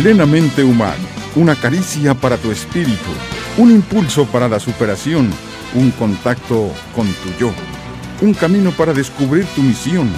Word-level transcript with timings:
Plenamente 0.00 0.62
humano, 0.62 1.08
una 1.34 1.56
caricia 1.56 2.14
para 2.14 2.36
tu 2.36 2.52
espíritu, 2.52 3.10
un 3.56 3.72
impulso 3.72 4.26
para 4.26 4.48
la 4.48 4.60
superación, 4.60 5.28
un 5.74 5.90
contacto 5.90 6.70
con 6.94 7.08
tu 7.08 7.30
yo, 7.40 7.50
un 8.20 8.32
camino 8.32 8.70
para 8.70 8.92
descubrir 8.92 9.44
tu 9.56 9.60
misión, 9.60 10.08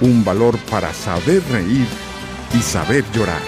un 0.00 0.24
valor 0.24 0.56
para 0.70 0.94
saber 0.94 1.42
reír 1.52 1.86
y 2.58 2.62
saber 2.62 3.04
llorar. 3.12 3.42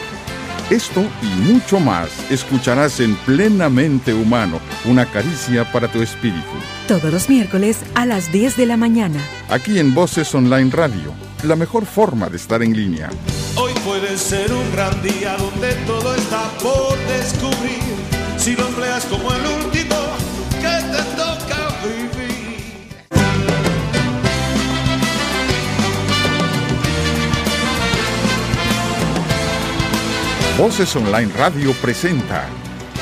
Esto 0.69 1.03
y 1.23 1.51
mucho 1.51 1.81
más 1.81 2.11
escucharás 2.31 3.01
en 3.01 3.15
Plenamente 3.17 4.13
Humano, 4.13 4.61
una 4.85 5.07
caricia 5.07 5.65
para 5.73 5.89
tu 5.89 6.03
espíritu. 6.03 6.45
Todos 6.89 7.11
los 7.11 7.31
miércoles 7.31 7.79
a 7.95 8.05
las 8.05 8.31
10 8.31 8.59
de 8.59 8.67
la 8.67 8.77
mañana. 8.77 9.19
Aquí 9.49 9.79
en 9.79 9.95
Voces 9.95 10.35
Online 10.35 10.71
Radio, 10.71 11.15
la 11.45 11.57
mejor 11.57 11.87
forma 11.87 12.29
de 12.29 12.37
estar 12.37 12.63
en 12.63 12.77
línea. 12.77 13.11
Hoy 13.57 13.73
puede 13.85 14.19
ser 14.19 14.53
un 14.53 14.73
gran 14.73 15.03
día 15.03 15.37
donde 15.37 15.75
todo 15.87 16.15
está 16.15 16.51
por 16.63 16.99
descubrir. 17.09 17.81
Si 18.37 18.57
lo 18.57 18.67
empleas 18.67 19.05
como 19.07 19.33
el 19.33 19.47
último 19.65 19.97
que 20.61 20.69
te 20.69 21.03
toca 21.17 21.69
vivir. 21.83 22.11
Voces 30.59 30.95
Online 30.97 31.33
Radio 31.39 31.73
presenta 31.81 32.47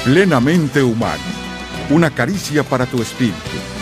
Plenamente 0.05 0.82
Humano, 0.82 1.22
una 1.91 2.10
caricia 2.10 2.62
para 2.62 2.86
tu 2.86 3.02
espíritu. 3.02 3.77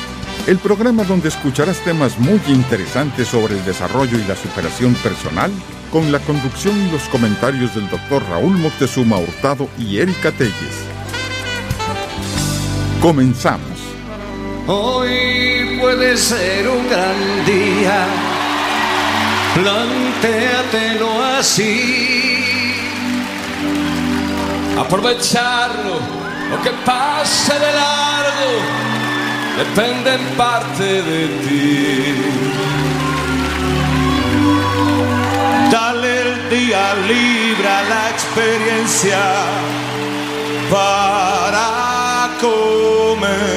El 0.46 0.58
programa 0.58 1.02
donde 1.02 1.28
escucharás 1.28 1.80
temas 1.80 2.20
muy 2.20 2.40
interesantes 2.46 3.26
sobre 3.26 3.54
el 3.54 3.64
desarrollo 3.64 4.16
y 4.16 4.24
la 4.28 4.36
superación 4.36 4.94
personal 4.94 5.50
con 5.90 6.12
la 6.12 6.20
conducción 6.20 6.80
y 6.86 6.92
los 6.92 7.02
comentarios 7.08 7.74
del 7.74 7.90
doctor 7.90 8.22
Raúl 8.30 8.56
Moctezuma 8.56 9.18
Hurtado 9.18 9.68
y 9.76 9.98
Erika 9.98 10.30
Telles. 10.30 10.84
Comenzamos. 13.02 13.76
Hoy 14.68 15.78
puede 15.80 16.16
ser 16.16 16.68
un 16.68 16.88
gran 16.88 17.44
día, 17.44 18.06
plantéatelo 19.54 21.24
así. 21.24 22.44
Aprovecharlo, 24.78 25.98
lo 26.50 26.62
que 26.62 26.70
pase 26.84 27.52
de 27.52 27.72
largo, 27.72 28.95
depende 29.56 30.14
en 30.14 30.24
parte 30.36 31.02
de 31.02 31.28
ti. 31.42 32.14
Dale 35.70 36.20
el 36.22 36.50
día 36.50 36.94
libre 36.94 37.68
a 37.68 37.82
la 37.82 38.10
experiencia 38.10 39.22
para 40.70 42.30
comenzar. 42.40 43.56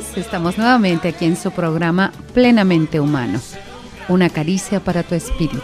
Días, 0.00 0.16
estamos 0.16 0.58
nuevamente 0.58 1.08
aquí 1.08 1.24
en 1.26 1.36
su 1.36 1.50
programa 1.50 2.12
Plenamente 2.34 3.00
Humano, 3.00 3.40
una 4.08 4.28
caricia 4.30 4.80
para 4.80 5.02
tu 5.02 5.14
espíritu. 5.14 5.62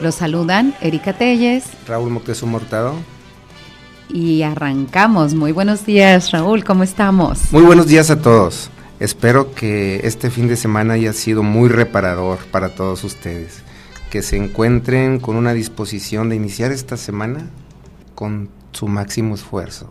Los 0.00 0.16
saludan 0.16 0.74
Erika 0.80 1.12
Telles 1.12 1.64
Raúl 1.86 2.10
Moctezuma 2.10 2.56
Hurtado. 2.56 2.94
y 4.08 4.42
arrancamos. 4.42 5.34
Muy 5.34 5.52
buenos 5.52 5.86
días 5.86 6.30
Raúl, 6.32 6.64
¿cómo 6.64 6.82
estamos? 6.82 7.52
Muy 7.52 7.62
buenos 7.62 7.86
días 7.86 8.10
a 8.10 8.20
todos. 8.20 8.70
Espero 9.00 9.54
que 9.54 10.00
este 10.04 10.30
fin 10.30 10.48
de 10.48 10.56
semana 10.56 10.94
haya 10.94 11.12
sido 11.12 11.42
muy 11.42 11.68
reparador 11.68 12.38
para 12.50 12.74
todos 12.74 13.04
ustedes. 13.04 13.62
Que 14.10 14.22
se 14.22 14.36
encuentren 14.36 15.18
con 15.18 15.36
una 15.36 15.52
disposición 15.52 16.28
de 16.28 16.36
iniciar 16.36 16.70
esta 16.70 16.96
semana 16.96 17.50
con 18.14 18.48
su 18.72 18.86
máximo 18.86 19.34
esfuerzo, 19.34 19.90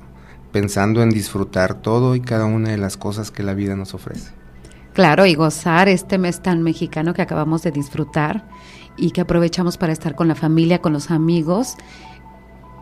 pensando 0.53 1.01
en 1.03 1.09
disfrutar 1.09 1.73
todo 1.73 2.15
y 2.15 2.21
cada 2.21 2.45
una 2.45 2.69
de 2.69 2.77
las 2.77 2.95
cosas 2.95 3.31
que 3.31 3.43
la 3.43 3.53
vida 3.53 3.75
nos 3.75 3.93
ofrece. 3.93 4.31
Claro, 4.93 5.25
y 5.25 5.33
gozar 5.33 5.89
este 5.89 6.19
mes 6.19 6.41
tan 6.41 6.61
mexicano 6.61 7.13
que 7.13 7.23
acabamos 7.23 7.63
de 7.63 7.71
disfrutar 7.71 8.45
y 8.95 9.11
que 9.11 9.21
aprovechamos 9.21 9.77
para 9.77 9.91
estar 9.91 10.15
con 10.15 10.27
la 10.27 10.35
familia, 10.35 10.79
con 10.79 10.93
los 10.93 11.09
amigos, 11.09 11.75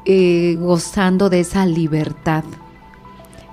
eh, 0.06 0.58
gozando 0.60 1.30
de 1.30 1.40
esa 1.40 1.66
libertad, 1.66 2.44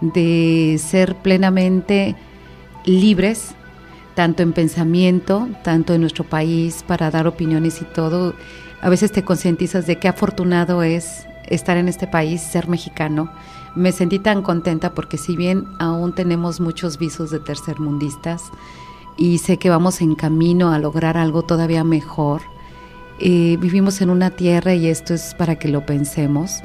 de 0.00 0.80
ser 0.84 1.14
plenamente 1.14 2.16
libres, 2.84 3.54
tanto 4.16 4.42
en 4.42 4.52
pensamiento, 4.52 5.48
tanto 5.62 5.94
en 5.94 6.00
nuestro 6.00 6.24
país, 6.24 6.84
para 6.84 7.12
dar 7.12 7.28
opiniones 7.28 7.80
y 7.80 7.84
todo. 7.84 8.34
A 8.80 8.88
veces 8.88 9.12
te 9.12 9.22
concientizas 9.22 9.86
de 9.86 10.00
qué 10.00 10.08
afortunado 10.08 10.82
es 10.82 11.24
estar 11.46 11.76
en 11.76 11.86
este 11.86 12.08
país, 12.08 12.42
ser 12.42 12.66
mexicano. 12.68 13.30
Me 13.74 13.92
sentí 13.92 14.18
tan 14.18 14.42
contenta 14.42 14.94
porque 14.94 15.18
si 15.18 15.36
bien 15.36 15.66
aún 15.78 16.12
tenemos 16.12 16.60
muchos 16.60 16.98
visos 16.98 17.30
de 17.30 17.40
tercermundistas 17.40 18.50
y 19.16 19.38
sé 19.38 19.58
que 19.58 19.70
vamos 19.70 20.00
en 20.00 20.14
camino 20.14 20.72
a 20.72 20.78
lograr 20.78 21.16
algo 21.16 21.42
todavía 21.42 21.84
mejor, 21.84 22.42
eh, 23.20 23.56
vivimos 23.60 24.00
en 24.00 24.10
una 24.10 24.30
tierra, 24.30 24.74
y 24.74 24.86
esto 24.86 25.12
es 25.12 25.34
para 25.34 25.56
que 25.56 25.66
lo 25.66 25.84
pensemos, 25.84 26.62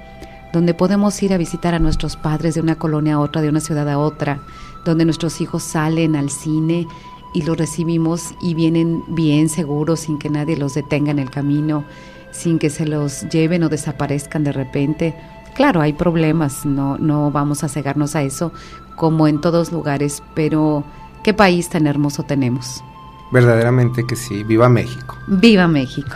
donde 0.53 0.75
podemos 0.75 1.21
ir 1.23 1.33
a 1.33 1.37
visitar 1.37 1.73
a 1.73 1.79
nuestros 1.79 2.15
padres 2.15 2.53
de 2.53 2.61
una 2.61 2.75
colonia 2.75 3.15
a 3.15 3.19
otra, 3.19 3.41
de 3.41 3.49
una 3.49 3.59
ciudad 3.59 3.89
a 3.89 3.97
otra, 3.97 4.39
donde 4.85 5.03
nuestros 5.03 5.41
hijos 5.41 5.63
salen 5.63 6.15
al 6.15 6.29
cine 6.29 6.87
y 7.33 7.41
los 7.41 7.57
recibimos 7.57 8.35
y 8.39 8.53
vienen 8.53 9.03
bien 9.07 9.49
seguros 9.49 10.01
sin 10.01 10.19
que 10.19 10.29
nadie 10.29 10.55
los 10.55 10.75
detenga 10.75 11.09
en 11.09 11.17
el 11.17 11.31
camino, 11.31 11.85
sin 12.29 12.59
que 12.59 12.69
se 12.69 12.85
los 12.85 13.27
lleven 13.29 13.63
o 13.63 13.69
desaparezcan 13.69 14.43
de 14.43 14.51
repente. 14.51 15.15
Claro, 15.55 15.81
hay 15.81 15.93
problemas, 15.93 16.65
no, 16.65 16.97
no 16.97 17.31
vamos 17.31 17.63
a 17.63 17.69
cegarnos 17.69 18.15
a 18.15 18.23
eso, 18.23 18.51
como 18.95 19.27
en 19.27 19.39
todos 19.41 19.71
lugares, 19.71 20.23
pero 20.33 20.83
qué 21.23 21.33
país 21.33 21.69
tan 21.69 21.87
hermoso 21.87 22.23
tenemos. 22.23 22.83
Verdaderamente 23.31 24.05
que 24.05 24.15
sí, 24.15 24.43
viva 24.43 24.69
México. 24.69 25.17
¡Viva 25.27 25.67
México! 25.67 26.15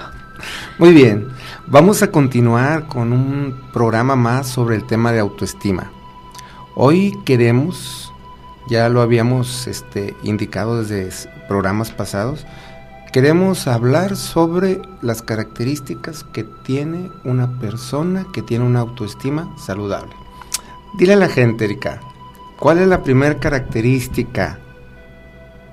Muy 0.77 0.93
bien, 0.93 1.29
vamos 1.65 2.03
a 2.03 2.11
continuar 2.11 2.87
con 2.87 3.11
un 3.11 3.59
programa 3.73 4.15
más 4.15 4.47
sobre 4.47 4.75
el 4.75 4.85
tema 4.85 5.11
de 5.11 5.19
autoestima. 5.19 5.91
Hoy 6.75 7.17
queremos, 7.25 8.13
ya 8.69 8.87
lo 8.89 9.01
habíamos 9.01 9.65
este, 9.65 10.15
indicado 10.21 10.83
desde 10.83 11.09
programas 11.47 11.89
pasados, 11.89 12.45
queremos 13.17 13.65
hablar 13.65 14.15
sobre 14.15 14.79
las 15.01 15.23
características 15.23 16.23
que 16.23 16.43
tiene 16.43 17.09
una 17.23 17.59
persona 17.59 18.27
que 18.31 18.43
tiene 18.43 18.63
una 18.63 18.81
autoestima 18.81 19.55
saludable. 19.57 20.13
Dile 20.99 21.13
a 21.13 21.15
la 21.15 21.27
gente, 21.27 21.65
Erika, 21.65 21.99
¿cuál 22.59 22.77
es 22.77 22.87
la 22.87 23.01
primera 23.01 23.39
característica 23.39 24.59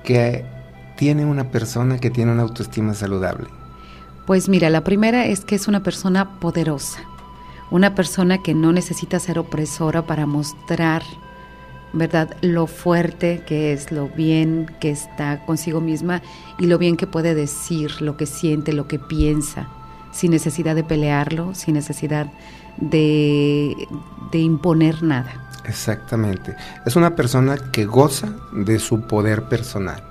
que 0.03 0.43
tiene 0.97 1.23
una 1.23 1.51
persona 1.51 1.99
que 1.99 2.09
tiene 2.09 2.31
una 2.31 2.41
autoestima 2.41 2.95
saludable? 2.95 3.47
Pues 4.25 4.49
mira, 4.49 4.71
la 4.71 4.83
primera 4.83 5.27
es 5.27 5.45
que 5.45 5.53
es 5.53 5.67
una 5.67 5.83
persona 5.83 6.39
poderosa, 6.39 7.01
una 7.69 7.93
persona 7.93 8.41
que 8.41 8.55
no 8.55 8.71
necesita 8.71 9.19
ser 9.19 9.37
opresora 9.37 10.01
para 10.01 10.25
mostrar, 10.25 11.03
¿verdad?, 11.95 12.35
lo 12.41 12.67
fuerte 12.67 13.41
que 13.47 13.73
es, 13.73 13.91
lo 13.91 14.09
bien 14.09 14.69
que 14.79 14.91
está 14.91 15.43
consigo 15.45 15.81
misma 15.81 16.21
y 16.59 16.67
lo 16.67 16.77
bien 16.77 16.97
que 16.97 17.07
puede 17.07 17.33
decir, 17.33 18.01
lo 18.01 18.17
que 18.17 18.25
siente, 18.25 18.73
lo 18.73 18.87
que 18.87 18.99
piensa, 18.99 19.69
sin 20.11 20.31
necesidad 20.31 20.75
de 20.75 20.83
pelearlo, 20.83 21.55
sin 21.55 21.73
necesidad 21.73 22.27
de, 22.77 23.73
de 24.31 24.39
imponer 24.39 25.01
nada. 25.03 25.49
Exactamente. 25.65 26.55
Es 26.85 26.95
una 26.95 27.15
persona 27.15 27.57
que 27.71 27.85
goza 27.85 28.29
de 28.51 28.77
su 28.77 29.01
poder 29.01 29.43
personal. 29.43 30.03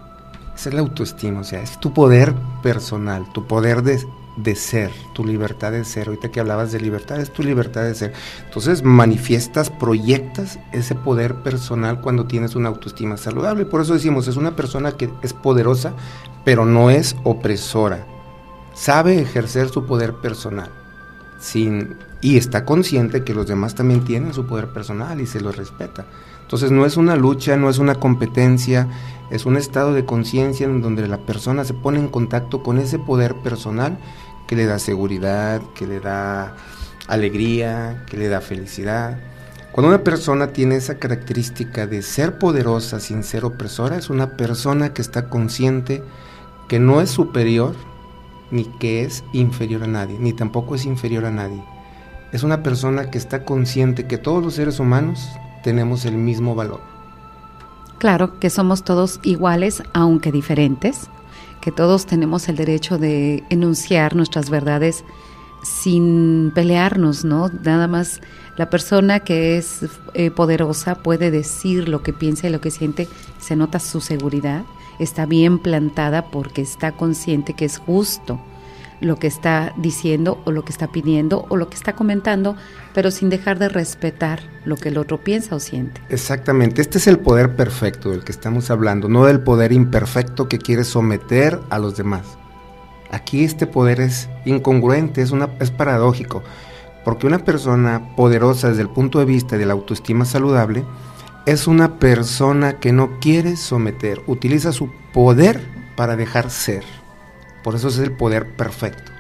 Es 0.57 0.73
la 0.73 0.81
autoestima, 0.81 1.41
o 1.41 1.45
sea, 1.45 1.61
es 1.61 1.79
tu 1.81 1.93
poder 1.93 2.35
personal, 2.63 3.27
tu 3.33 3.47
poder 3.47 3.83
de, 3.83 4.01
de 4.37 4.57
ser, 4.57 4.91
tu 5.13 5.25
libertad 5.25 5.73
de 5.73 5.85
ser. 5.85 6.09
Ahorita 6.09 6.31
que 6.31 6.41
hablabas 6.41 6.73
de 6.73 6.81
libertad, 6.81 7.21
es 7.21 7.33
tu 7.33 7.43
libertad 7.43 7.85
de 7.85 7.95
ser. 7.95 8.13
Entonces 8.45 8.83
manifiestas, 8.83 9.71
proyectas 9.71 10.59
ese 10.73 10.95
poder 10.95 11.37
personal 11.37 12.01
cuando 12.01 12.27
tienes 12.27 12.55
una 12.55 12.69
autoestima 12.69 13.17
saludable. 13.17 13.65
Por 13.67 13.81
eso 13.81 13.95
decimos, 13.95 14.29
es 14.29 14.37
una 14.37 14.57
persona 14.57 14.93
que 14.93 15.11
es 15.23 15.33
poderosa, 15.33 15.95
pero 16.45 16.65
no 16.65 16.91
es 16.91 17.17
opresora. 17.25 18.07
Sabe 18.75 19.21
ejercer 19.21 19.69
su 19.69 19.87
poder 19.87 20.15
personal. 20.15 20.71
Sin, 21.39 21.97
y 22.21 22.37
está 22.37 22.65
consciente 22.65 23.23
que 23.23 23.35
los 23.35 23.47
demás 23.47 23.75
también 23.75 24.05
tienen 24.05 24.33
su 24.33 24.47
poder 24.47 24.69
personal 24.69 25.21
y 25.21 25.27
se 25.27 25.41
los 25.41 25.57
respeta. 25.57 26.07
Entonces 26.45 26.71
no 26.71 26.85
es 26.85 26.97
una 26.97 27.17
lucha, 27.17 27.57
no 27.57 27.71
es 27.71 27.79
una 27.79 27.95
competencia, 27.95 28.87
es 29.31 29.47
un 29.47 29.57
estado 29.57 29.95
de 29.95 30.05
conciencia 30.05 30.67
en 30.67 30.83
donde 30.83 31.09
la 31.09 31.19
persona 31.19 31.65
se 31.65 31.75
pone 31.75 31.99
en 31.99 32.09
contacto 32.09 32.63
con 32.63 32.79
ese 32.79 32.99
poder 32.99 33.35
personal 33.37 33.99
que 34.47 34.55
le 34.55 34.67
da 34.67 34.79
seguridad, 34.79 35.63
que 35.75 35.87
le 35.87 36.01
da 36.01 36.55
alegría, 37.09 38.05
que 38.07 38.19
le 38.19 38.29
da 38.29 38.41
felicidad. 38.41 39.19
Cuando 39.73 39.89
una 39.89 40.05
persona 40.05 40.49
tiene 40.49 40.77
esa 40.77 40.99
característica 40.99 41.87
de 41.87 42.03
ser 42.03 42.39
poderosa 42.39 43.01
sin 43.01 43.25
ser 43.25 43.45
opresora, 43.45 43.97
es 43.97 44.11
una 44.11 44.37
persona 44.37 44.93
que 44.93 45.03
está 45.03 45.29
consciente 45.29 46.03
que 46.69 46.79
no 46.79 47.01
es 47.01 47.11
superior 47.11 47.75
ni 48.51 48.67
que 48.67 49.03
es 49.03 49.25
inferior 49.33 49.83
a 49.83 49.89
nadie, 49.89 50.19
ni 50.21 50.33
tampoco 50.33 50.75
es 50.75 50.85
inferior 50.85 51.25
a 51.25 51.31
nadie. 51.31 51.65
Es 52.33 52.43
una 52.43 52.63
persona 52.63 53.11
que 53.11 53.19
está 53.19 53.45
consciente 53.45 54.07
que 54.07 54.19
todos 54.19 54.45
los 54.45 54.55
seres 54.55 54.79
humanos 54.79 55.29
tenemos 55.65 56.05
el 56.05 56.17
mismo 56.17 56.55
valor. 56.55 56.81
Claro, 57.99 58.39
que 58.39 58.51
somos 58.51 58.85
todos 58.85 59.19
iguales, 59.23 59.83
aunque 59.95 60.31
diferentes, 60.31 61.09
que 61.63 61.73
todos 61.73 62.05
tenemos 62.05 62.49
el 62.51 62.57
derecho 62.57 62.99
de 62.99 63.43
enunciar 63.49 64.15
nuestras 64.15 64.51
verdades 64.51 65.05
sin 65.63 66.53
pelearnos, 66.55 67.25
¿no? 67.25 67.49
Nada 67.49 67.89
más 67.89 68.21
la 68.59 68.69
persona 68.69 69.21
que 69.21 69.57
es 69.57 69.87
eh, 70.13 70.31
poderosa 70.31 70.97
puede 70.97 71.31
decir 71.31 71.89
lo 71.89 72.03
que 72.03 72.13
piensa 72.13 72.47
y 72.47 72.51
lo 72.53 72.61
que 72.61 72.71
siente, 72.71 73.09
se 73.41 73.57
nota 73.57 73.81
su 73.81 74.03
seguridad, 74.03 74.65
está 74.99 75.25
bien 75.25 75.59
plantada 75.59 76.27
porque 76.31 76.61
está 76.61 76.93
consciente 76.93 77.55
que 77.55 77.65
es 77.65 77.79
justo 77.79 78.39
lo 79.05 79.17
que 79.17 79.27
está 79.27 79.73
diciendo 79.77 80.41
o 80.45 80.53
lo 80.53 80.65
que 80.65 80.73
está 80.73 80.89
pidiendo 80.89 81.47
o 81.49 81.57
lo 81.57 81.69
que 81.69 81.77
está 81.77 81.95
comentando, 81.95 82.57
pero 82.93 83.11
sin 83.11 83.31
dejar 83.31 83.59
de 83.59 83.69
respetar 83.69 84.41
lo 84.65 84.77
que 84.77 84.89
el 84.89 84.99
otro 84.99 85.23
piensa 85.23 85.55
o 85.55 85.61
siente. 85.61 86.01
Exactamente, 86.09 86.81
este 86.81 86.99
es 86.99 87.07
el 87.07 87.19
poder 87.19 87.57
perfecto 87.57 88.11
del 88.11 88.25
que 88.25 88.33
estamos 88.33 88.71
hablando, 88.71 89.09
no 89.09 89.27
del 89.27 89.41
poder 89.41 89.73
imperfecto 89.73 90.49
que 90.49 90.59
quiere 90.59 90.85
someter 90.85 91.61
a 91.71 91.79
los 91.79 91.97
demás. 91.97 92.39
Aquí 93.11 93.45
este 93.45 93.67
poder 93.67 94.01
es 94.01 94.29
incongruente, 94.45 95.23
es, 95.23 95.31
una, 95.31 95.51
es 95.61 95.71
paradójico, 95.71 96.43
porque 97.05 97.27
una 97.27 97.39
persona 97.39 98.15
poderosa 98.17 98.71
desde 98.71 98.83
el 98.83 98.89
punto 98.89 99.19
de 99.19 99.27
vista 99.27 99.59
de 99.59 99.67
la 99.67 99.75
autoestima 99.75 100.25
saludable 100.25 100.85
es 101.47 101.67
una 101.67 101.99
persona 101.99 102.81
que 102.81 102.93
no 102.93 103.21
quiere 103.21 103.57
someter, 103.57 104.23
utiliza 104.27 104.73
su 104.73 104.91
poder 105.13 105.61
para 105.95 106.17
dejar 106.17 106.51
ser. 106.51 106.85
Por 107.65 107.75
eso 107.75 107.89
es 107.89 107.99
el 107.99 108.13
poder 108.13 108.55
perfecto. 108.55 109.11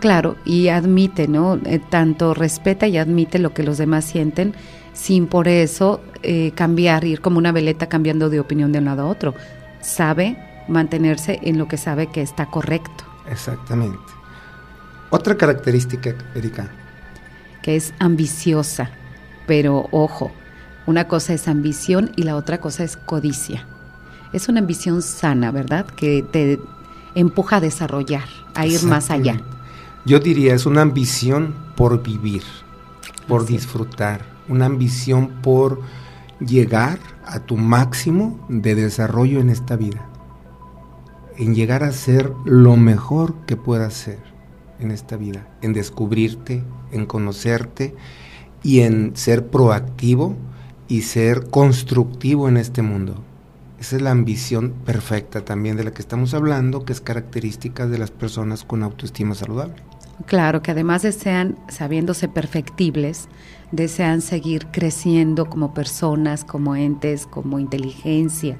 Claro, 0.00 0.36
y 0.46 0.68
admite, 0.68 1.28
¿no? 1.28 1.60
Eh, 1.66 1.78
tanto 1.78 2.32
respeta 2.32 2.88
y 2.88 2.96
admite 2.96 3.38
lo 3.38 3.52
que 3.52 3.62
los 3.62 3.76
demás 3.76 4.06
sienten, 4.06 4.54
sin 4.94 5.26
por 5.26 5.46
eso 5.46 6.00
eh, 6.22 6.52
cambiar, 6.54 7.04
ir 7.04 7.20
como 7.20 7.36
una 7.36 7.52
veleta 7.52 7.90
cambiando 7.90 8.30
de 8.30 8.40
opinión 8.40 8.72
de 8.72 8.78
un 8.78 8.86
lado 8.86 9.02
a 9.02 9.06
otro. 9.06 9.34
Sabe 9.82 10.38
mantenerse 10.68 11.38
en 11.42 11.58
lo 11.58 11.68
que 11.68 11.76
sabe 11.76 12.06
que 12.06 12.22
está 12.22 12.46
correcto. 12.46 13.04
Exactamente. 13.30 13.98
Otra 15.10 15.36
característica, 15.36 16.14
Erika. 16.34 16.70
Que 17.62 17.76
es 17.76 17.92
ambiciosa, 17.98 18.90
pero 19.46 19.88
ojo, 19.90 20.32
una 20.86 21.08
cosa 21.08 21.34
es 21.34 21.46
ambición 21.48 22.12
y 22.16 22.22
la 22.22 22.36
otra 22.36 22.58
cosa 22.58 22.84
es 22.84 22.96
codicia. 22.96 23.66
Es 24.32 24.48
una 24.48 24.60
ambición 24.60 25.02
sana, 25.02 25.50
¿verdad? 25.50 25.84
Que 25.86 26.22
te 26.22 26.58
empuja 27.14 27.56
a 27.56 27.60
desarrollar, 27.60 28.28
a 28.54 28.66
ir 28.66 28.82
más 28.84 29.10
allá. 29.10 29.40
Yo 30.06 30.18
diría, 30.18 30.54
es 30.54 30.66
una 30.66 30.82
ambición 30.82 31.54
por 31.76 32.02
vivir, 32.02 32.42
por 33.28 33.46
disfrutar, 33.46 34.24
una 34.48 34.66
ambición 34.66 35.28
por 35.42 35.80
llegar 36.40 36.98
a 37.24 37.40
tu 37.40 37.56
máximo 37.56 38.44
de 38.48 38.74
desarrollo 38.74 39.40
en 39.40 39.50
esta 39.50 39.76
vida, 39.76 40.08
en 41.36 41.54
llegar 41.54 41.84
a 41.84 41.92
ser 41.92 42.32
lo 42.44 42.76
mejor 42.76 43.34
que 43.46 43.56
puedas 43.56 43.94
ser 43.94 44.18
en 44.78 44.90
esta 44.90 45.16
vida, 45.16 45.46
en 45.60 45.72
descubrirte, 45.72 46.64
en 46.92 47.06
conocerte 47.06 47.94
y 48.62 48.80
en 48.80 49.16
ser 49.16 49.48
proactivo 49.48 50.34
y 50.88 51.02
ser 51.02 51.50
constructivo 51.50 52.48
en 52.48 52.56
este 52.56 52.82
mundo. 52.82 53.22
Esa 53.80 53.96
es 53.96 54.02
la 54.02 54.10
ambición 54.10 54.72
perfecta 54.84 55.42
también 55.42 55.78
de 55.78 55.84
la 55.84 55.92
que 55.92 56.02
estamos 56.02 56.34
hablando, 56.34 56.84
que 56.84 56.92
es 56.92 57.00
característica 57.00 57.86
de 57.86 57.96
las 57.96 58.10
personas 58.10 58.62
con 58.62 58.82
autoestima 58.82 59.34
saludable. 59.34 59.74
Claro, 60.26 60.60
que 60.60 60.72
además 60.72 61.00
desean, 61.00 61.58
sabiéndose 61.68 62.28
perfectibles, 62.28 63.28
desean 63.72 64.20
seguir 64.20 64.66
creciendo 64.66 65.46
como 65.46 65.72
personas, 65.72 66.44
como 66.44 66.76
entes, 66.76 67.26
como 67.26 67.58
inteligencia, 67.58 68.58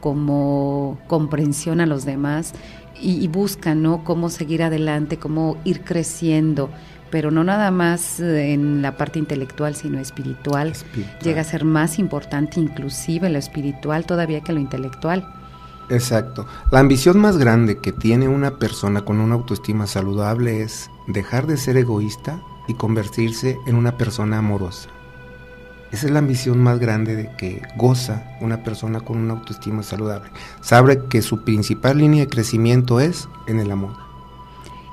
como 0.00 0.98
comprensión 1.08 1.82
a 1.82 1.86
los 1.86 2.06
demás 2.06 2.54
y, 2.98 3.28
buscan, 3.28 3.82
¿no? 3.82 4.02
Cómo 4.02 4.30
seguir 4.30 4.62
adelante, 4.62 5.18
cómo 5.18 5.58
ir 5.64 5.84
creciendo, 5.84 6.70
pero 7.10 7.30
no 7.30 7.44
nada 7.44 7.70
más 7.70 8.20
en 8.20 8.82
la 8.82 8.96
parte 8.96 9.18
intelectual, 9.18 9.74
sino 9.74 9.98
espiritual. 9.98 10.72
Llega 11.22 11.40
a 11.40 11.44
ser 11.44 11.64
más 11.64 11.98
importante 11.98 12.60
inclusive 12.60 13.30
lo 13.30 13.38
espiritual 13.38 14.06
todavía 14.06 14.40
que 14.40 14.52
lo 14.52 14.60
intelectual. 14.60 15.26
Exacto. 15.90 16.46
La 16.70 16.80
ambición 16.80 17.18
más 17.18 17.38
grande 17.38 17.78
que 17.78 17.92
tiene 17.92 18.28
una 18.28 18.58
persona 18.58 19.02
con 19.02 19.20
una 19.20 19.34
autoestima 19.34 19.86
saludable 19.86 20.62
es 20.62 20.90
dejar 21.06 21.46
de 21.46 21.56
ser 21.56 21.76
egoísta 21.76 22.40
y 22.66 22.74
convertirse 22.74 23.58
en 23.66 23.76
una 23.76 23.96
persona 23.96 24.38
amorosa. 24.38 24.90
Esa 25.90 26.06
es 26.06 26.12
la 26.12 26.18
ambición 26.18 26.62
más 26.62 26.78
grande 26.78 27.16
de 27.16 27.30
que 27.36 27.62
goza 27.76 28.36
una 28.42 28.62
persona 28.62 29.00
con 29.00 29.16
una 29.16 29.32
autoestima 29.32 29.82
saludable. 29.82 30.30
Sabe 30.60 31.02
que 31.08 31.22
su 31.22 31.44
principal 31.44 31.96
línea 31.96 32.24
de 32.24 32.28
crecimiento 32.28 33.00
es 33.00 33.26
en 33.46 33.58
el 33.58 33.70
amor. 33.70 34.07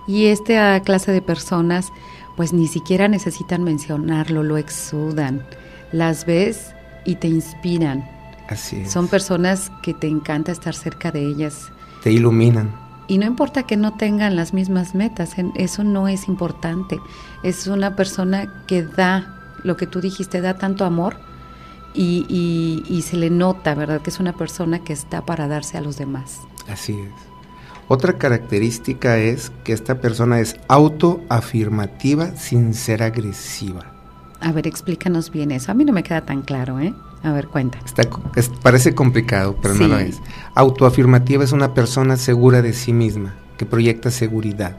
Y 0.07 0.28
esta 0.28 0.80
clase 0.81 1.12
de 1.12 1.22
personas 1.22 1.92
pues 2.36 2.54
ni 2.54 2.68
siquiera 2.68 3.07
necesitan 3.07 3.63
mencionarlo, 3.63 4.44
lo 4.44 4.57
exudan. 4.57 5.46
Las 5.92 6.25
ves 6.25 6.74
y 7.06 7.16
te 7.16 7.28
inspiran. 7.28 8.07
Así 8.50 8.78
es. 8.78 8.92
Son 8.92 9.07
personas 9.07 9.72
que 9.81 9.94
te 9.94 10.07
encanta 10.07 10.52
estar 10.52 10.75
cerca 10.75 11.12
de 11.12 11.25
ellas. 11.25 11.72
Te 12.04 12.12
iluminan. 12.12 12.75
Y 13.07 13.19
no 13.19 13.25
importa 13.25 13.63
que 13.63 13.78
no 13.78 13.94
tengan 13.94 14.36
las 14.36 14.54
mismas 14.54 14.96
metas, 14.96 15.36
eso 15.56 15.84
no 15.84 16.08
es 16.08 16.28
importante. 16.28 17.00
Es 17.44 17.68
una 17.68 17.96
persona 17.96 18.66
que 18.68 18.84
da 18.84 19.58
lo 19.63 19.78
que 19.78 19.86
tú 19.86 20.01
dijiste, 20.01 20.42
da 20.42 20.56
tanto 20.56 20.86
amor 20.86 21.18
y, 21.94 23.04
se 23.06 23.16
le 23.16 23.30
nota, 23.30 23.75
¿verdad? 23.75 24.01
Que 24.01 24.10
es 24.10 24.19
una 24.19 24.34
persona 24.34 24.80
que 24.80 24.94
está 24.94 25.24
para 25.24 25.48
darse 25.48 25.78
a 25.78 25.81
los 25.81 25.98
demás. 25.98 26.42
Así 26.68 26.94
es. 26.94 27.35
Otra 27.88 28.13
característica 28.13 29.18
es 29.18 29.51
que 29.63 29.74
esta 29.74 30.01
persona 30.01 30.39
es 30.39 30.56
autoafirmativa 30.68 32.36
sin 32.36 32.74
ser 32.74 33.04
agresiva. 33.04 33.86
A 34.42 34.51
ver, 34.51 34.68
explícanos 34.68 35.32
bien 35.32 35.51
eso. 35.51 35.72
A 35.72 35.75
mí 35.75 35.86
no 35.86 35.94
me 35.94 36.04
queda 36.04 36.22
tan 36.22 36.42
claro, 36.42 36.80
¿eh? 36.80 36.94
A 37.24 37.32
ver, 37.32 37.48
cuenta. 37.48 37.80
parece 38.62 38.94
complicado, 38.94 39.58
pero 39.62 39.74
no 39.75 39.88
lo 39.88 40.00
es. 40.00 40.22
Autoafirmativa 40.54 41.44
es 41.44 41.51
una 41.51 41.74
persona 41.74 42.18
segura 42.18 42.62
de 42.62 42.74
sí 42.74 42.94
misma, 42.94 43.36
que 43.58 43.65
proyecta 43.65 44.12
seguridad, 44.12 44.77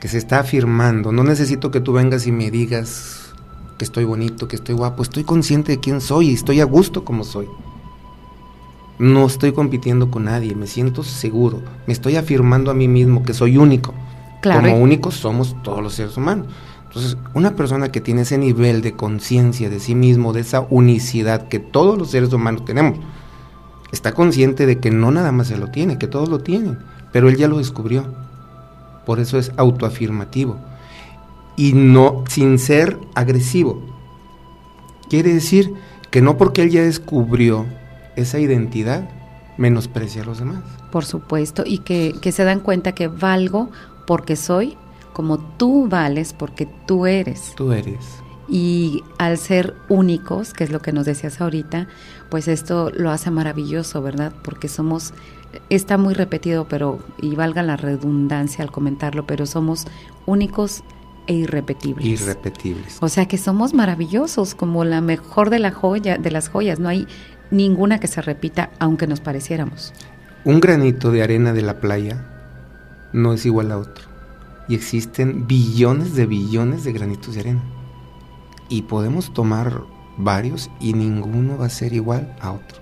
que 0.00 0.08
se 0.08 0.18
está 0.18 0.40
afirmando. 0.40 1.10
No 1.12 1.24
necesito 1.24 1.70
que 1.70 1.80
tú 1.80 1.92
vengas 1.92 2.26
y 2.26 2.32
me 2.32 2.50
digas 2.50 3.32
que 3.78 3.84
estoy 3.84 4.04
bonito, 4.04 4.48
que 4.48 4.56
estoy 4.56 4.74
guapo, 4.74 5.02
estoy 5.02 5.24
consciente 5.24 5.72
de 5.72 5.80
quién 5.80 6.00
soy 6.00 6.30
y 6.30 6.34
estoy 6.34 6.60
a 6.60 6.64
gusto 6.64 7.04
como 7.04 7.24
soy. 7.24 7.48
No 8.98 9.26
estoy 9.26 9.52
compitiendo 9.52 10.10
con 10.10 10.24
nadie, 10.24 10.54
me 10.54 10.66
siento 10.66 11.04
seguro, 11.04 11.62
me 11.86 11.92
estoy 11.92 12.16
afirmando 12.16 12.70
a 12.70 12.74
mí 12.74 12.88
mismo 12.88 13.22
que 13.22 13.34
soy 13.34 13.56
único. 13.56 13.94
Como 14.42 14.76
únicos 14.76 15.14
somos 15.14 15.56
todos 15.62 15.82
los 15.82 15.94
seres 15.94 16.16
humanos. 16.16 16.46
Entonces, 16.86 17.16
una 17.34 17.54
persona 17.54 17.92
que 17.92 18.00
tiene 18.00 18.22
ese 18.22 18.38
nivel 18.38 18.80
de 18.80 18.92
conciencia 18.92 19.68
de 19.68 19.78
sí 19.78 19.94
mismo, 19.94 20.32
de 20.32 20.40
esa 20.40 20.66
unicidad 20.70 21.48
que 21.48 21.58
todos 21.58 21.98
los 21.98 22.10
seres 22.10 22.32
humanos 22.32 22.64
tenemos, 22.64 22.98
está 23.92 24.12
consciente 24.12 24.66
de 24.66 24.78
que 24.78 24.90
no 24.90 25.10
nada 25.10 25.30
más 25.32 25.48
se 25.48 25.58
lo 25.58 25.68
tiene, 25.68 25.98
que 25.98 26.06
todos 26.06 26.28
lo 26.28 26.40
tienen, 26.40 26.78
pero 27.12 27.28
él 27.28 27.36
ya 27.36 27.46
lo 27.46 27.58
descubrió. 27.58 28.06
Por 29.04 29.20
eso 29.20 29.38
es 29.38 29.52
autoafirmativo 29.56 30.58
y 31.56 31.72
no 31.72 32.24
sin 32.28 32.58
ser 32.58 32.98
agresivo. 33.14 33.82
Quiere 35.10 35.34
decir 35.34 35.74
que 36.10 36.22
no 36.22 36.36
porque 36.38 36.62
él 36.62 36.70
ya 36.70 36.82
descubrió 36.82 37.66
esa 38.20 38.38
identidad, 38.38 39.08
menosprecia 39.56 40.22
a 40.22 40.24
los 40.24 40.38
demás. 40.38 40.62
Por 40.90 41.04
supuesto, 41.04 41.62
y 41.66 41.78
que, 41.78 42.14
que 42.20 42.32
se 42.32 42.44
dan 42.44 42.60
cuenta 42.60 42.92
que 42.92 43.08
valgo 43.08 43.70
porque 44.06 44.36
soy 44.36 44.76
como 45.18 45.38
tú 45.38 45.88
vales 45.88 46.32
porque 46.32 46.68
tú 46.86 47.04
eres. 47.04 47.52
Tú 47.56 47.72
eres. 47.72 47.98
Y 48.48 49.02
al 49.18 49.36
ser 49.36 49.74
únicos, 49.88 50.52
que 50.52 50.62
es 50.62 50.70
lo 50.70 50.78
que 50.78 50.92
nos 50.92 51.06
decías 51.06 51.40
ahorita, 51.40 51.88
pues 52.30 52.46
esto 52.46 52.92
lo 52.94 53.10
hace 53.10 53.32
maravilloso, 53.32 54.00
¿verdad? 54.00 54.32
Porque 54.44 54.68
somos, 54.68 55.12
está 55.70 55.98
muy 55.98 56.14
repetido, 56.14 56.68
pero, 56.68 57.00
y 57.20 57.34
valga 57.34 57.64
la 57.64 57.76
redundancia 57.76 58.62
al 58.62 58.70
comentarlo, 58.70 59.26
pero 59.26 59.44
somos 59.44 59.86
únicos 60.24 60.84
e 61.26 61.34
irrepetibles. 61.34 62.06
Irrepetibles. 62.06 62.98
O 63.00 63.08
sea 63.08 63.26
que 63.26 63.38
somos 63.38 63.74
maravillosos, 63.74 64.54
como 64.54 64.84
la 64.84 65.00
mejor 65.00 65.50
de 65.50 65.58
la 65.58 65.72
joya, 65.72 66.16
de 66.16 66.30
las 66.30 66.48
joyas. 66.48 66.78
No 66.78 66.88
hay 66.88 67.08
ninguna 67.50 67.98
que 67.98 68.06
se 68.08 68.22
repita, 68.22 68.70
aunque 68.78 69.06
nos 69.06 69.20
pareciéramos. 69.20 69.92
Un 70.44 70.60
granito 70.60 71.10
de 71.10 71.22
arena 71.22 71.52
de 71.52 71.62
la 71.62 71.80
playa 71.80 72.24
no 73.12 73.32
es 73.32 73.46
igual 73.46 73.72
a 73.72 73.78
otro. 73.78 74.06
Y 74.68 74.74
existen 74.74 75.46
billones 75.46 76.14
de 76.14 76.26
billones 76.26 76.84
de 76.84 76.92
granitos 76.92 77.34
de 77.34 77.40
arena. 77.40 77.62
Y 78.68 78.82
podemos 78.82 79.32
tomar 79.32 79.82
varios 80.18 80.70
y 80.80 80.92
ninguno 80.92 81.56
va 81.56 81.66
a 81.66 81.70
ser 81.70 81.92
igual 81.92 82.36
a 82.40 82.52
otro. 82.52 82.78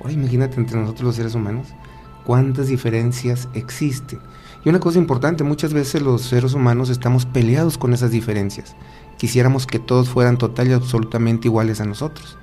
Ahora 0.00 0.12
imagínate 0.12 0.56
entre 0.56 0.78
nosotros 0.80 1.04
los 1.04 1.16
seres 1.16 1.34
humanos 1.34 1.68
cuántas 2.24 2.68
diferencias 2.68 3.48
existen. 3.54 4.18
Y 4.64 4.68
una 4.68 4.80
cosa 4.80 4.98
importante, 4.98 5.44
muchas 5.44 5.72
veces 5.72 6.02
los 6.02 6.22
seres 6.22 6.54
humanos 6.54 6.90
estamos 6.90 7.24
peleados 7.24 7.78
con 7.78 7.92
esas 7.92 8.10
diferencias. 8.10 8.74
Quisiéramos 9.16 9.66
que 9.66 9.78
todos 9.78 10.08
fueran 10.08 10.38
total 10.38 10.68
y 10.68 10.72
absolutamente 10.72 11.48
iguales 11.48 11.80
a 11.80 11.84
nosotros. 11.84 12.38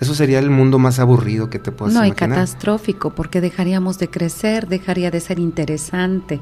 Eso 0.00 0.14
sería 0.14 0.38
el 0.38 0.50
mundo 0.50 0.78
más 0.78 0.98
aburrido 0.98 1.50
que 1.50 1.58
te 1.58 1.72
puedas 1.72 1.94
no, 1.94 2.04
imaginar. 2.04 2.28
No, 2.28 2.34
y 2.34 2.38
catastrófico, 2.38 3.14
porque 3.14 3.40
dejaríamos 3.40 3.98
de 3.98 4.08
crecer, 4.08 4.68
dejaría 4.68 5.10
de 5.10 5.20
ser 5.20 5.38
interesante. 5.38 6.40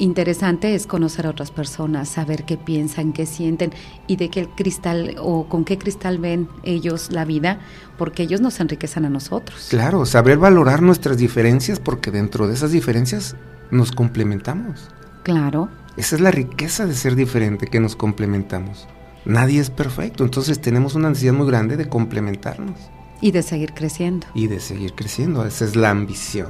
Interesante 0.00 0.76
es 0.76 0.86
conocer 0.86 1.26
a 1.26 1.30
otras 1.30 1.50
personas, 1.50 2.08
saber 2.08 2.44
qué 2.44 2.56
piensan, 2.56 3.12
qué 3.12 3.26
sienten 3.26 3.72
y 4.06 4.14
de 4.14 4.30
qué 4.30 4.48
cristal 4.48 5.16
o 5.18 5.48
con 5.48 5.64
qué 5.64 5.76
cristal 5.76 6.18
ven 6.18 6.48
ellos 6.62 7.10
la 7.10 7.24
vida, 7.24 7.58
porque 7.96 8.22
ellos 8.22 8.40
nos 8.40 8.60
enriquecen 8.60 9.06
a 9.06 9.10
nosotros. 9.10 9.66
Claro, 9.70 10.06
saber 10.06 10.38
valorar 10.38 10.82
nuestras 10.82 11.16
diferencias, 11.18 11.80
porque 11.80 12.12
dentro 12.12 12.46
de 12.46 12.54
esas 12.54 12.70
diferencias 12.70 13.34
nos 13.72 13.90
complementamos. 13.90 14.88
Claro. 15.24 15.68
Esa 15.96 16.14
es 16.14 16.22
la 16.22 16.30
riqueza 16.30 16.86
de 16.86 16.94
ser 16.94 17.16
diferente, 17.16 17.66
que 17.66 17.80
nos 17.80 17.96
complementamos. 17.96 18.86
Nadie 19.28 19.60
es 19.60 19.68
perfecto, 19.68 20.24
entonces 20.24 20.58
tenemos 20.58 20.94
una 20.94 21.10
necesidad 21.10 21.34
muy 21.34 21.46
grande 21.46 21.76
de 21.76 21.86
complementarnos. 21.86 22.80
Y 23.20 23.30
de 23.30 23.42
seguir 23.42 23.74
creciendo. 23.74 24.26
Y 24.32 24.46
de 24.46 24.58
seguir 24.58 24.94
creciendo, 24.94 25.44
esa 25.44 25.66
es 25.66 25.76
la 25.76 25.90
ambición. 25.90 26.48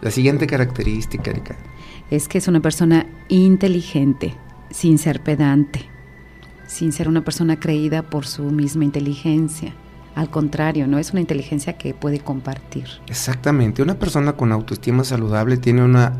La 0.00 0.12
siguiente 0.12 0.46
característica, 0.46 1.32
Erika. 1.32 1.56
Es 2.08 2.28
que 2.28 2.38
es 2.38 2.46
una 2.46 2.60
persona 2.60 3.04
inteligente, 3.26 4.36
sin 4.70 4.96
ser 4.98 5.24
pedante, 5.24 5.86
sin 6.68 6.92
ser 6.92 7.08
una 7.08 7.24
persona 7.24 7.58
creída 7.58 8.02
por 8.02 8.26
su 8.26 8.44
misma 8.44 8.84
inteligencia. 8.84 9.74
Al 10.14 10.30
contrario, 10.30 10.86
no 10.86 10.98
es 10.98 11.10
una 11.10 11.20
inteligencia 11.20 11.78
que 11.78 11.94
puede 11.94 12.20
compartir. 12.20 12.86
Exactamente, 13.08 13.82
una 13.82 13.98
persona 13.98 14.34
con 14.34 14.52
autoestima 14.52 15.02
saludable 15.02 15.56
tiene 15.56 15.82
una 15.82 16.12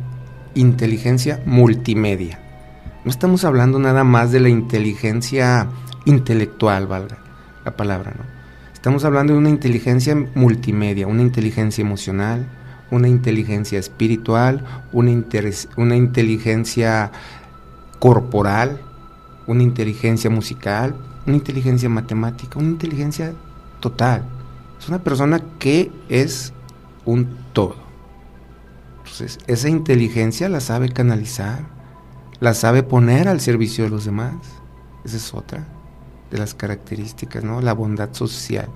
inteligencia 0.56 1.40
multimedia. 1.46 2.47
No 3.08 3.12
estamos 3.12 3.42
hablando 3.46 3.78
nada 3.78 4.04
más 4.04 4.32
de 4.32 4.38
la 4.38 4.50
inteligencia 4.50 5.66
intelectual, 6.04 6.86
valga 6.86 7.16
la 7.64 7.74
palabra, 7.74 8.12
¿no? 8.14 8.24
Estamos 8.74 9.02
hablando 9.06 9.32
de 9.32 9.38
una 9.38 9.48
inteligencia 9.48 10.14
multimedia, 10.34 11.06
una 11.06 11.22
inteligencia 11.22 11.80
emocional, 11.80 12.46
una 12.90 13.08
inteligencia 13.08 13.78
espiritual, 13.78 14.62
una, 14.92 15.10
inteligencia 15.96 17.10
corporal, 17.98 18.78
una 19.46 19.62
inteligencia 19.62 20.28
musical, 20.28 20.94
una 21.26 21.36
inteligencia 21.36 21.88
matemática, 21.88 22.58
una 22.58 22.68
inteligencia 22.68 23.32
total. 23.80 24.22
Es 24.78 24.86
una 24.86 24.98
persona 24.98 25.40
que 25.58 25.90
es 26.10 26.52
un 27.06 27.38
todo. 27.54 27.76
Entonces, 28.98 29.38
esa 29.46 29.70
inteligencia 29.70 30.50
la 30.50 30.60
sabe 30.60 30.90
canalizar, 30.90 31.77
la 32.40 32.54
sabe 32.54 32.82
poner 32.82 33.28
al 33.28 33.40
servicio 33.40 33.84
de 33.84 33.90
los 33.90 34.04
demás. 34.04 34.34
Esa 35.04 35.16
es 35.16 35.34
otra 35.34 35.66
de 36.30 36.38
las 36.38 36.54
características, 36.54 37.42
¿no? 37.42 37.60
La 37.60 37.72
bondad 37.72 38.12
social, 38.12 38.68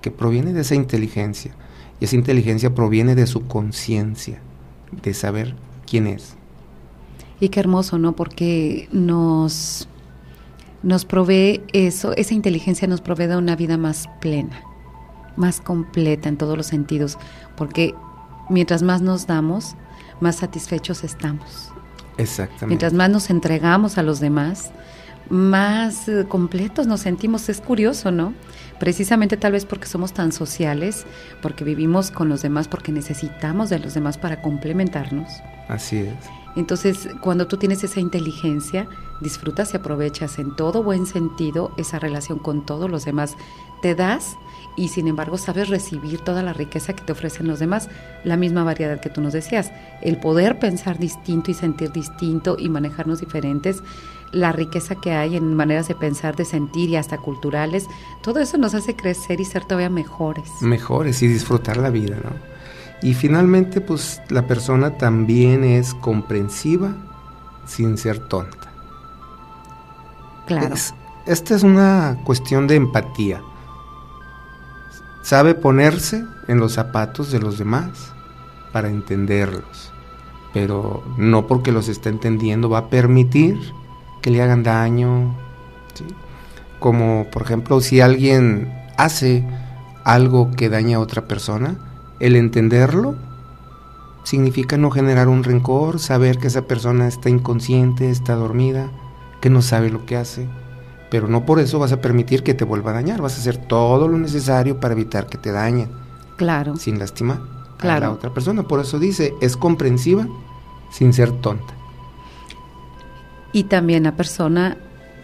que 0.00 0.10
proviene 0.10 0.52
de 0.52 0.62
esa 0.62 0.74
inteligencia. 0.74 1.52
Y 1.98 2.04
esa 2.04 2.16
inteligencia 2.16 2.74
proviene 2.74 3.14
de 3.14 3.26
su 3.26 3.46
conciencia, 3.46 4.40
de 5.02 5.12
saber 5.12 5.54
quién 5.86 6.06
es. 6.06 6.34
Y 7.40 7.48
qué 7.48 7.60
hermoso, 7.60 7.98
¿no? 7.98 8.14
Porque 8.14 8.88
nos, 8.92 9.88
nos 10.82 11.04
provee 11.04 11.62
eso, 11.72 12.14
esa 12.16 12.34
inteligencia 12.34 12.86
nos 12.88 13.00
provee 13.00 13.26
de 13.26 13.36
una 13.36 13.56
vida 13.56 13.76
más 13.76 14.08
plena, 14.20 14.62
más 15.36 15.60
completa 15.60 16.28
en 16.28 16.36
todos 16.36 16.56
los 16.56 16.66
sentidos, 16.66 17.18
porque 17.56 17.94
mientras 18.48 18.82
más 18.82 19.02
nos 19.02 19.26
damos, 19.26 19.74
más 20.20 20.36
satisfechos 20.36 21.02
estamos. 21.02 21.72
Exactamente. 22.20 22.66
Mientras 22.66 22.92
más 22.92 23.10
nos 23.10 23.30
entregamos 23.30 23.98
a 23.98 24.02
los 24.02 24.20
demás, 24.20 24.70
más 25.30 26.08
eh, 26.08 26.26
completos 26.28 26.86
nos 26.86 27.00
sentimos. 27.00 27.48
Es 27.48 27.60
curioso, 27.60 28.10
¿no? 28.10 28.34
Precisamente 28.78 29.36
tal 29.36 29.52
vez 29.52 29.64
porque 29.64 29.86
somos 29.86 30.12
tan 30.12 30.32
sociales, 30.32 31.06
porque 31.40 31.64
vivimos 31.64 32.10
con 32.10 32.28
los 32.28 32.42
demás, 32.42 32.68
porque 32.68 32.92
necesitamos 32.92 33.70
de 33.70 33.78
los 33.78 33.94
demás 33.94 34.18
para 34.18 34.42
complementarnos. 34.42 35.28
Así 35.68 35.98
es. 35.98 36.14
Entonces, 36.56 37.08
cuando 37.20 37.46
tú 37.46 37.56
tienes 37.58 37.84
esa 37.84 38.00
inteligencia, 38.00 38.88
disfrutas 39.20 39.72
y 39.72 39.76
aprovechas 39.76 40.38
en 40.38 40.56
todo 40.56 40.82
buen 40.82 41.06
sentido 41.06 41.72
esa 41.76 42.00
relación 42.00 42.40
con 42.40 42.66
todos 42.66 42.90
los 42.90 43.04
demás. 43.04 43.36
Te 43.82 43.94
das 43.94 44.36
y 44.76 44.88
sin 44.88 45.08
embargo 45.08 45.38
sabes 45.38 45.68
recibir 45.68 46.20
toda 46.20 46.42
la 46.42 46.52
riqueza 46.52 46.94
que 46.94 47.04
te 47.04 47.12
ofrecen 47.12 47.48
los 47.48 47.58
demás, 47.58 47.88
la 48.24 48.36
misma 48.36 48.64
variedad 48.64 49.00
que 49.00 49.10
tú 49.10 49.20
nos 49.20 49.32
decías, 49.32 49.72
el 50.00 50.16
poder 50.16 50.58
pensar 50.58 50.98
distinto 50.98 51.50
y 51.50 51.54
sentir 51.54 51.92
distinto 51.92 52.56
y 52.58 52.68
manejarnos 52.68 53.20
diferentes, 53.20 53.82
la 54.32 54.52
riqueza 54.52 54.94
que 54.94 55.12
hay 55.12 55.36
en 55.36 55.54
maneras 55.54 55.88
de 55.88 55.94
pensar, 55.94 56.36
de 56.36 56.44
sentir 56.44 56.88
y 56.90 56.96
hasta 56.96 57.18
culturales, 57.18 57.86
todo 58.22 58.38
eso 58.38 58.58
nos 58.58 58.74
hace 58.74 58.94
crecer 58.94 59.40
y 59.40 59.44
ser 59.44 59.64
todavía 59.64 59.90
mejores. 59.90 60.48
Mejores 60.60 61.22
y 61.22 61.26
disfrutar 61.26 61.76
la 61.76 61.90
vida, 61.90 62.16
¿no? 62.22 62.30
Y 63.02 63.14
finalmente, 63.14 63.80
pues 63.80 64.20
la 64.28 64.46
persona 64.46 64.98
también 64.98 65.64
es 65.64 65.94
comprensiva 65.94 66.94
sin 67.66 67.96
ser 67.96 68.18
tonta. 68.18 68.68
Claro. 70.46 70.74
esta 71.26 71.54
es 71.54 71.62
una 71.62 72.18
cuestión 72.24 72.66
de 72.66 72.74
empatía. 72.74 73.40
Sabe 75.22 75.54
ponerse 75.54 76.24
en 76.48 76.58
los 76.58 76.72
zapatos 76.72 77.30
de 77.30 77.40
los 77.40 77.58
demás 77.58 78.12
para 78.72 78.88
entenderlos, 78.88 79.92
pero 80.54 81.02
no 81.18 81.46
porque 81.46 81.72
los 81.72 81.88
está 81.88 82.08
entendiendo 82.08 82.70
va 82.70 82.78
a 82.78 82.90
permitir 82.90 83.58
que 84.22 84.30
le 84.30 84.42
hagan 84.42 84.62
daño. 84.62 85.36
Como 86.78 87.26
por 87.30 87.42
ejemplo 87.42 87.80
si 87.80 88.00
alguien 88.00 88.72
hace 88.96 89.46
algo 90.04 90.50
que 90.52 90.70
daña 90.70 90.96
a 90.96 91.00
otra 91.00 91.28
persona, 91.28 91.76
el 92.18 92.34
entenderlo 92.36 93.14
significa 94.24 94.78
no 94.78 94.90
generar 94.90 95.28
un 95.28 95.44
rencor, 95.44 95.98
saber 95.98 96.38
que 96.38 96.46
esa 96.46 96.62
persona 96.62 97.06
está 97.08 97.28
inconsciente, 97.28 98.10
está 98.10 98.34
dormida, 98.34 98.90
que 99.40 99.50
no 99.50 99.60
sabe 99.60 99.90
lo 99.90 100.06
que 100.06 100.16
hace 100.16 100.48
pero 101.10 101.28
no 101.28 101.44
por 101.44 101.58
eso 101.58 101.78
vas 101.78 101.92
a 101.92 102.00
permitir 102.00 102.42
que 102.42 102.54
te 102.54 102.64
vuelva 102.64 102.92
a 102.92 102.94
dañar, 102.94 103.20
vas 103.20 103.36
a 103.36 103.40
hacer 103.40 103.56
todo 103.56 104.06
lo 104.08 104.16
necesario 104.16 104.78
para 104.78 104.94
evitar 104.94 105.26
que 105.26 105.38
te 105.38 105.50
dañe. 105.50 105.88
Claro. 106.36 106.76
Sin 106.76 106.98
lastimar 106.98 107.40
a 107.80 108.00
la 108.00 108.10
otra 108.12 108.32
persona. 108.32 108.62
Por 108.62 108.80
eso 108.80 108.98
dice, 108.98 109.34
es 109.40 109.56
comprensiva 109.56 110.26
sin 110.90 111.12
ser 111.12 111.32
tonta. 111.32 111.74
Y 113.52 113.64
también 113.64 114.04
la 114.04 114.12
persona 114.12 114.76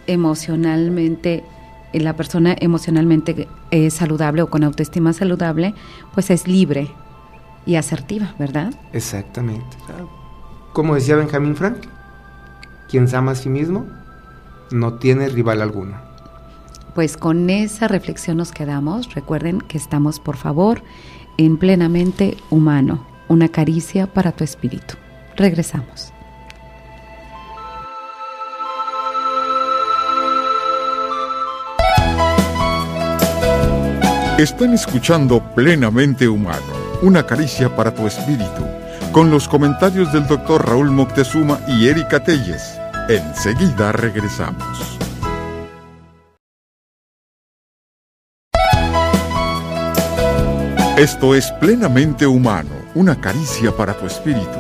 emocionalmente, 0.07 1.45
eh, 1.93 2.01
la 2.01 2.17
persona 2.17 2.57
emocionalmente 2.59 3.49
eh, 3.71 3.91
saludable 3.91 4.43
o 4.43 4.51
con 4.51 4.65
autoestima 4.65 5.13
saludable, 5.13 5.75
pues 6.13 6.31
es 6.31 6.49
libre 6.49 6.91
y 7.65 7.77
asertiva, 7.77 8.35
¿verdad? 8.39 8.75
Exactamente. 8.93 9.77
Como 10.73 10.95
decía 10.95 11.17
Benjamin 11.17 11.57
Frank, 11.57 11.79
quien 12.89 13.09
se 13.09 13.17
ama 13.17 13.33
a 13.33 13.35
sí 13.37 13.49
mismo 13.49 13.87
no 14.71 14.95
tiene 14.95 15.29
rival 15.29 15.63
alguno. 15.63 15.97
Pues 16.95 17.17
con 17.17 17.51
esa 17.51 17.89
reflexión 17.89 18.39
nos 18.39 18.53
quedamos. 18.53 19.15
Recuerden 19.15 19.61
que 19.61 19.77
estamos, 19.77 20.19
por 20.19 20.37
favor, 20.37 20.83
en 21.37 21.59
plenamente 21.59 22.37
humano, 22.51 23.07
una 23.29 23.49
caricia 23.49 24.07
para 24.07 24.33
tu 24.33 24.45
espíritu. 24.45 24.95
Regresamos. 25.37 26.13
Están 34.39 34.75
escuchando 34.75 35.43
Plenamente 35.55 36.29
Humano, 36.29 36.61
una 37.01 37.25
caricia 37.25 37.75
para 37.75 37.95
tu 37.95 38.07
espíritu, 38.07 38.67
con 39.11 39.31
los 39.31 39.49
comentarios 39.49 40.13
del 40.13 40.27
doctor 40.27 40.69
Raúl 40.69 40.91
Moctezuma 40.91 41.59
y 41.67 41.89
Erika 41.89 42.23
Telles. 42.23 42.76
Enseguida 43.09 43.93
regresamos. 43.93 44.99
Esto 50.99 51.35
es 51.35 51.53
plenamente 51.61 52.27
humano, 52.27 52.71
una 52.95 53.21
caricia 53.21 53.71
para 53.71 53.95
tu 53.95 54.07
espíritu 54.07 54.59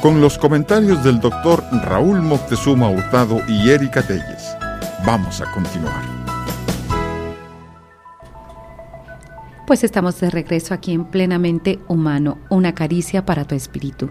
con 0.00 0.20
los 0.20 0.38
comentarios 0.38 1.02
del 1.02 1.18
doctor 1.18 1.64
Raúl 1.72 2.22
Moctezuma 2.22 2.88
Hurtado 2.88 3.40
y 3.48 3.70
Erika 3.70 4.02
Telles. 4.02 4.56
Vamos 5.04 5.40
a 5.40 5.50
continuar. 5.50 6.18
Pues 9.66 9.84
estamos 9.84 10.18
de 10.20 10.30
regreso 10.30 10.72
aquí 10.72 10.92
en 10.92 11.04
Plenamente 11.04 11.78
Humano, 11.88 12.38
una 12.48 12.74
caricia 12.74 13.26
para 13.26 13.44
tu 13.44 13.54
espíritu. 13.54 14.08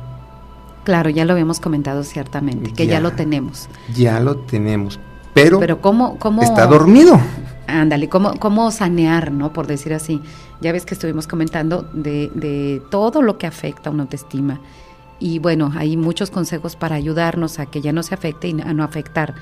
Claro, 0.85 1.09
ya 1.09 1.25
lo 1.25 1.33
habíamos 1.33 1.59
comentado 1.59 2.05
ciertamente, 2.05 2.71
que 2.71 2.87
ya, 2.87 2.93
Ya. 2.93 2.99
lo 3.01 3.11
tenemos. 3.11 3.67
Ya 3.93 4.21
lo 4.21 4.37
tenemos, 4.37 4.97
pero, 5.33 5.59
Pero 5.59 5.81
¿cómo, 5.81 6.17
cómo 6.17 6.41
está 6.41 6.67
dormido. 6.67 7.19
Ándale, 7.67 8.07
¿cómo, 8.07 8.39
¿cómo 8.39 8.71
sanear, 8.71 9.33
no? 9.33 9.51
Por 9.51 9.67
decir 9.67 9.93
así. 9.93 10.21
Ya 10.61 10.71
ves 10.71 10.85
que 10.85 10.93
estuvimos 10.93 11.27
comentando 11.27 11.81
de, 11.91 12.31
de 12.33 12.81
todo 12.91 13.21
lo 13.21 13.37
que 13.37 13.45
afecta 13.45 13.89
a 13.89 13.91
una 13.91 14.03
autoestima. 14.03 14.61
Y 15.21 15.37
bueno, 15.37 15.71
hay 15.75 15.97
muchos 15.97 16.31
consejos 16.31 16.75
para 16.75 16.95
ayudarnos 16.95 17.59
a 17.59 17.67
que 17.67 17.79
ya 17.79 17.93
no 17.93 18.01
se 18.01 18.15
afecte 18.15 18.49
y 18.49 18.59
a 18.59 18.73
no 18.73 18.83
afectar. 18.83 19.35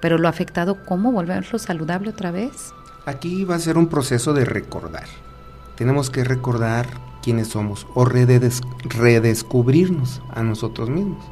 Pero 0.00 0.18
lo 0.18 0.28
afectado, 0.28 0.84
¿cómo 0.84 1.12
volverlo 1.12 1.58
saludable 1.58 2.10
otra 2.10 2.30
vez? 2.30 2.74
Aquí 3.06 3.44
va 3.44 3.54
a 3.54 3.58
ser 3.58 3.78
un 3.78 3.88
proceso 3.88 4.34
de 4.34 4.44
recordar. 4.44 5.06
Tenemos 5.76 6.10
que 6.10 6.24
recordar 6.24 6.86
quiénes 7.22 7.48
somos 7.48 7.86
o 7.94 8.04
redes- 8.04 8.60
redescubrirnos 8.84 10.20
a 10.30 10.42
nosotros 10.42 10.90
mismos. 10.90 11.24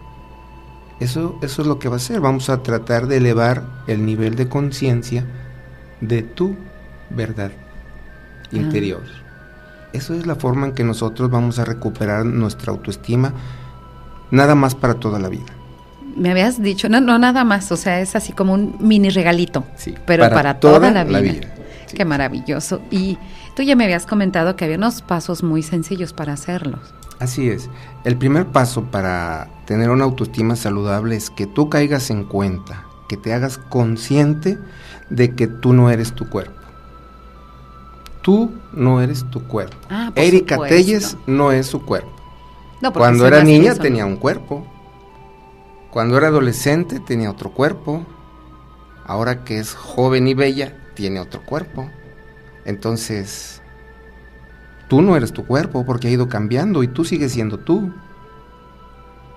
Eso, 1.01 1.39
eso 1.43 1.61
es 1.63 1.69
lo 1.69 1.79
que 1.79 1.91
va 1.91 1.97
a 1.97 2.01
ser. 2.01 2.21
Vamos 2.21 2.49
a 2.49 2.63
tratar 2.63 3.09
de 3.09 3.19
elevar 3.19 3.63
el 3.89 4.07
nivel 4.07 4.37
de 4.37 4.49
conciencia 4.49 5.27
de 6.01 6.23
tu 6.23 6.57
verdad 7.11 7.53
interior. 8.53 9.03
Eso 9.93 10.15
es 10.15 10.27
la 10.27 10.37
forma 10.37 10.69
en 10.69 10.73
que 10.73 10.85
nosotros 10.85 11.31
vamos 11.31 11.59
a 11.59 11.67
recuperar 11.67 12.25
nuestra 12.25 12.73
autoestima, 12.73 13.35
nada 14.33 14.57
más 14.57 14.75
para 14.75 14.95
toda 14.95 15.21
la 15.21 15.29
vida. 15.29 15.53
Me 16.17 16.31
habías 16.31 16.61
dicho, 16.61 16.89
no, 16.89 17.01
no 17.01 17.19
nada 17.19 17.45
más, 17.45 17.71
o 17.71 17.77
sea, 17.77 18.01
es 18.01 18.17
así 18.17 18.33
como 18.33 18.53
un 18.55 18.75
mini 18.81 19.09
regalito, 19.11 19.65
Sí, 19.77 19.95
pero 20.05 20.25
para, 20.25 20.35
para 20.35 20.61
toda, 20.61 20.75
toda 20.79 20.91
la 20.91 21.05
vida. 21.05 21.13
la 21.13 21.21
vida. 21.21 21.55
Sí. 21.87 21.97
Qué 21.97 22.05
maravilloso. 22.05 22.81
Y 22.91 23.17
tú 23.55 23.63
ya 23.63 23.77
me 23.77 23.85
habías 23.85 24.05
comentado 24.07 24.57
que 24.57 24.65
había 24.65 24.77
unos 24.77 25.01
pasos 25.03 25.43
muy 25.43 25.63
sencillos 25.63 26.13
para 26.13 26.33
hacerlos. 26.33 26.81
Así 27.19 27.49
es. 27.49 27.71
El 28.05 28.17
primer 28.17 28.47
paso 28.47 28.85
para 28.85 29.49
tener 29.67 29.91
una 29.91 30.05
autoestima 30.05 30.57
saludable 30.57 31.15
es 31.17 31.31
que 31.31 31.47
tú 31.47 31.69
caigas 31.71 32.11
en 32.11 32.25
cuenta, 32.25 32.85
que 33.09 33.17
te 33.17 33.33
hagas 33.33 33.59
consciente 33.59 34.59
de 35.09 35.35
que 35.35 35.47
tú 35.47 35.73
no 35.73 35.89
eres 35.91 36.13
tu 36.15 36.29
cuerpo. 36.29 36.55
Tú 38.23 38.51
no 38.73 39.01
eres 39.01 39.25
tu 39.31 39.43
cuerpo. 39.45 39.77
Ah, 39.91 40.11
por 40.15 40.23
Erika 40.23 40.55
supuesto. 40.57 40.77
Telles 40.77 41.17
no 41.27 41.53
es 41.53 41.67
su 41.67 41.83
cuerpo. 41.85 42.11
No, 42.83 42.93
Cuando 42.93 43.27
era 43.27 43.43
niña 43.45 43.73
eso, 43.73 43.83
tenía 43.83 44.05
¿no? 44.05 44.11
un 44.11 44.17
cuerpo. 44.17 44.67
Cuando 45.91 46.19
era 46.19 46.29
adolescente 46.29 47.01
tenía 47.01 47.31
otro 47.31 47.53
cuerpo. 47.53 48.05
Ahora 49.07 49.45
que 49.45 49.59
es 49.59 49.75
joven 49.75 50.29
y 50.29 50.35
bella, 50.35 50.77
tiene 50.95 51.21
otro 51.21 51.43
cuerpo. 51.45 51.89
Entonces, 52.65 53.63
tú 54.89 55.03
no 55.03 55.17
eres 55.17 55.33
tu 55.33 55.47
cuerpo 55.47 55.85
porque 55.85 56.09
ha 56.09 56.11
ido 56.13 56.29
cambiando 56.29 56.83
y 56.83 56.89
tú 56.89 57.05
sigues 57.05 57.33
siendo 57.33 57.59
tú. 57.59 57.93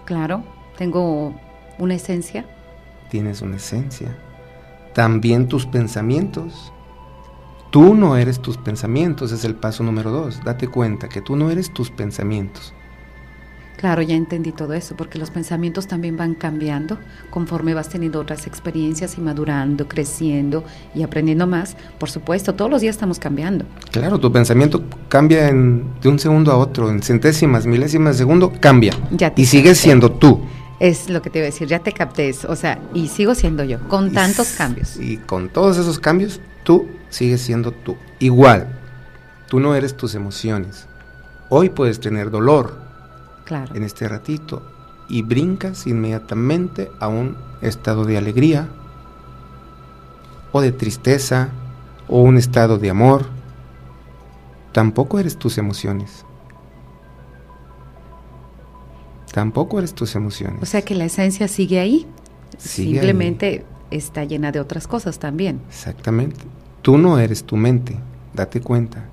Claro, 0.05 0.43
tengo 0.77 1.36
una 1.79 1.95
esencia. 1.95 2.45
Tienes 3.10 3.41
una 3.41 3.58
esencia. 3.58 4.17
También 4.93 5.47
tus 5.47 5.65
pensamientos. 5.65 6.71
Tú 7.71 7.95
no 7.95 8.17
eres 8.17 8.41
tus 8.41 8.58
pensamientos, 8.58 9.31
es 9.31 9.43
el 9.45 9.55
paso 9.55 9.84
número 9.84 10.12
dos. 10.12 10.43
Date 10.43 10.67
cuenta 10.67 11.10
que 11.10 11.21
tú 11.21 11.36
no 11.36 11.51
eres 11.51 11.73
tus 11.73 11.91
pensamientos. 11.91 12.75
Claro, 13.78 14.02
ya 14.02 14.16
entendí 14.16 14.52
todo 14.52 14.74
eso, 14.74 14.96
porque 14.96 15.20
los 15.20 15.32
pensamientos 15.32 15.86
también 15.88 16.16
van 16.16 16.34
cambiando 16.34 16.98
conforme 17.30 17.74
vas 17.74 17.90
teniendo 17.90 18.20
otras 18.22 18.48
experiencias 18.48 19.18
y 19.18 19.22
madurando, 19.22 19.88
creciendo 19.88 20.64
y 20.96 21.04
aprendiendo 21.04 21.46
más. 21.46 21.76
Por 22.00 22.10
supuesto, 22.10 22.56
todos 22.56 22.72
los 22.72 22.82
días 22.82 22.96
estamos 22.96 23.20
cambiando. 23.20 23.66
Claro, 23.92 24.18
tu 24.20 24.32
pensamiento 24.32 24.84
cambia 25.10 25.50
en- 25.50 25.86
de 26.02 26.08
un 26.10 26.20
segundo 26.20 26.52
a 26.52 26.58
otro, 26.58 26.90
en 26.90 27.02
centésimas, 27.02 27.66
milésimas 27.66 28.14
de 28.16 28.20
segundo, 28.20 28.54
cambia. 28.60 28.94
Ya 29.12 29.34
y 29.36 29.46
sigues 29.46 29.78
siendo 29.78 30.10
tú. 30.12 30.40
Es 30.80 31.10
lo 31.10 31.22
que 31.22 31.30
te 31.30 31.40
iba 31.40 31.46
a 31.48 31.52
decir, 31.52 31.68
ya 31.68 31.80
te 31.80 31.92
capté, 31.92 32.30
eso, 32.30 32.50
o 32.52 32.56
sea, 32.56 32.80
y 32.94 33.08
sigo 33.10 33.36
siendo 33.36 33.64
yo, 33.64 33.80
con 33.88 34.12
tantos 34.14 34.50
cambios. 34.58 34.98
Y 34.98 35.18
con 35.18 35.50
todos 35.50 35.78
esos 35.78 36.00
cambios, 36.00 36.40
tú 36.64 36.88
sigues 37.10 37.42
siendo 37.42 37.72
tú. 37.72 37.96
Igual, 38.20 38.68
tú 39.48 39.60
no 39.60 39.76
eres 39.76 39.96
tus 39.96 40.16
emociones. 40.16 40.88
Hoy 41.50 41.70
puedes 41.70 42.00
tener 42.00 42.30
dolor 42.32 42.85
Claro. 43.45 43.75
en 43.75 43.84
este 43.84 44.08
ratito 44.08 44.62
y 45.08 45.21
brincas 45.21 45.88
inmediatamente 45.88 46.91
a 46.99 47.08
un 47.08 47.38
estado 47.62 48.03
de 48.05 48.17
alegría 48.17 48.67
o 50.51 50.62
de 50.62 50.71
tristeza 50.71 51.49
o 52.08 52.21
un 52.21 52.38
estado 52.38 52.77
de 52.77 52.89
amor. 52.89 53.27
Tampoco 54.71 55.19
eres 55.19 55.38
tus 55.38 55.58
emociones. 55.58 56.25
Tampoco 59.31 59.79
eres 59.79 59.93
tus 59.93 60.15
emociones. 60.15 60.62
O 60.62 60.65
sea 60.65 60.81
que 60.81 60.95
la 60.95 61.05
esencia 61.05 61.47
sigue 61.47 61.79
ahí, 61.79 62.08
Sigue 62.58 62.93
simplemente 62.93 63.65
está 63.91 64.23
llena 64.23 64.51
de 64.51 64.60
otras 64.60 64.88
cosas 64.88 65.19
también. 65.19 65.62
Exactamente. 65.67 66.41
Tú 66.81 66.97
no 66.97 67.19
eres 67.19 67.43
tu 67.43 67.58
mente, 67.58 67.97
date 68.34 68.62
cuenta. 68.62 69.10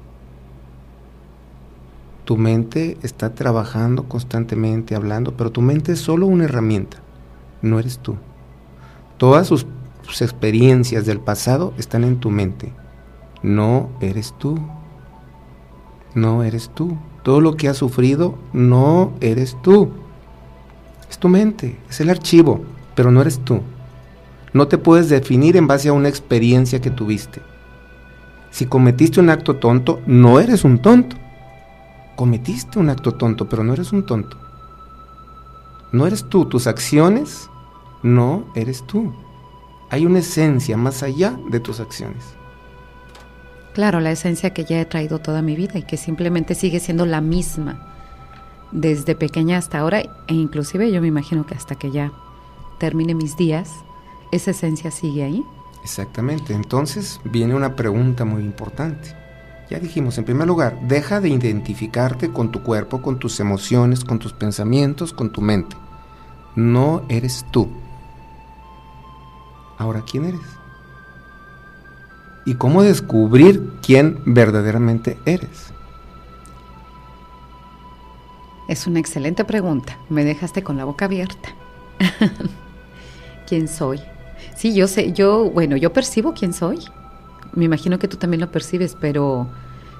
Tu 2.24 2.36
mente 2.36 2.98
está 3.02 3.34
trabajando 3.34 4.04
constantemente, 4.08 4.94
hablando, 4.94 5.36
pero 5.36 5.50
tu 5.50 5.60
mente 5.60 5.92
es 5.92 6.00
solo 6.00 6.26
una 6.26 6.44
herramienta, 6.44 6.98
no 7.62 7.80
eres 7.80 7.98
tú. 7.98 8.16
Todas 9.16 9.46
sus, 9.46 9.66
experiencias 10.20 11.06
del 11.06 11.20
pasado 11.20 11.72
están 11.78 12.04
en 12.04 12.20
tu 12.20 12.30
mente, 12.30 12.72
no 13.42 13.90
eres 14.00 14.34
tú. 14.38 14.58
No 16.14 16.42
eres 16.42 16.70
tú. 16.74 16.98
Todo 17.22 17.40
lo 17.40 17.56
que 17.56 17.68
has 17.68 17.78
sufrido 17.78 18.38
no 18.52 19.12
eres 19.20 19.56
tú. 19.62 19.90
Es 21.08 21.18
tu 21.18 21.28
mente, 21.28 21.78
es 21.88 22.00
el 22.00 22.10
archivo, 22.10 22.62
pero 22.94 23.10
no 23.10 23.22
eres 23.22 23.38
tú. 23.38 23.62
No 24.52 24.68
te 24.68 24.76
puedes 24.76 25.08
definir 25.08 25.56
en 25.56 25.66
base 25.66 25.88
a 25.88 25.92
una 25.92 26.08
experiencia 26.08 26.80
que 26.80 26.90
tuviste. 26.90 27.40
Si 28.50 28.66
cometiste 28.66 29.20
un 29.20 29.30
acto 29.30 29.56
tonto, 29.56 30.00
no 30.06 30.40
eres 30.40 30.64
un 30.64 30.78
tonto. 30.78 31.16
Cometiste 32.22 32.78
un 32.78 32.88
acto 32.88 33.14
tonto, 33.14 33.48
pero 33.48 33.64
no 33.64 33.72
eres 33.72 33.90
un 33.90 34.06
tonto. 34.06 34.36
No 35.90 36.06
eres 36.06 36.22
tú, 36.22 36.44
tus 36.44 36.68
acciones 36.68 37.50
no 38.04 38.44
eres 38.54 38.86
tú. 38.86 39.12
Hay 39.90 40.06
una 40.06 40.20
esencia 40.20 40.76
más 40.76 41.02
allá 41.02 41.36
de 41.50 41.58
tus 41.58 41.80
acciones. 41.80 42.22
Claro, 43.74 43.98
la 43.98 44.12
esencia 44.12 44.54
que 44.54 44.64
ya 44.64 44.80
he 44.80 44.84
traído 44.84 45.18
toda 45.18 45.42
mi 45.42 45.56
vida 45.56 45.80
y 45.80 45.82
que 45.82 45.96
simplemente 45.96 46.54
sigue 46.54 46.78
siendo 46.78 47.06
la 47.06 47.20
misma 47.20 47.88
desde 48.70 49.16
pequeña 49.16 49.58
hasta 49.58 49.80
ahora 49.80 50.02
e 50.28 50.34
inclusive 50.34 50.92
yo 50.92 51.00
me 51.00 51.08
imagino 51.08 51.44
que 51.44 51.56
hasta 51.56 51.74
que 51.74 51.90
ya 51.90 52.12
termine 52.78 53.16
mis 53.16 53.36
días, 53.36 53.68
esa 54.30 54.52
esencia 54.52 54.92
sigue 54.92 55.24
ahí. 55.24 55.44
Exactamente, 55.82 56.54
entonces 56.54 57.20
viene 57.24 57.56
una 57.56 57.74
pregunta 57.74 58.24
muy 58.24 58.44
importante. 58.44 59.21
Ya 59.70 59.78
dijimos, 59.78 60.18
en 60.18 60.24
primer 60.24 60.46
lugar, 60.46 60.78
deja 60.82 61.20
de 61.20 61.30
identificarte 61.30 62.30
con 62.30 62.50
tu 62.50 62.62
cuerpo, 62.62 63.00
con 63.00 63.18
tus 63.18 63.40
emociones, 63.40 64.04
con 64.04 64.18
tus 64.18 64.32
pensamientos, 64.32 65.12
con 65.12 65.30
tu 65.30 65.40
mente. 65.40 65.76
No 66.54 67.02
eres 67.08 67.46
tú. 67.50 67.68
Ahora, 69.78 70.04
¿quién 70.08 70.26
eres? 70.26 70.40
¿Y 72.44 72.54
cómo 72.54 72.82
descubrir 72.82 73.72
quién 73.82 74.20
verdaderamente 74.26 75.18
eres? 75.24 75.72
Es 78.68 78.86
una 78.86 79.00
excelente 79.00 79.44
pregunta. 79.44 79.98
Me 80.08 80.24
dejaste 80.24 80.62
con 80.62 80.76
la 80.76 80.84
boca 80.84 81.04
abierta. 81.06 81.50
¿Quién 83.46 83.68
soy? 83.68 84.00
Sí, 84.56 84.74
yo 84.74 84.88
sé, 84.88 85.12
yo, 85.12 85.50
bueno, 85.50 85.76
yo 85.76 85.92
percibo 85.92 86.32
quién 86.32 86.52
soy. 86.52 86.78
Me 87.54 87.64
imagino 87.64 87.98
que 87.98 88.08
tú 88.08 88.16
también 88.16 88.40
lo 88.40 88.50
percibes, 88.50 88.96
pero 88.98 89.48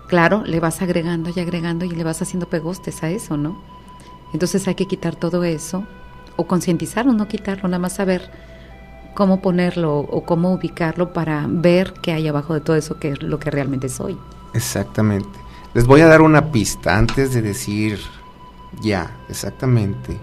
claro, 0.09 0.43
le 0.45 0.61
vas 0.61 0.83
agregando 0.83 1.31
y 1.35 1.41
agregando 1.41 1.85
y 1.85 1.91
le 1.91 2.05
vas 2.05 2.23
haciendo 2.23 2.49
pegostes 2.49 3.03
a 3.03 3.11
eso, 3.11 3.37
¿no? 3.37 3.61
Entonces 4.33 4.67
hay 4.69 4.75
que 4.75 4.87
quitar 4.87 5.17
todo 5.17 5.45
eso 5.45 5.85
o 6.37 6.47
concientizarlo, 6.47 7.13
no 7.13 7.29
quitarlo, 7.29 7.69
nada 7.69 7.79
más 7.79 7.95
saber 7.95 8.31
cómo 9.15 9.43
ponerlo 9.43 9.99
o 9.99 10.25
cómo 10.25 10.53
ubicarlo 10.53 11.13
para 11.13 11.47
ver 11.49 11.93
qué 12.03 12.13
hay 12.13 12.29
abajo 12.29 12.55
de 12.55 12.61
todo 12.61 12.77
eso 12.77 12.99
que 12.99 13.11
es 13.11 13.23
lo 13.23 13.39
que 13.39 13.51
realmente 13.51 13.89
soy. 13.89 14.17
Exactamente. 14.55 15.39
Les 15.75 15.87
voy 15.87 16.01
a 16.01 16.07
dar 16.07 16.23
una 16.23 16.51
pista 16.51 16.97
antes 16.97 17.33
de 17.33 17.43
decir 17.43 17.99
ya, 18.81 19.17
exactamente. 19.29 20.19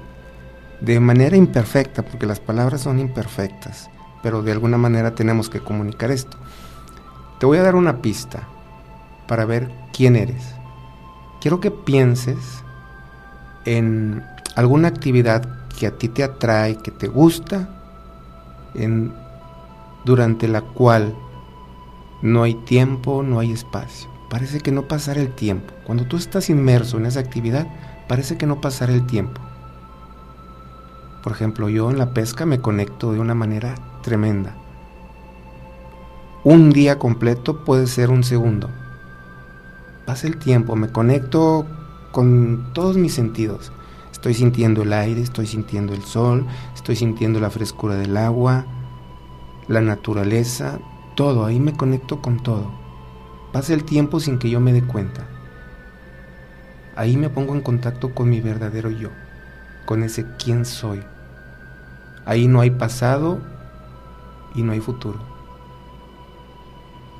De 0.82 1.00
manera 1.00 1.36
imperfecta, 1.36 2.04
porque 2.04 2.26
las 2.26 2.40
palabras 2.40 2.82
son 2.82 3.00
imperfectas, 3.00 3.90
pero 4.24 4.42
de 4.42 4.52
alguna 4.52 4.78
manera 4.78 5.14
tenemos 5.14 5.50
que 5.50 5.60
comunicar 5.60 6.10
esto. 6.12 6.38
Te 7.40 7.46
voy 7.46 7.58
a 7.58 7.64
dar 7.64 7.76
una 7.76 8.02
pista 8.02 8.48
para 9.28 9.46
ver 9.46 9.72
quién 9.94 10.16
eres. 10.18 10.56
Quiero 11.40 11.62
que 11.62 11.72
pienses 11.72 12.64
en 13.66 14.24
alguna 14.56 14.90
actividad 14.90 15.48
que 15.80 15.88
a 15.88 15.98
ti 15.98 16.10
te 16.10 16.24
atrae, 16.24 16.76
que 16.76 16.92
te 16.92 17.08
gusta 17.08 17.70
en, 18.74 19.14
durante 20.04 20.50
la 20.50 20.62
cual 20.62 21.16
no 22.22 22.44
hay 22.44 22.56
tiempo, 22.56 23.24
no 23.24 23.40
hay 23.40 23.54
espacio. 23.54 24.10
Parece 24.30 24.60
que 24.60 24.72
no 24.72 24.90
pasará 24.90 25.22
el 25.22 25.34
tiempo. 25.34 25.74
Cuando 25.86 26.06
tú 26.06 26.18
estás 26.18 26.50
inmerso 26.50 26.98
en 26.98 27.06
esa 27.06 27.22
actividad, 27.22 27.68
parece 28.10 28.38
que 28.38 28.46
no 28.48 28.60
pasará 28.60 28.92
el 28.94 29.06
tiempo. 29.06 29.40
Por 31.24 31.32
ejemplo, 31.32 31.70
yo 31.70 31.90
en 31.90 31.98
la 31.98 32.14
pesca 32.14 32.46
me 32.46 32.60
conecto 32.60 33.14
de 33.14 33.20
una 33.20 33.34
manera 33.34 33.76
tremenda. 34.02 34.56
Un 36.46 36.70
día 36.70 36.98
completo 36.98 37.66
puede 37.66 37.86
ser 37.86 38.10
un 38.10 38.24
segundo. 38.24 38.70
Pasa 40.06 40.26
el 40.26 40.38
tiempo, 40.38 40.78
me 40.78 40.88
conecto 40.88 41.66
con 42.14 42.72
todos 42.74 42.96
mis 42.96 43.14
sentidos. 43.14 43.74
Estoy 44.14 44.34
sintiendo 44.34 44.84
el 44.84 44.94
aire, 44.94 45.22
estoy 45.22 45.48
sintiendo 45.48 45.94
el 45.94 46.02
sol, 46.04 46.46
estoy 46.74 46.96
sintiendo 46.96 47.42
la 47.42 47.50
frescura 47.50 47.96
del 47.96 48.16
agua, 48.16 48.66
la 49.68 49.82
naturaleza, 49.82 50.80
todo, 51.16 51.44
ahí 51.44 51.60
me 51.60 51.76
conecto 51.76 52.22
con 52.22 52.42
todo. 52.42 52.72
Pasa 53.52 53.74
el 53.74 53.84
tiempo 53.84 54.22
sin 54.22 54.40
que 54.40 54.50
yo 54.50 54.62
me 54.62 54.72
dé 54.72 54.82
cuenta. 54.82 55.28
Ahí 56.96 57.18
me 57.18 57.30
pongo 57.30 57.54
en 57.54 57.62
contacto 57.62 58.16
con 58.16 58.30
mi 58.30 58.40
verdadero 58.40 58.90
yo, 58.90 59.10
con 59.86 60.04
ese 60.04 60.26
quién 60.42 60.64
soy. 60.64 61.02
Ahí 62.26 62.48
no 62.48 62.62
hay 62.62 62.72
pasado 62.72 63.40
y 64.56 64.64
no 64.64 64.72
hay 64.72 64.80
futuro. 64.80 65.29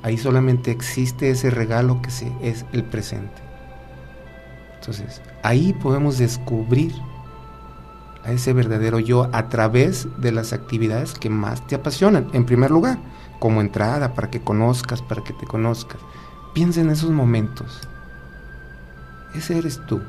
Ahí 0.02 0.16
solamente 0.16 0.70
existe 0.70 1.30
ese 1.30 1.50
regalo 1.50 2.00
que 2.00 2.10
es 2.42 2.64
el 2.72 2.84
presente. 2.84 3.42
Entonces, 4.78 5.20
ahí 5.42 5.74
podemos 5.74 6.16
descubrir 6.16 6.92
a 8.24 8.32
ese 8.32 8.52
verdadero 8.52 8.98
yo 8.98 9.28
a 9.32 9.48
través 9.48 10.08
de 10.18 10.32
las 10.32 10.52
actividades 10.52 11.14
que 11.14 11.28
más 11.28 11.66
te 11.66 11.74
apasionan. 11.74 12.28
En 12.32 12.46
primer 12.46 12.70
lugar, 12.70 12.98
como 13.38 13.60
entrada, 13.60 14.14
para 14.14 14.30
que 14.30 14.40
conozcas, 14.40 15.02
para 15.02 15.22
que 15.22 15.34
te 15.34 15.46
conozcas. 15.46 16.00
Piensa 16.54 16.80
en 16.80 16.90
esos 16.90 17.10
momentos. 17.10 17.80
Ese 19.34 19.58
eres 19.58 19.84
tú. 19.86 20.00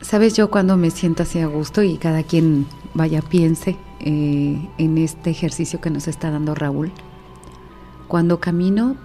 Sabes, 0.00 0.34
yo 0.34 0.50
cuando 0.50 0.76
me 0.76 0.90
siento 0.90 1.22
así 1.22 1.38
a 1.38 1.46
gusto 1.46 1.82
y 1.82 1.96
cada 1.96 2.24
quien 2.24 2.66
vaya 2.92 3.22
piense 3.22 3.78
eh, 4.02 4.68
en 4.78 4.98
este 4.98 5.30
ejercicio 5.30 5.80
que 5.80 5.90
nos 5.90 6.08
está 6.08 6.30
dando 6.30 6.54
Raúl, 6.54 6.92
cuando 8.08 8.40
camino 8.40 8.96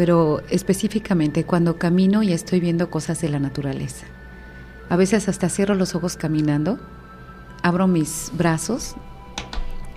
pero 0.00 0.40
específicamente 0.48 1.44
cuando 1.44 1.76
camino 1.76 2.22
y 2.22 2.32
estoy 2.32 2.58
viendo 2.58 2.88
cosas 2.88 3.20
de 3.20 3.28
la 3.28 3.38
naturaleza. 3.38 4.06
A 4.88 4.96
veces 4.96 5.28
hasta 5.28 5.50
cierro 5.50 5.74
los 5.74 5.94
ojos 5.94 6.16
caminando, 6.16 6.78
abro 7.62 7.86
mis 7.86 8.32
brazos 8.32 8.94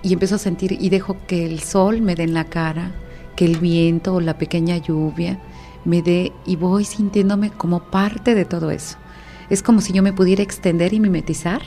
y 0.02 0.12
empiezo 0.12 0.34
a 0.34 0.38
sentir 0.38 0.72
y 0.72 0.90
dejo 0.90 1.16
que 1.26 1.46
el 1.46 1.60
sol 1.60 2.02
me 2.02 2.16
dé 2.16 2.24
en 2.24 2.34
la 2.34 2.44
cara, 2.44 2.92
que 3.34 3.46
el 3.46 3.56
viento 3.56 4.12
o 4.12 4.20
la 4.20 4.36
pequeña 4.36 4.76
lluvia 4.76 5.40
me 5.86 6.02
dé 6.02 6.32
y 6.44 6.56
voy 6.56 6.84
sintiéndome 6.84 7.50
como 7.50 7.90
parte 7.90 8.34
de 8.34 8.44
todo 8.44 8.70
eso. 8.70 8.98
Es 9.48 9.62
como 9.62 9.80
si 9.80 9.94
yo 9.94 10.02
me 10.02 10.12
pudiera 10.12 10.42
extender 10.42 10.92
y 10.92 11.00
mimetizar 11.00 11.62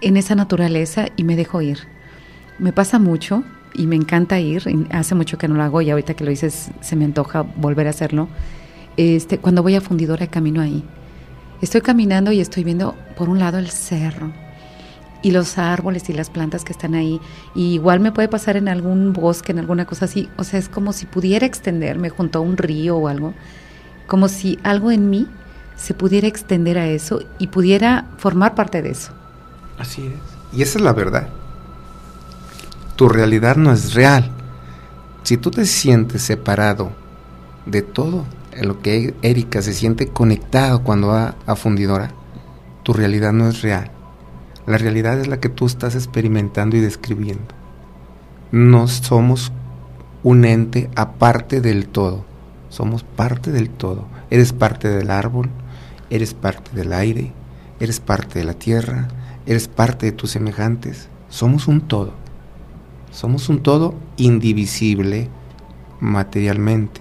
en 0.00 0.16
esa 0.16 0.34
naturaleza 0.34 1.06
y 1.16 1.24
me 1.24 1.36
dejo 1.36 1.62
ir. 1.62 1.78
Me 2.58 2.72
pasa 2.72 2.98
mucho 2.98 3.44
y 3.74 3.86
me 3.86 3.96
encanta 3.96 4.40
ir, 4.40 4.64
hace 4.90 5.14
mucho 5.14 5.38
que 5.38 5.48
no 5.48 5.54
lo 5.54 5.62
hago 5.62 5.82
y 5.82 5.90
ahorita 5.90 6.14
que 6.14 6.24
lo 6.24 6.30
dices 6.30 6.70
se 6.80 6.96
me 6.96 7.04
antoja 7.04 7.42
volver 7.42 7.86
a 7.86 7.90
hacerlo. 7.90 8.28
Este, 8.96 9.38
cuando 9.38 9.62
voy 9.62 9.74
a 9.74 9.80
fundidora 9.80 10.26
camino 10.26 10.62
ahí. 10.62 10.82
Estoy 11.60 11.80
caminando 11.80 12.32
y 12.32 12.40
estoy 12.40 12.64
viendo 12.64 12.94
por 13.16 13.28
un 13.28 13.38
lado 13.38 13.58
el 13.58 13.70
cerro 13.70 14.32
y 15.22 15.30
los 15.30 15.58
árboles 15.58 16.08
y 16.08 16.12
las 16.12 16.30
plantas 16.30 16.64
que 16.64 16.72
están 16.72 16.94
ahí. 16.94 17.20
Y 17.54 17.74
igual 17.74 18.00
me 18.00 18.12
puede 18.12 18.28
pasar 18.28 18.56
en 18.56 18.68
algún 18.68 19.12
bosque, 19.12 19.52
en 19.52 19.58
alguna 19.58 19.84
cosa 19.84 20.04
así. 20.04 20.28
O 20.36 20.44
sea, 20.44 20.58
es 20.58 20.68
como 20.68 20.92
si 20.92 21.06
pudiera 21.06 21.46
extenderme 21.46 22.10
junto 22.10 22.38
a 22.38 22.42
un 22.42 22.56
río 22.56 22.96
o 22.96 23.08
algo. 23.08 23.34
Como 24.06 24.28
si 24.28 24.58
algo 24.62 24.90
en 24.90 25.10
mí 25.10 25.26
se 25.76 25.94
pudiera 25.94 26.28
extender 26.28 26.78
a 26.78 26.86
eso 26.86 27.22
y 27.38 27.48
pudiera 27.48 28.06
formar 28.18 28.54
parte 28.54 28.82
de 28.82 28.90
eso. 28.90 29.12
Así 29.78 30.06
es. 30.06 30.56
Y 30.58 30.62
esa 30.62 30.78
es 30.78 30.84
la 30.84 30.92
verdad 30.92 31.28
tu 32.96 33.10
realidad 33.10 33.56
no 33.56 33.72
es 33.72 33.94
real. 33.94 34.30
Si 35.22 35.36
tú 35.36 35.50
te 35.50 35.66
sientes 35.66 36.22
separado 36.22 36.90
de 37.66 37.82
todo 37.82 38.24
en 38.52 38.68
lo 38.68 38.80
que 38.80 39.14
Erika 39.22 39.60
se 39.60 39.74
siente 39.74 40.08
conectado 40.08 40.82
cuando 40.82 41.08
va 41.08 41.36
a 41.46 41.56
fundidora, 41.56 42.10
tu 42.82 42.94
realidad 42.94 43.32
no 43.32 43.48
es 43.48 43.60
real. 43.60 43.90
La 44.66 44.78
realidad 44.78 45.20
es 45.20 45.28
la 45.28 45.40
que 45.40 45.50
tú 45.50 45.66
estás 45.66 45.94
experimentando 45.94 46.76
y 46.76 46.80
describiendo. 46.80 47.54
No 48.50 48.88
somos 48.88 49.52
un 50.22 50.44
ente 50.44 50.90
aparte 50.96 51.60
del 51.60 51.88
todo, 51.88 52.24
somos 52.70 53.04
parte 53.04 53.52
del 53.52 53.68
todo. 53.68 54.06
Eres 54.30 54.52
parte 54.52 54.88
del 54.88 55.10
árbol, 55.10 55.50
eres 56.08 56.34
parte 56.34 56.70
del 56.74 56.92
aire, 56.92 57.32
eres 57.78 58.00
parte 58.00 58.38
de 58.38 58.44
la 58.44 58.54
tierra, 58.54 59.08
eres 59.46 59.68
parte 59.68 60.06
de 60.06 60.12
tus 60.12 60.30
semejantes, 60.30 61.08
somos 61.28 61.68
un 61.68 61.80
todo. 61.80 62.12
Somos 63.10 63.48
un 63.48 63.62
todo 63.62 63.94
indivisible 64.18 65.30
materialmente, 66.00 67.00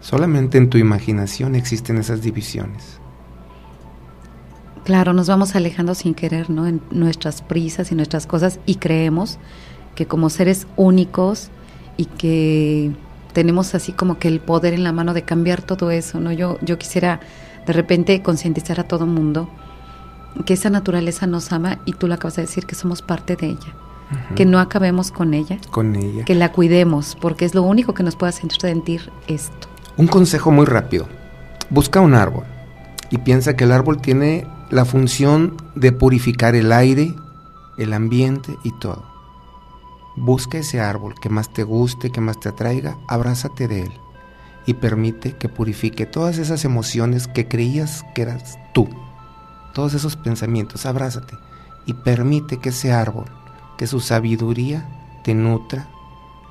Solamente 0.00 0.56
en 0.56 0.70
tu 0.70 0.78
imaginación 0.78 1.54
existen 1.54 1.98
esas 1.98 2.22
divisiones. 2.22 2.98
Claro, 4.84 5.12
nos 5.12 5.28
vamos 5.28 5.54
alejando 5.54 5.94
sin 5.94 6.14
querer, 6.14 6.48
¿no? 6.48 6.66
En 6.66 6.80
nuestras 6.90 7.42
prisas 7.42 7.92
y 7.92 7.94
nuestras 7.94 8.26
cosas 8.26 8.60
y 8.64 8.76
creemos 8.76 9.38
que 9.94 10.06
como 10.06 10.30
seres 10.30 10.66
únicos 10.76 11.50
y 11.98 12.06
que 12.06 12.92
tenemos 13.34 13.74
así 13.74 13.92
como 13.92 14.18
que 14.18 14.28
el 14.28 14.40
poder 14.40 14.72
en 14.72 14.84
la 14.84 14.92
mano 14.92 15.12
de 15.12 15.22
cambiar 15.22 15.60
todo 15.60 15.90
eso, 15.90 16.18
¿no? 16.18 16.32
Yo, 16.32 16.58
yo 16.62 16.78
quisiera 16.78 17.20
de 17.66 17.72
repente 17.74 18.22
concientizar 18.22 18.80
a 18.80 18.84
todo 18.84 19.04
mundo 19.04 19.50
que 20.44 20.54
esa 20.54 20.70
naturaleza 20.70 21.26
nos 21.26 21.52
ama 21.52 21.78
y 21.84 21.92
tú 21.92 22.06
lo 22.06 22.14
acabas 22.14 22.36
de 22.36 22.42
decir, 22.42 22.66
que 22.66 22.74
somos 22.74 23.02
parte 23.02 23.36
de 23.36 23.48
ella, 23.48 23.74
que 24.36 24.46
no 24.46 24.58
acabemos 24.58 25.10
con 25.10 25.34
ella, 25.34 25.58
con 25.70 25.96
ella, 25.96 26.24
que 26.24 26.34
la 26.34 26.52
cuidemos, 26.52 27.16
porque 27.20 27.44
es 27.44 27.54
lo 27.54 27.62
único 27.62 27.94
que 27.94 28.02
nos 28.02 28.16
puede 28.16 28.30
hacer 28.30 28.50
sentir 28.52 29.10
esto. 29.26 29.68
Un 29.96 30.06
consejo 30.06 30.50
muy 30.50 30.66
rápido, 30.66 31.08
busca 31.68 32.00
un 32.00 32.14
árbol 32.14 32.44
y 33.10 33.18
piensa 33.18 33.56
que 33.56 33.64
el 33.64 33.72
árbol 33.72 34.00
tiene 34.00 34.46
la 34.70 34.84
función 34.84 35.56
de 35.74 35.92
purificar 35.92 36.54
el 36.54 36.72
aire, 36.72 37.14
el 37.76 37.92
ambiente 37.92 38.56
y 38.62 38.72
todo. 38.78 39.04
Busca 40.16 40.58
ese 40.58 40.80
árbol 40.80 41.14
que 41.20 41.28
más 41.28 41.52
te 41.52 41.62
guste, 41.62 42.10
que 42.10 42.20
más 42.20 42.38
te 42.40 42.48
atraiga, 42.48 42.98
abrázate 43.08 43.68
de 43.68 43.82
él 43.82 43.92
y 44.66 44.74
permite 44.74 45.32
que 45.36 45.48
purifique 45.48 46.06
todas 46.06 46.38
esas 46.38 46.64
emociones 46.64 47.26
que 47.26 47.48
creías 47.48 48.04
que 48.14 48.22
eras 48.22 48.58
tú, 48.72 48.88
todos 49.72 49.94
esos 49.94 50.16
pensamientos, 50.16 50.86
abrázate 50.86 51.38
y 51.86 51.94
permite 51.94 52.58
que 52.58 52.70
ese 52.70 52.92
árbol, 52.92 53.26
que 53.78 53.86
su 53.86 54.00
sabiduría 54.00 54.88
te 55.24 55.34
nutra 55.34 55.88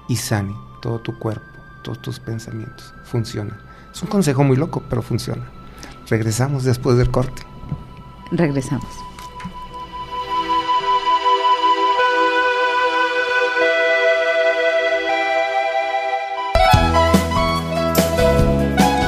y 0.08 0.16
sane 0.16 0.56
todo 0.82 1.00
tu 1.00 1.18
cuerpo, 1.20 1.46
todos 1.84 2.02
tus 2.02 2.20
pensamientos. 2.20 2.94
Funciona. 3.06 3.60
Es 3.94 4.02
un 4.02 4.10
consejo 4.10 4.44
muy 4.44 4.58
loco, 4.58 4.84
pero 4.90 5.02
funciona. 5.02 5.44
Regresamos 6.10 6.64
después 6.64 6.98
del 6.98 7.12
corte. 7.12 7.44
Regresamos. 8.32 8.88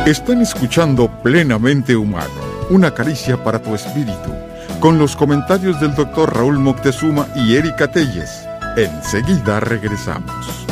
Están 0.06 0.42
escuchando 0.42 1.10
Plenamente 1.22 1.96
Humano, 1.96 2.28
una 2.72 2.94
caricia 2.94 3.36
para 3.44 3.62
tu 3.62 3.76
espíritu, 3.76 4.34
con 4.80 4.98
los 4.98 5.18
comentarios 5.18 5.80
del 5.82 5.94
doctor 5.94 6.34
Raúl 6.34 6.58
Moctezuma 6.58 7.28
y 7.36 7.58
Erika 7.58 7.92
Telles. 7.92 8.48
Enseguida 8.78 9.60
regresamos. 9.60 10.66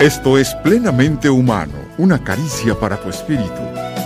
Esto 0.00 0.36
es 0.38 0.56
Plenamente 0.56 1.30
Humano, 1.30 1.72
una 1.98 2.22
caricia 2.22 2.74
para 2.74 2.96
tu 2.96 3.08
espíritu, 3.08 3.62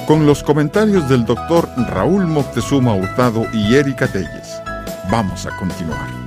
con 0.07 0.27
los 0.27 0.43
comentarios 0.43 1.09
del 1.09 1.25
doctor 1.25 1.67
Raúl 1.89 2.27
Moctezuma 2.27 2.95
Hurtado 2.95 3.47
y 3.55 3.75
Erika 3.75 4.07
Telles. 4.07 4.61
Vamos 5.11 5.47
a 5.47 5.57
continuar. 5.57 6.21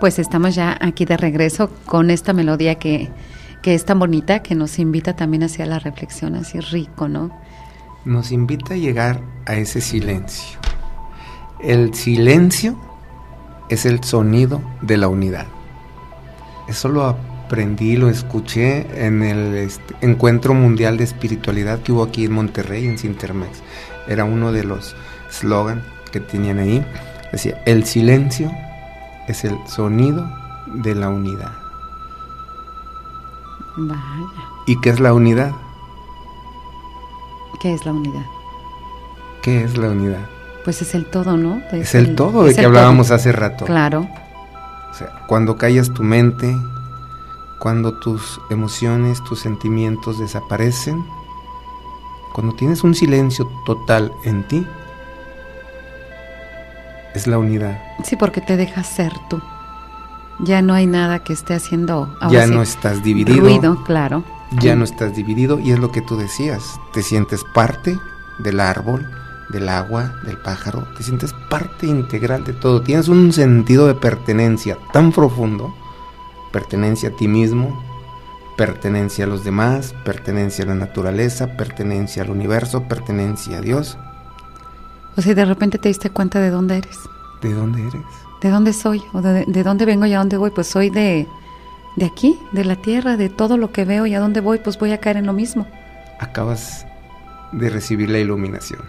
Pues 0.00 0.18
estamos 0.18 0.54
ya 0.54 0.78
aquí 0.80 1.04
de 1.04 1.18
regreso 1.18 1.68
con 1.84 2.08
esta 2.08 2.32
melodía 2.32 2.76
que, 2.76 3.10
que 3.60 3.74
es 3.74 3.84
tan 3.84 3.98
bonita, 3.98 4.42
que 4.42 4.54
nos 4.54 4.78
invita 4.78 5.14
también 5.14 5.42
hacia 5.42 5.66
la 5.66 5.78
reflexión, 5.78 6.34
así 6.36 6.58
rico, 6.58 7.06
¿no? 7.06 7.30
Nos 8.06 8.32
invita 8.32 8.72
a 8.72 8.76
llegar 8.78 9.20
a 9.44 9.56
ese 9.56 9.82
silencio. 9.82 10.58
El 11.60 11.92
silencio 11.92 12.80
es 13.68 13.84
el 13.84 14.02
sonido 14.02 14.62
de 14.80 14.96
la 14.96 15.08
unidad. 15.08 15.46
Eso 16.66 16.88
lo 16.88 17.04
aprendí, 17.04 17.96
lo 17.96 18.08
escuché 18.08 19.06
en 19.06 19.22
el 19.22 19.54
este, 19.54 19.94
encuentro 20.00 20.54
mundial 20.54 20.96
de 20.96 21.04
espiritualidad 21.04 21.80
que 21.82 21.92
hubo 21.92 22.04
aquí 22.04 22.24
en 22.24 22.32
Monterrey, 22.32 22.86
en 22.86 22.96
Sintermex. 22.96 23.58
Era 24.08 24.24
uno 24.24 24.50
de 24.50 24.64
los 24.64 24.96
slogans 25.30 25.82
que 26.10 26.20
tenían 26.20 26.58
ahí. 26.58 26.82
Decía, 27.32 27.62
el 27.66 27.84
silencio 27.84 28.50
es 29.30 29.44
el 29.44 29.58
sonido 29.66 30.28
de 30.66 30.94
la 30.94 31.08
unidad. 31.08 31.52
Vaya. 33.76 34.02
¿Y 34.66 34.80
qué 34.80 34.90
es 34.90 35.00
la 35.00 35.12
unidad? 35.12 35.52
¿Qué 37.60 37.74
es 37.74 37.84
la 37.84 37.92
unidad? 37.92 38.26
¿Qué 39.42 39.64
es 39.64 39.76
la 39.76 39.88
unidad? 39.88 40.26
Pues 40.64 40.82
es 40.82 40.94
el 40.94 41.06
todo, 41.06 41.36
¿no? 41.36 41.62
Es, 41.72 41.94
el, 41.94 42.14
todo 42.14 42.44
de 42.44 42.54
que 42.54 42.64
hablábamos 42.64 43.10
hace 43.10 43.32
rato. 43.32 43.64
Claro. 43.64 44.06
O 44.90 44.94
sea, 44.94 45.24
cuando 45.26 45.56
callas 45.56 45.92
tu 45.92 46.02
mente, 46.02 46.56
cuando 47.58 47.94
tus 47.94 48.40
emociones, 48.50 49.22
tus 49.24 49.40
sentimientos 49.40 50.18
desaparecen, 50.18 51.04
cuando 52.32 52.54
tienes 52.54 52.84
un 52.84 52.94
silencio 52.94 53.50
total 53.64 54.12
en 54.24 54.46
ti, 54.46 54.66
es 57.14 57.26
la 57.26 57.38
unidad. 57.38 57.80
Sí, 58.04 58.16
porque 58.16 58.40
te 58.40 58.56
dejas 58.56 58.86
ser 58.86 59.12
tú. 59.28 59.40
Ya 60.40 60.62
no 60.62 60.72
hay 60.72 60.86
nada 60.86 61.18
que 61.18 61.32
esté 61.32 61.54
haciendo. 61.54 62.16
ya 62.30 62.46
no 62.46 62.62
estás 62.62 63.02
dividido. 63.02 63.40
Ruido, 63.40 63.82
claro. 63.84 64.24
Ya 64.60 64.74
no 64.74 64.84
estás 64.84 65.14
dividido 65.14 65.60
y 65.60 65.72
es 65.72 65.78
lo 65.78 65.92
que 65.92 66.00
tú 66.00 66.16
decías. 66.16 66.80
Te 66.92 67.02
sientes 67.02 67.44
parte 67.54 67.98
del 68.38 68.58
árbol, 68.58 69.08
del 69.50 69.68
agua, 69.68 70.14
del 70.24 70.38
pájaro. 70.38 70.86
Te 70.96 71.02
sientes 71.02 71.32
parte 71.48 71.86
integral 71.86 72.44
de 72.44 72.54
todo. 72.54 72.82
Tienes 72.82 73.08
un 73.08 73.32
sentido 73.32 73.86
de 73.86 73.94
pertenencia 73.94 74.78
tan 74.92 75.12
profundo. 75.12 75.74
Pertenencia 76.52 77.10
a 77.10 77.12
ti 77.12 77.28
mismo, 77.28 77.80
pertenencia 78.56 79.24
a 79.24 79.28
los 79.28 79.44
demás, 79.44 79.94
pertenencia 80.04 80.64
a 80.64 80.68
la 80.68 80.74
naturaleza, 80.74 81.56
pertenencia 81.56 82.22
al 82.22 82.30
universo, 82.30 82.88
pertenencia 82.88 83.58
a 83.58 83.60
Dios. 83.60 83.98
O 85.20 85.22
sea, 85.22 85.34
de 85.34 85.44
repente 85.44 85.76
te 85.76 85.90
diste 85.90 86.08
cuenta 86.08 86.40
de 86.40 86.48
dónde 86.48 86.78
eres. 86.78 86.98
¿De 87.42 87.52
dónde 87.52 87.86
eres? 87.86 88.06
¿De 88.40 88.48
dónde 88.48 88.72
soy? 88.72 89.02
¿O 89.12 89.20
de, 89.20 89.44
de 89.46 89.62
dónde 89.62 89.84
vengo 89.84 90.06
y 90.06 90.14
a 90.14 90.18
dónde 90.18 90.38
voy? 90.38 90.48
Pues 90.48 90.66
soy 90.66 90.88
de, 90.88 91.28
de 91.96 92.06
aquí, 92.06 92.38
de 92.52 92.64
la 92.64 92.76
tierra, 92.76 93.18
de 93.18 93.28
todo 93.28 93.58
lo 93.58 93.70
que 93.70 93.84
veo 93.84 94.06
y 94.06 94.14
a 94.14 94.18
dónde 94.18 94.40
voy, 94.40 94.60
pues 94.60 94.78
voy 94.78 94.92
a 94.92 94.98
caer 94.98 95.18
en 95.18 95.26
lo 95.26 95.34
mismo. 95.34 95.66
Acabas 96.20 96.86
de 97.52 97.68
recibir 97.68 98.08
la 98.08 98.18
iluminación. 98.18 98.80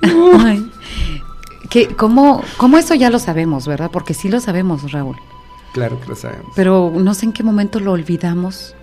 Ay, 0.38 0.72
que, 1.68 1.88
¿cómo, 1.88 2.42
¿Cómo 2.56 2.78
eso 2.78 2.94
ya 2.94 3.10
lo 3.10 3.18
sabemos, 3.18 3.66
verdad? 3.66 3.90
Porque 3.92 4.14
sí 4.14 4.30
lo 4.30 4.40
sabemos, 4.40 4.90
Raúl. 4.90 5.16
Claro 5.74 6.00
que 6.00 6.08
lo 6.08 6.16
sabemos. 6.16 6.50
Pero 6.56 6.94
no 6.96 7.12
sé 7.12 7.26
en 7.26 7.34
qué 7.34 7.42
momento 7.42 7.78
lo 7.78 7.92
olvidamos, 7.92 8.74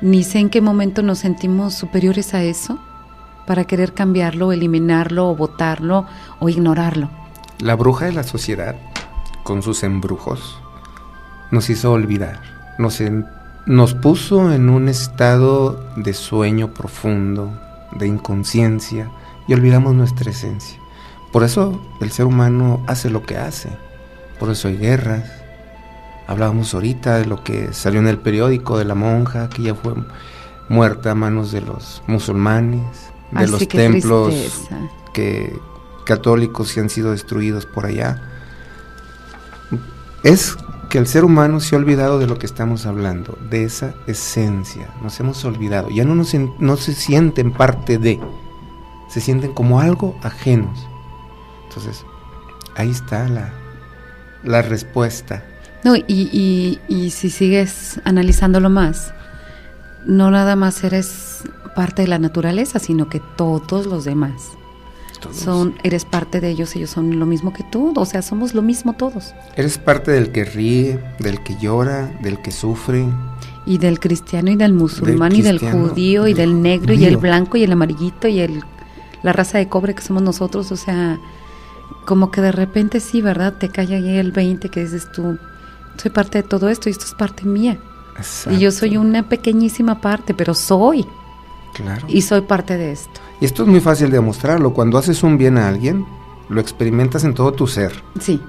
ni 0.00 0.24
sé 0.24 0.40
en 0.40 0.50
qué 0.50 0.60
momento 0.60 1.04
nos 1.04 1.20
sentimos 1.20 1.74
superiores 1.74 2.34
a 2.34 2.42
eso 2.42 2.80
para 3.46 3.64
querer 3.64 3.94
cambiarlo, 3.94 4.52
eliminarlo, 4.52 5.28
o 5.28 5.36
votarlo 5.36 6.06
o 6.40 6.48
ignorarlo. 6.48 7.10
La 7.58 7.74
bruja 7.74 8.06
de 8.06 8.12
la 8.12 8.22
sociedad, 8.22 8.76
con 9.42 9.62
sus 9.62 9.82
embrujos, 9.82 10.58
nos 11.50 11.68
hizo 11.70 11.92
olvidar, 11.92 12.40
nos, 12.78 13.02
nos 13.66 13.94
puso 13.94 14.52
en 14.52 14.68
un 14.68 14.88
estado 14.88 15.84
de 15.96 16.14
sueño 16.14 16.72
profundo, 16.74 17.52
de 17.92 18.06
inconsciencia, 18.06 19.10
y 19.46 19.54
olvidamos 19.54 19.94
nuestra 19.94 20.30
esencia. 20.30 20.78
Por 21.32 21.44
eso 21.44 21.80
el 22.00 22.10
ser 22.10 22.26
humano 22.26 22.82
hace 22.86 23.10
lo 23.10 23.22
que 23.22 23.36
hace, 23.38 23.70
por 24.38 24.50
eso 24.50 24.68
hay 24.68 24.76
guerras. 24.76 25.30
Hablábamos 26.26 26.72
ahorita 26.74 27.18
de 27.18 27.26
lo 27.26 27.42
que 27.42 27.72
salió 27.72 28.00
en 28.00 28.08
el 28.08 28.18
periódico 28.18 28.78
de 28.78 28.84
la 28.84 28.94
monja 28.94 29.48
que 29.48 29.62
ya 29.62 29.74
fue 29.74 29.94
muerta 30.68 31.10
a 31.10 31.14
manos 31.14 31.52
de 31.52 31.60
los 31.60 32.02
musulmanes, 32.06 33.11
de 33.32 33.40
Ay, 33.40 33.46
los 33.48 33.60
sí, 33.60 33.66
templos 33.66 34.68
que 35.12 35.58
católicos 36.04 36.72
que 36.72 36.80
han 36.80 36.90
sido 36.90 37.12
destruidos 37.12 37.66
por 37.66 37.86
allá. 37.86 38.20
Es 40.22 40.56
que 40.88 40.98
el 40.98 41.06
ser 41.06 41.24
humano 41.24 41.60
se 41.60 41.74
ha 41.74 41.78
olvidado 41.78 42.18
de 42.18 42.26
lo 42.26 42.38
que 42.38 42.46
estamos 42.46 42.86
hablando, 42.86 43.38
de 43.50 43.64
esa 43.64 43.94
esencia. 44.06 44.88
Nos 45.02 45.18
hemos 45.20 45.44
olvidado. 45.44 45.88
Ya 45.90 46.04
no, 46.04 46.14
nos, 46.14 46.34
no 46.58 46.76
se 46.76 46.94
sienten 46.94 47.52
parte 47.52 47.98
de, 47.98 48.20
se 49.08 49.20
sienten 49.20 49.52
como 49.52 49.80
algo 49.80 50.18
ajenos. 50.22 50.86
Entonces, 51.68 52.04
ahí 52.76 52.90
está 52.90 53.26
la, 53.28 53.52
la 54.44 54.62
respuesta. 54.62 55.42
No, 55.82 55.96
y, 55.96 56.04
y, 56.06 56.80
y 56.88 57.10
si 57.10 57.30
sigues 57.30 58.00
analizándolo 58.04 58.70
más, 58.70 59.14
no 60.04 60.30
nada 60.30 60.56
más 60.56 60.84
eres 60.84 61.44
parte 61.74 62.02
de 62.02 62.08
la 62.08 62.18
naturaleza, 62.18 62.78
sino 62.78 63.08
que 63.08 63.20
todos 63.36 63.86
los 63.86 64.04
demás 64.04 64.52
Todos. 65.20 65.36
son, 65.36 65.74
eres 65.82 66.04
parte 66.04 66.40
de 66.40 66.50
ellos, 66.50 66.74
ellos 66.76 66.90
son 66.90 67.18
lo 67.18 67.26
mismo 67.26 67.52
que 67.52 67.64
tú, 67.64 67.92
o 67.96 68.04
sea, 68.04 68.22
somos 68.22 68.54
lo 68.54 68.62
mismo 68.62 68.94
todos. 68.94 69.34
Eres 69.56 69.78
parte 69.78 70.10
del 70.10 70.32
que 70.32 70.44
ríe, 70.44 70.98
del 71.18 71.42
que 71.42 71.56
llora, 71.58 72.12
del 72.22 72.40
que 72.40 72.50
sufre. 72.50 73.06
Y 73.64 73.78
del 73.78 74.00
cristiano 74.00 74.50
y 74.50 74.56
del 74.56 74.72
musulmán 74.72 75.34
y 75.34 75.42
del 75.42 75.58
judío 75.58 76.26
y 76.26 76.34
del 76.34 76.60
negro 76.62 76.94
y 76.94 77.04
el 77.04 77.16
blanco 77.16 77.56
y 77.56 77.62
el 77.62 77.72
amarillito 77.72 78.26
y 78.26 78.40
el 78.40 78.62
la 79.22 79.32
raza 79.32 79.58
de 79.58 79.68
cobre 79.68 79.94
que 79.94 80.02
somos 80.02 80.22
nosotros, 80.22 80.72
o 80.72 80.76
sea, 80.76 81.18
como 82.04 82.30
que 82.30 82.40
de 82.40 82.52
repente 82.52 83.00
sí, 83.00 83.22
¿verdad? 83.22 83.54
Te 83.54 83.68
cae 83.68 83.94
ahí 83.94 84.16
el 84.18 84.32
20 84.32 84.68
que 84.68 84.80
dices 84.80 85.10
tú, 85.12 85.38
soy 85.96 86.10
parte 86.10 86.42
de 86.42 86.48
todo 86.48 86.68
esto 86.68 86.88
y 86.88 86.92
esto 86.92 87.04
es 87.04 87.14
parte 87.14 87.44
mía. 87.44 87.78
Y 88.50 88.58
yo 88.58 88.70
soy 88.70 88.96
una 88.96 89.28
pequeñísima 89.28 90.00
parte, 90.00 90.34
pero 90.34 90.54
soy 90.54 91.06
Claro. 91.74 92.06
y 92.08 92.22
soy 92.22 92.42
parte 92.42 92.76
de 92.76 92.92
esto. 92.92 93.20
Y 93.40 93.44
esto 93.44 93.62
es 93.62 93.68
muy 93.68 93.80
fácil 93.80 94.10
de 94.10 94.18
demostrarlo. 94.18 94.72
Cuando 94.74 94.98
haces 94.98 95.22
un 95.22 95.38
bien 95.38 95.58
a 95.58 95.68
alguien, 95.68 96.06
lo 96.48 96.60
experimentas 96.60 97.24
en 97.24 97.34
todo 97.34 97.52
tu 97.52 97.66
ser. 97.66 97.92
Sí. 98.20 98.40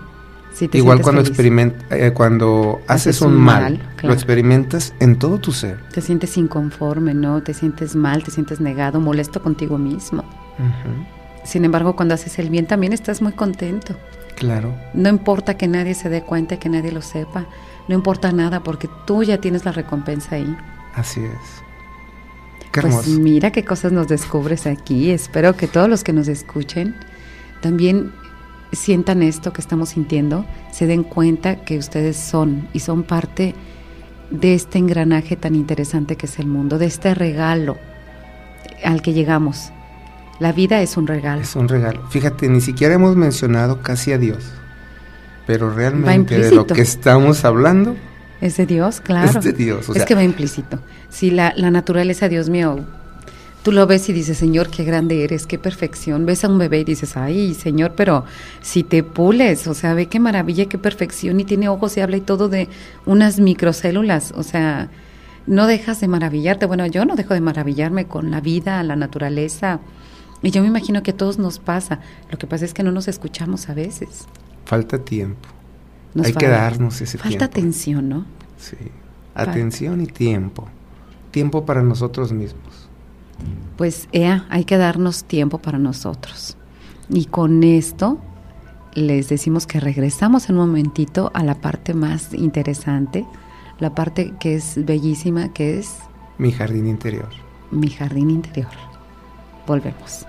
sí 0.54 0.68
te 0.68 0.78
Igual 0.78 1.02
cuando, 1.02 1.24
eh, 1.24 2.12
cuando 2.14 2.80
haces, 2.88 3.16
Haces 3.16 3.22
un 3.22 3.34
un 3.34 3.42
mal, 3.42 3.62
mal, 3.62 3.82
lo 4.04 4.14
experimentas 4.14 4.94
en 5.00 5.18
todo 5.18 5.40
tu 5.40 5.52
ser. 5.52 5.80
Te 5.92 6.02
sientes 6.02 6.38
inconforme, 6.38 7.14
¿no? 7.14 7.42
Te 7.42 7.54
sientes 7.54 7.96
mal, 7.96 8.24
te 8.24 8.32
sientes 8.32 8.60
negado, 8.60 9.00
molesto 9.00 9.42
contigo 9.42 9.78
mismo. 9.78 10.24
Sin 11.44 11.66
embargo, 11.66 11.96
cuando 11.96 12.14
haces 12.14 12.38
el 12.40 12.50
bien 12.50 12.68
también 12.68 12.94
estás 12.94 13.22
muy 13.22 13.34
contento. 13.34 13.96
Claro. 14.36 14.76
No 14.94 15.10
importa 15.10 15.58
que 15.58 15.68
nadie 15.68 15.94
se 15.94 16.10
dé 16.10 16.22
cuenta, 16.22 16.58
que 16.58 16.70
nadie 16.70 16.92
lo 16.92 17.02
sepa. 17.02 17.46
No 17.88 17.96
importa 17.96 18.32
nada 18.32 18.62
porque 18.62 18.90
tú 19.06 19.24
ya 19.24 19.38
tienes 19.38 19.66
la 19.66 19.72
recompensa 19.72 20.36
ahí. 20.36 20.58
Así 20.96 21.22
es. 21.22 21.63
Qué 22.74 22.82
Pues 22.82 23.08
mira 23.08 23.52
qué 23.52 23.64
cosas 23.64 23.92
nos 23.92 24.08
descubres 24.08 24.66
aquí. 24.66 25.12
Espero 25.12 25.56
que 25.56 25.68
todos 25.68 25.88
los 25.88 26.04
que 26.04 26.12
nos 26.12 26.28
escuchen 26.28 26.96
también 27.62 28.12
sientan 28.72 29.22
esto 29.22 29.54
que 29.54 29.62
estamos 29.62 29.90
sintiendo, 29.90 30.44
se 30.72 30.88
den 30.88 31.04
cuenta 31.04 31.58
que 31.64 31.78
ustedes 31.78 32.18
son 32.18 32.68
y 32.74 32.80
son 32.80 33.04
parte 33.04 33.54
de 34.32 34.56
este 34.56 34.80
engranaje 34.80 35.36
tan 35.36 35.54
interesante 35.54 36.16
que 36.16 36.26
es 36.26 36.40
el 36.40 36.48
mundo, 36.48 36.80
de 36.80 36.88
este 36.88 37.14
regalo 37.14 37.78
al 38.84 39.04
que 39.04 39.14
llegamos. 39.14 39.72
La 40.40 40.52
vida 40.52 40.82
es 40.82 40.98
un 40.98 41.06
regalo. 41.06 41.44
Es 41.44 41.56
un 41.56 41.70
regalo. 41.70 42.02
Fíjate, 42.10 42.50
ni 42.50 42.60
siquiera 42.60 42.96
hemos 42.96 43.16
mencionado 43.16 43.84
casi 43.84 44.12
a 44.12 44.18
Dios. 44.18 44.44
Pero 45.46 45.70
realmente 45.70 46.40
de 46.40 46.52
lo 46.52 46.66
que 46.66 46.82
estamos 46.82 47.46
hablando 47.46 47.96
Es 48.44 48.58
de 48.58 48.66
Dios, 48.66 49.00
claro. 49.00 49.40
es 49.40 49.46
de 49.46 49.54
Dios. 49.54 49.88
O 49.88 49.94
es 49.94 50.00
sea, 50.00 50.06
que 50.06 50.16
va 50.16 50.24
implícito. 50.24 50.78
Si 51.10 51.32
la, 51.32 51.54
la 51.56 51.72
naturaleza, 51.72 52.28
Dios 52.28 52.50
mío, 52.50 52.82
tú 53.64 53.72
lo 53.72 53.88
ves 53.88 54.10
y 54.10 54.14
dices, 54.14 54.38
Señor, 54.38 54.70
qué 54.70 54.84
grande 54.84 55.24
eres, 55.24 55.48
qué 55.48 55.58
perfección. 55.58 56.26
Ves 56.26 56.44
a 56.44 56.50
un 56.50 56.58
bebé 56.58 56.82
y 56.82 56.84
dices, 56.84 57.16
ay, 57.16 57.54
Señor, 57.54 57.94
pero 57.96 58.26
si 58.62 58.84
te 58.84 59.02
pules, 59.02 59.66
o 59.68 59.74
sea, 59.74 59.94
ve 59.94 60.08
qué 60.08 60.20
maravilla, 60.20 60.66
qué 60.66 60.78
perfección, 60.78 61.40
y 61.40 61.46
tiene 61.46 61.70
ojos 61.70 61.96
y 61.96 62.02
habla 62.02 62.18
y 62.18 62.22
todo 62.22 62.50
de 62.50 62.68
unas 63.06 63.40
microcélulas, 63.40 64.34
o 64.36 64.44
sea, 64.44 64.90
no 65.48 65.66
dejas 65.66 66.02
de 66.02 66.10
maravillarte. 66.10 66.66
Bueno, 66.66 66.86
yo 66.88 67.06
no 67.06 67.16
dejo 67.16 67.34
de 67.34 67.40
maravillarme 67.40 68.08
con 68.08 68.30
la 68.30 68.42
vida, 68.42 68.84
la 68.84 68.98
naturaleza. 68.98 69.80
Y 70.42 70.52
yo 70.52 70.62
me 70.62 70.68
imagino 70.68 71.02
que 71.02 71.12
a 71.12 71.18
todos 71.18 71.38
nos 71.38 71.60
pasa. 71.60 72.02
Lo 72.30 72.38
que 72.38 72.46
pasa 72.46 72.66
es 72.66 72.74
que 72.74 72.84
no 72.84 72.92
nos 72.92 73.08
escuchamos 73.08 73.70
a 73.70 73.74
veces. 73.74 74.28
falta 74.66 75.00
tiempo. 75.00 75.48
Nos 76.14 76.28
Hay 76.28 76.34
que 76.34 76.46
falta- 76.46 76.62
darnos 76.62 77.02
ese 77.02 77.18
Falta 77.18 77.30
tiempo. 77.30 77.46
atención, 77.46 78.10
¿no? 78.10 78.26
Sí. 78.58 78.78
Atención 79.36 80.02
y 80.02 80.08
tiempo. 80.08 80.68
Tiempo 81.32 81.66
para 81.66 81.82
nosotros 81.82 82.32
mismos. 82.32 82.88
Pues 83.78 84.08
ea, 84.12 84.46
hay 84.50 84.64
que 84.66 84.78
darnos 84.78 85.24
tiempo 85.24 85.58
para 85.58 85.80
nosotros. 85.80 86.56
Y 87.10 87.26
con 87.26 87.64
esto 87.64 88.20
les 88.94 89.28
decimos 89.30 89.66
que 89.66 89.80
regresamos 89.80 90.50
en 90.50 90.58
un 90.60 90.68
momentito 90.68 91.32
a 91.34 91.44
la 91.44 91.56
parte 91.56 91.96
más 91.96 92.34
interesante, 92.34 93.26
la 93.80 93.96
parte 93.96 94.34
que 94.40 94.54
es 94.56 94.86
bellísima, 94.86 95.52
que 95.52 95.80
es 95.80 95.96
Mi 96.38 96.52
jardín 96.52 96.86
interior. 96.88 97.30
mi 97.72 97.90
jardín 97.90 98.30
interior. 98.30 98.70
Volvemos. 99.66 100.28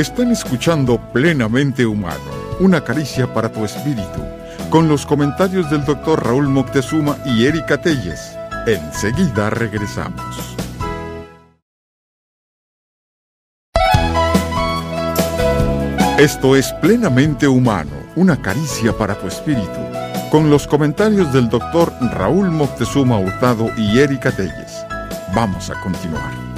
Están 0.00 0.32
escuchando 0.32 0.98
Plenamente 1.12 1.84
Humano, 1.84 2.24
una 2.58 2.82
caricia 2.82 3.34
para 3.34 3.52
tu 3.52 3.66
espíritu, 3.66 4.24
con 4.70 4.88
los 4.88 5.04
comentarios 5.04 5.70
del 5.70 5.84
doctor 5.84 6.24
Raúl 6.24 6.48
Moctezuma 6.48 7.18
y 7.26 7.44
Erika 7.44 7.76
Telles. 7.82 8.34
Enseguida 8.66 9.50
regresamos. 9.50 10.56
Esto 16.16 16.56
es 16.56 16.72
Plenamente 16.80 17.46
Humano, 17.46 17.92
una 18.16 18.40
caricia 18.40 18.96
para 18.96 19.16
tu 19.16 19.28
espíritu, 19.28 19.80
con 20.30 20.48
los 20.48 20.66
comentarios 20.66 21.30
del 21.30 21.50
doctor 21.50 21.92
Raúl 22.00 22.50
Moctezuma 22.50 23.18
Hurtado 23.18 23.68
y 23.76 23.98
Erika 23.98 24.32
Telles. 24.32 24.82
Vamos 25.34 25.68
a 25.68 25.78
continuar. 25.82 26.49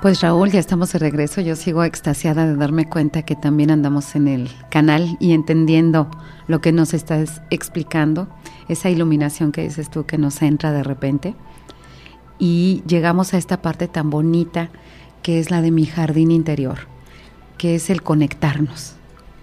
Pues 0.00 0.22
Raúl, 0.22 0.50
ya 0.50 0.60
estamos 0.60 0.92
de 0.92 0.98
regreso. 0.98 1.42
Yo 1.42 1.56
sigo 1.56 1.84
extasiada 1.84 2.46
de 2.46 2.56
darme 2.56 2.88
cuenta 2.88 3.20
que 3.20 3.36
también 3.36 3.70
andamos 3.70 4.14
en 4.14 4.28
el 4.28 4.50
canal 4.70 5.18
y 5.20 5.34
entendiendo 5.34 6.10
lo 6.46 6.62
que 6.62 6.72
nos 6.72 6.94
estás 6.94 7.42
explicando, 7.50 8.26
esa 8.68 8.88
iluminación 8.88 9.52
que 9.52 9.60
dices 9.60 9.90
tú 9.90 10.06
que 10.06 10.16
nos 10.16 10.40
entra 10.40 10.72
de 10.72 10.82
repente. 10.82 11.34
Y 12.38 12.82
llegamos 12.86 13.34
a 13.34 13.36
esta 13.36 13.60
parte 13.60 13.88
tan 13.88 14.08
bonita 14.08 14.70
que 15.22 15.38
es 15.38 15.50
la 15.50 15.60
de 15.60 15.70
mi 15.70 15.84
jardín 15.84 16.30
interior, 16.30 16.78
que 17.58 17.74
es 17.74 17.90
el 17.90 18.02
conectarnos. 18.02 18.94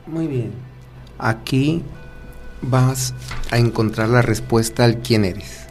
Muy 0.07 0.25
bien. 0.25 0.53
Aquí 1.19 1.83
vas 2.63 3.13
a 3.51 3.59
encontrar 3.59 4.09
la 4.09 4.23
respuesta 4.23 4.85
al 4.85 5.03
quién 5.03 5.23
eres. 5.23 5.67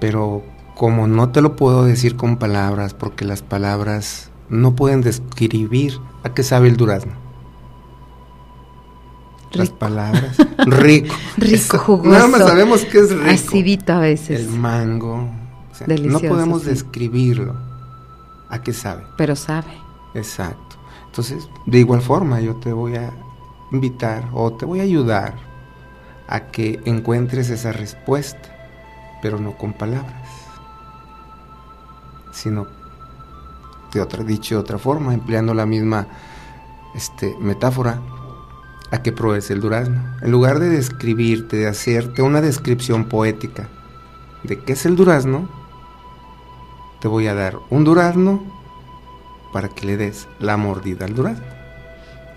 Pero 0.00 0.42
como 0.80 1.06
no 1.06 1.28
te 1.28 1.42
lo 1.42 1.56
puedo 1.56 1.84
decir 1.84 2.16
con 2.16 2.38
palabras, 2.38 2.94
porque 2.94 3.26
las 3.26 3.42
palabras 3.42 4.30
no 4.48 4.74
pueden 4.74 5.02
describir 5.02 6.00
a 6.22 6.32
qué 6.32 6.42
sabe 6.42 6.68
el 6.68 6.78
durazno. 6.78 7.12
Las 9.52 9.68
palabras. 9.68 10.38
Rico. 10.66 11.14
Rico, 11.36 11.76
jugoso. 11.76 12.08
Nada 12.08 12.28
más 12.28 12.40
sabemos 12.40 12.86
que 12.86 12.96
es 12.98 13.10
rico. 13.10 13.28
Acidito 13.30 13.92
a 13.92 13.98
veces, 13.98 14.40
El 14.40 14.48
mango. 14.48 15.28
o 15.70 15.74
sea, 15.74 15.86
Delicioso, 15.86 16.24
no 16.24 16.30
podemos 16.30 16.62
sí. 16.62 16.70
describirlo. 16.70 17.56
¿A 18.48 18.62
qué 18.62 18.72
sabe? 18.72 19.02
pero 19.18 19.36
sabe. 19.36 19.74
Exacto. 20.14 20.76
Entonces, 21.04 21.46
de 21.66 21.78
igual 21.78 22.00
forma, 22.00 22.40
yo 22.40 22.56
te 22.56 22.72
voy 22.72 22.96
a 22.96 23.12
invitar 23.70 24.30
o 24.32 24.50
te 24.54 24.64
voy 24.64 24.80
a 24.80 24.84
ayudar 24.84 25.34
a 26.26 26.40
que 26.40 26.80
encuentres 26.86 27.50
esa 27.50 27.70
respuesta, 27.70 28.56
pero 29.20 29.38
no 29.38 29.58
con 29.58 29.74
palabras, 29.74 30.19
sino 32.40 32.66
de 33.92 34.00
otra, 34.00 34.24
dicho 34.24 34.54
de 34.56 34.60
otra 34.60 34.78
forma, 34.78 35.14
empleando 35.14 35.54
la 35.54 35.66
misma 35.66 36.06
este, 36.94 37.36
metáfora, 37.40 38.00
a 38.90 39.02
que 39.02 39.12
pruebes 39.12 39.50
el 39.50 39.60
durazno. 39.60 40.02
En 40.20 40.30
lugar 40.30 40.58
de 40.58 40.68
describirte, 40.68 41.58
de 41.58 41.68
hacerte 41.68 42.22
una 42.22 42.40
descripción 42.40 43.04
poética 43.04 43.68
de 44.42 44.58
qué 44.58 44.72
es 44.72 44.86
el 44.86 44.96
durazno, 44.96 45.48
te 47.00 47.08
voy 47.08 47.26
a 47.26 47.34
dar 47.34 47.58
un 47.70 47.84
durazno 47.84 48.42
para 49.52 49.68
que 49.68 49.86
le 49.86 49.96
des 49.96 50.28
la 50.38 50.56
mordida 50.56 51.04
al 51.04 51.14
durazno. 51.14 51.44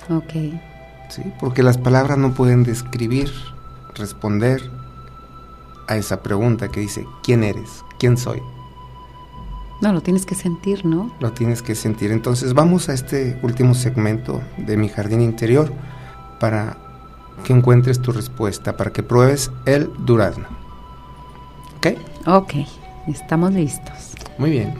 Ok. 0.09 0.33
¿sí? 1.09 1.23
Porque 1.39 1.63
las 1.63 1.77
palabras 1.77 2.17
no 2.17 2.33
pueden 2.33 2.63
describir, 2.63 3.31
responder 3.95 4.61
a 5.87 5.97
esa 5.97 6.21
pregunta 6.21 6.69
que 6.69 6.79
dice, 6.79 7.05
¿quién 7.23 7.43
eres? 7.43 7.83
¿Quién 7.99 8.17
soy? 8.17 8.41
No, 9.83 9.91
lo 9.91 9.99
tienes 9.99 10.25
que 10.25 10.33
sentir, 10.33 10.85
¿no? 10.85 11.13
Lo 11.19 11.33
tienes 11.33 11.61
que 11.61 11.75
sentir. 11.75 12.13
Entonces 12.13 12.53
vamos 12.53 12.87
a 12.87 12.93
este 12.93 13.37
último 13.41 13.73
segmento 13.73 14.41
de 14.55 14.77
mi 14.77 14.87
jardín 14.87 15.19
interior 15.19 15.73
para 16.39 16.77
que 17.43 17.51
encuentres 17.51 18.01
tu 18.01 18.13
respuesta, 18.13 18.77
para 18.77 18.93
que 18.93 19.03
pruebes 19.03 19.51
el 19.65 19.91
durazno. 20.05 20.45
¿Ok? 21.75 21.97
Ok, 22.27 22.53
estamos 23.09 23.51
listos. 23.51 24.13
Muy 24.37 24.51
bien. 24.51 24.73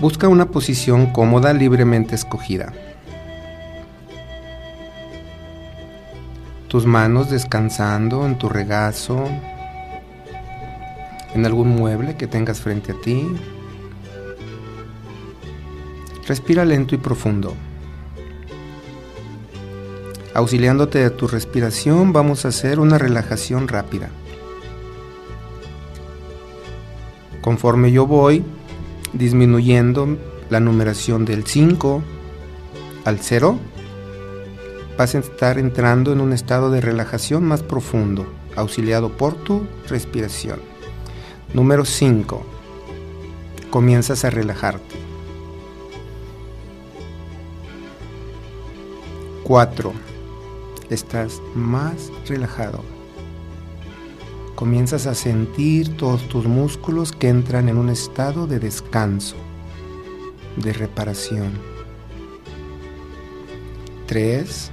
Busca 0.00 0.28
una 0.28 0.46
posición 0.46 1.12
cómoda, 1.12 1.52
libremente 1.52 2.14
escogida. 2.14 2.72
Tus 6.68 6.86
manos 6.86 7.28
descansando 7.28 8.24
en 8.24 8.38
tu 8.38 8.48
regazo, 8.48 9.28
en 11.38 11.46
algún 11.46 11.68
mueble 11.68 12.16
que 12.16 12.26
tengas 12.26 12.60
frente 12.60 12.92
a 12.92 13.00
ti. 13.00 13.26
Respira 16.26 16.64
lento 16.64 16.94
y 16.94 16.98
profundo. 16.98 17.54
Auxiliándote 20.34 20.98
de 20.98 21.10
tu 21.10 21.26
respiración, 21.28 22.12
vamos 22.12 22.44
a 22.44 22.48
hacer 22.48 22.80
una 22.80 22.98
relajación 22.98 23.68
rápida. 23.68 24.10
Conforme 27.40 27.92
yo 27.92 28.06
voy 28.06 28.44
disminuyendo 29.12 30.18
la 30.50 30.60
numeración 30.60 31.24
del 31.24 31.46
5 31.46 32.02
al 33.04 33.20
0, 33.20 33.58
vas 34.98 35.14
a 35.14 35.18
estar 35.18 35.58
entrando 35.58 36.12
en 36.12 36.20
un 36.20 36.32
estado 36.32 36.70
de 36.70 36.80
relajación 36.80 37.44
más 37.44 37.62
profundo, 37.62 38.26
auxiliado 38.56 39.16
por 39.16 39.34
tu 39.34 39.66
respiración. 39.88 40.77
Número 41.54 41.86
5. 41.86 42.44
Comienzas 43.70 44.22
a 44.26 44.30
relajarte. 44.30 44.96
4. 49.44 49.92
Estás 50.90 51.40
más 51.54 52.12
relajado. 52.26 52.84
Comienzas 54.56 55.06
a 55.06 55.14
sentir 55.14 55.96
todos 55.96 56.28
tus 56.28 56.44
músculos 56.44 57.12
que 57.12 57.30
entran 57.30 57.70
en 57.70 57.78
un 57.78 57.88
estado 57.88 58.46
de 58.46 58.58
descanso, 58.58 59.36
de 60.56 60.74
reparación. 60.74 61.52
3. 64.06 64.70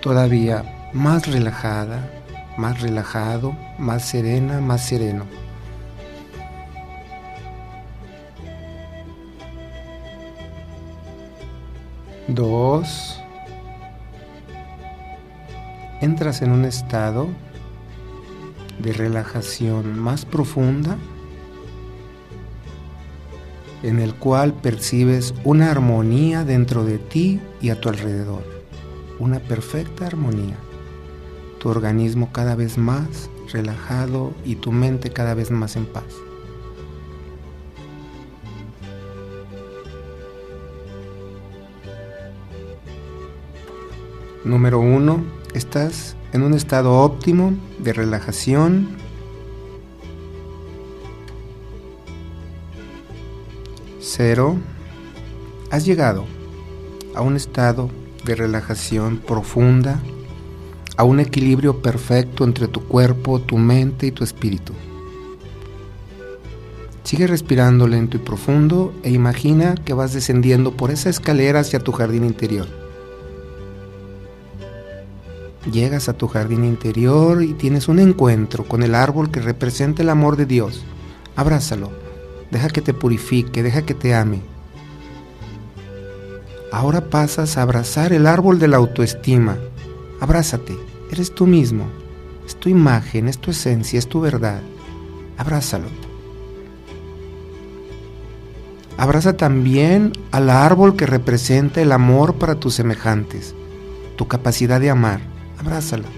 Todavía 0.00 0.90
más 0.94 1.26
relajada, 1.26 2.10
más 2.56 2.80
relajado, 2.80 3.54
más 3.80 4.04
serena, 4.04 4.60
más 4.60 4.86
sereno. 4.86 5.24
Dos. 12.28 13.18
Entras 16.00 16.42
en 16.42 16.52
un 16.52 16.64
estado 16.64 17.28
de 18.78 18.92
relajación 18.92 19.98
más 19.98 20.24
profunda 20.24 20.96
en 23.82 23.98
el 23.98 24.14
cual 24.14 24.52
percibes 24.54 25.34
una 25.44 25.70
armonía 25.70 26.44
dentro 26.44 26.84
de 26.84 26.98
ti 26.98 27.40
y 27.60 27.70
a 27.70 27.80
tu 27.80 27.88
alrededor. 27.88 28.44
Una 29.18 29.40
perfecta 29.40 30.06
armonía. 30.06 30.56
Tu 31.58 31.68
organismo 31.68 32.30
cada 32.32 32.54
vez 32.54 32.78
más 32.78 33.30
relajado 33.52 34.32
y 34.44 34.56
tu 34.56 34.72
mente 34.72 35.10
cada 35.10 35.34
vez 35.34 35.50
más 35.50 35.76
en 35.76 35.86
paz. 35.86 36.04
Número 44.44 44.80
uno, 44.80 45.22
estás 45.54 46.16
en 46.32 46.42
un 46.42 46.54
estado 46.54 46.94
óptimo 46.94 47.52
de 47.78 47.92
relajación. 47.92 48.96
Cero, 54.00 54.56
has 55.70 55.84
llegado 55.84 56.24
a 57.14 57.20
un 57.20 57.36
estado 57.36 57.90
de 58.24 58.34
relajación 58.34 59.18
profunda, 59.18 60.00
a 61.00 61.04
un 61.04 61.18
equilibrio 61.18 61.80
perfecto 61.80 62.44
entre 62.44 62.68
tu 62.68 62.80
cuerpo, 62.86 63.40
tu 63.40 63.56
mente 63.56 64.06
y 64.06 64.12
tu 64.12 64.22
espíritu. 64.22 64.74
Sigue 67.04 67.26
respirando 67.26 67.88
lento 67.88 68.18
y 68.18 68.20
profundo 68.20 68.92
e 69.02 69.10
imagina 69.10 69.76
que 69.76 69.94
vas 69.94 70.12
descendiendo 70.12 70.76
por 70.76 70.90
esa 70.90 71.08
escalera 71.08 71.60
hacia 71.60 71.80
tu 71.80 71.92
jardín 71.92 72.22
interior. 72.26 72.68
Llegas 75.72 76.10
a 76.10 76.12
tu 76.12 76.28
jardín 76.28 76.66
interior 76.66 77.42
y 77.42 77.54
tienes 77.54 77.88
un 77.88 77.98
encuentro 77.98 78.64
con 78.64 78.82
el 78.82 78.94
árbol 78.94 79.30
que 79.30 79.40
representa 79.40 80.02
el 80.02 80.10
amor 80.10 80.36
de 80.36 80.44
Dios. 80.44 80.82
Abrázalo, 81.34 81.90
deja 82.50 82.68
que 82.68 82.82
te 82.82 82.92
purifique, 82.92 83.62
deja 83.62 83.86
que 83.86 83.94
te 83.94 84.14
ame. 84.14 84.42
Ahora 86.70 87.08
pasas 87.08 87.56
a 87.56 87.62
abrazar 87.62 88.12
el 88.12 88.26
árbol 88.26 88.58
de 88.58 88.68
la 88.68 88.76
autoestima. 88.76 89.56
Abrázate, 90.20 90.89
eres 91.14 91.34
tú 91.34 91.46
mismo, 91.46 91.86
es 92.46 92.56
tu 92.56 92.68
imagen, 92.68 93.28
es 93.28 93.38
tu 93.38 93.50
esencia, 93.50 93.98
es 93.98 94.08
tu 94.08 94.20
verdad. 94.20 94.60
Abrázalo. 95.36 95.88
Abraza 98.96 99.34
también 99.34 100.12
al 100.30 100.50
árbol 100.50 100.94
que 100.94 101.06
representa 101.06 101.80
el 101.80 101.92
amor 101.92 102.34
para 102.34 102.56
tus 102.56 102.74
semejantes, 102.74 103.54
tu 104.16 104.28
capacidad 104.28 104.78
de 104.78 104.90
amar. 104.90 105.20
Abrázala 105.58 106.08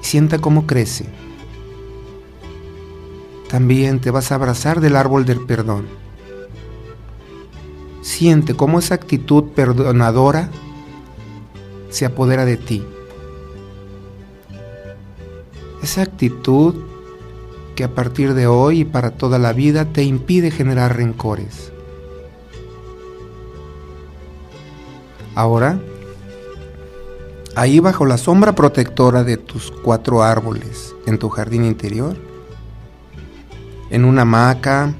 y 0.00 0.04
sienta 0.04 0.38
cómo 0.38 0.66
crece. 0.66 1.06
También 3.48 4.00
te 4.00 4.12
vas 4.12 4.30
a 4.30 4.36
abrazar 4.36 4.80
del 4.80 4.94
árbol 4.94 5.24
del 5.24 5.40
perdón. 5.40 5.86
Siente 8.00 8.54
cómo 8.54 8.78
esa 8.78 8.94
actitud 8.94 9.44
perdonadora 9.56 10.50
se 11.90 12.06
apodera 12.06 12.44
de 12.44 12.56
ti. 12.56 12.84
Esa 15.90 16.02
actitud 16.02 16.76
que 17.74 17.82
a 17.82 17.92
partir 17.92 18.34
de 18.34 18.46
hoy 18.46 18.82
y 18.82 18.84
para 18.84 19.10
toda 19.10 19.40
la 19.40 19.52
vida 19.52 19.86
te 19.86 20.04
impide 20.04 20.52
generar 20.52 20.96
rencores. 20.96 21.72
Ahora, 25.34 25.80
ahí 27.56 27.80
bajo 27.80 28.06
la 28.06 28.18
sombra 28.18 28.54
protectora 28.54 29.24
de 29.24 29.36
tus 29.36 29.72
cuatro 29.72 30.22
árboles 30.22 30.94
en 31.06 31.18
tu 31.18 31.28
jardín 31.28 31.64
interior, 31.64 32.16
en 33.90 34.04
una 34.04 34.22
hamaca, 34.22 34.94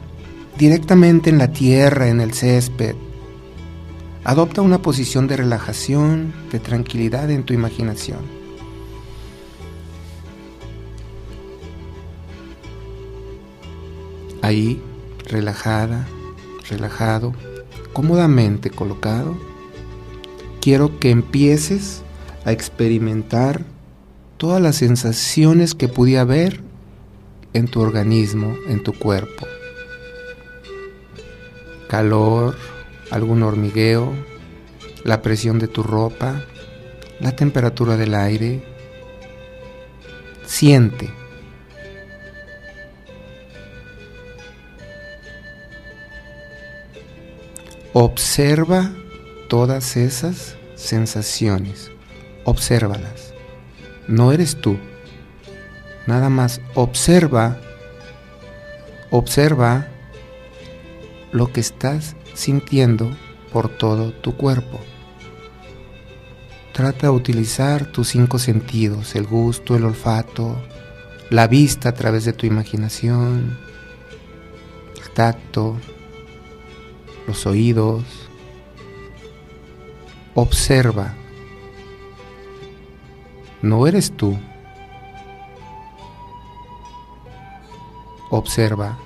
directamente 0.59 1.30
en 1.30 1.38
la 1.38 1.53
tierra, 1.53 2.09
en 2.09 2.20
el 2.20 2.34
césped, 2.34 2.97
adopta 4.24 4.61
una 4.61 4.82
posición 4.82 5.28
de 5.28 5.36
relajación, 5.36 6.34
de 6.51 6.59
tranquilidad 6.59 7.30
en 7.30 7.45
tu 7.45 7.55
imaginación. 7.55 8.39
Ahí, 14.51 14.82
relajada, 15.28 16.09
relajado, 16.68 17.34
cómodamente 17.92 18.68
colocado, 18.68 19.36
quiero 20.61 20.98
que 20.98 21.11
empieces 21.11 22.03
a 22.44 22.51
experimentar 22.51 23.62
todas 24.38 24.61
las 24.61 24.74
sensaciones 24.74 25.76
que 25.76 25.86
pudiera 25.86 26.22
haber 26.22 26.62
en 27.53 27.68
tu 27.68 27.80
organismo, 27.80 28.57
en 28.66 28.82
tu 28.82 28.92
cuerpo. 28.92 29.46
Calor, 31.88 32.57
algún 33.12 33.44
hormigueo, 33.44 34.12
la 35.05 35.22
presión 35.22 35.61
de 35.61 35.68
tu 35.68 35.84
ropa, 35.84 36.42
la 37.20 37.36
temperatura 37.36 37.96
del 37.96 38.16
aire. 38.16 38.64
Siente. 40.44 41.20
Observa 47.93 48.93
todas 49.49 49.97
esas 49.97 50.57
sensaciones. 50.76 51.91
Obsérvalas. 52.45 53.34
No 54.07 54.30
eres 54.30 54.61
tú. 54.61 54.78
Nada 56.07 56.30
más 56.30 56.61
observa, 56.74 57.59
observa 59.11 59.88
lo 61.32 61.53
que 61.53 61.59
estás 61.59 62.14
sintiendo 62.34 63.11
por 63.53 63.68
todo 63.68 64.12
tu 64.12 64.36
cuerpo. 64.36 64.78
Trata 66.72 67.09
de 67.09 67.12
utilizar 67.12 67.86
tus 67.86 68.09
cinco 68.09 68.38
sentidos, 68.38 69.16
el 69.16 69.26
gusto, 69.26 69.74
el 69.74 69.84
olfato, 69.84 70.57
la 71.28 71.49
vista 71.49 71.88
a 71.88 71.95
través 71.95 72.24
de 72.24 72.32
tu 72.32 72.47
imaginación, 72.47 73.59
el 74.97 75.11
tacto, 75.11 75.76
los 77.27 77.47
oídos, 77.47 78.31
Observa. 80.35 81.12
No 83.62 83.87
eres 83.87 84.16
tú. 84.16 84.39
Observa. 88.31 88.97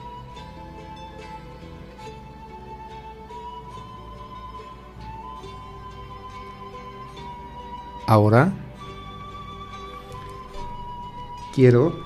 Ahora 8.06 8.52
quiero 11.54 11.98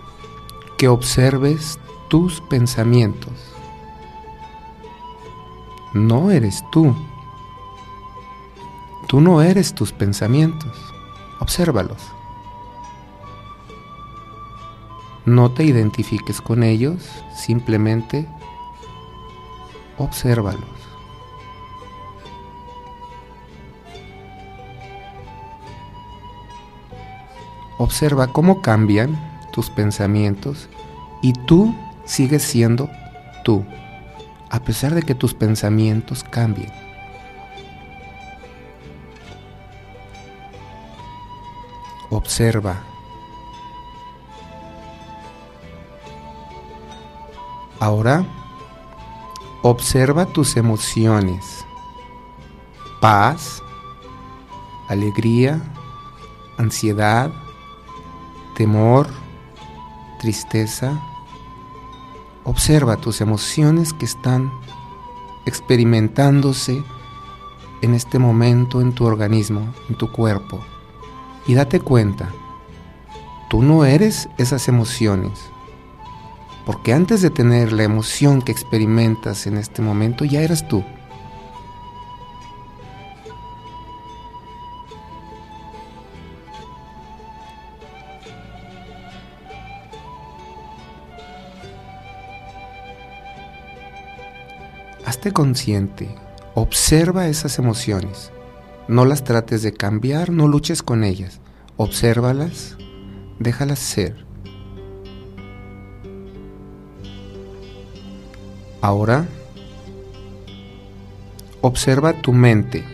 que 0.79 0.87
observes 0.87 1.79
tus 2.09 2.41
pensamientos. 2.43 3.48
No 5.95 6.31
eres 6.31 6.65
tú. 6.71 6.95
Tú 9.07 9.21
no 9.21 9.43
eres 9.43 9.75
tus 9.75 9.93
pensamientos. 9.93 10.77
Obsérvalos. 11.41 12.03
No 15.25 15.51
te 15.51 15.65
identifiques 15.65 16.41
con 16.41 16.63
ellos, 16.63 17.07
simplemente 17.35 18.27
obsérvalos. 19.99 20.79
Observa 27.79 28.33
cómo 28.33 28.61
cambian 28.61 29.19
tus 29.53 29.71
pensamientos 29.71 30.69
y 31.23 31.33
tú 31.33 31.75
sigues 32.05 32.43
siendo 32.43 32.89
tú, 33.45 33.65
a 34.51 34.61
pesar 34.61 34.95
de 34.95 35.03
que 35.03 35.15
tus 35.15 35.35
pensamientos 35.35 36.25
cambien. 36.25 36.73
Observa. 42.11 42.83
Ahora, 47.81 48.25
observa 49.63 50.27
tus 50.27 50.57
emociones. 50.57 51.65
Paz, 53.01 53.63
alegría, 54.89 55.61
ansiedad, 56.57 57.31
temor, 58.57 59.07
tristeza. 60.19 61.01
Observa 62.45 62.97
tus 62.97 63.21
emociones 63.21 63.93
que 63.93 64.05
están 64.05 64.51
experimentándose 65.47 66.83
en 67.83 67.95
este 67.95 68.19
momento 68.19 68.81
en 68.81 68.93
tu 68.93 69.05
organismo, 69.05 69.75
en 69.89 69.97
tu 69.97 70.11
cuerpo 70.11 70.61
y 71.49 71.55
date 71.55 71.81
cuenta, 71.81 72.29
tú 73.49 73.63
no 73.63 73.87
eres 73.87 74.29
esas 74.37 74.69
emociones. 74.69 75.51
Porque 76.67 76.93
antes 76.93 77.23
de 77.23 77.31
tener 77.31 77.73
la 77.73 77.85
emoción 77.85 78.43
que 78.43 78.53
experimentas 78.53 79.47
en 79.47 79.57
este 79.57 79.81
momento, 79.81 80.27
ya 80.27 80.43
eras 80.43 80.69
tú. 80.69 80.85
Consciente, 95.33 96.09
observa 96.55 97.29
esas 97.29 97.59
emociones. 97.59 98.33
No 98.89 99.05
las 99.05 99.25
trates 99.25 99.63
de 99.63 99.73
cambiar, 99.73 100.31
no 100.31 100.49
luches 100.49 100.83
con 100.83 101.05
ellas. 101.05 101.41
Obsérvalas, 101.77 102.77
déjalas 103.39 103.79
ser. 103.79 104.25
Ahora, 108.81 109.27
observa 111.61 112.15
tu 112.15 112.33
mente. 112.33 112.85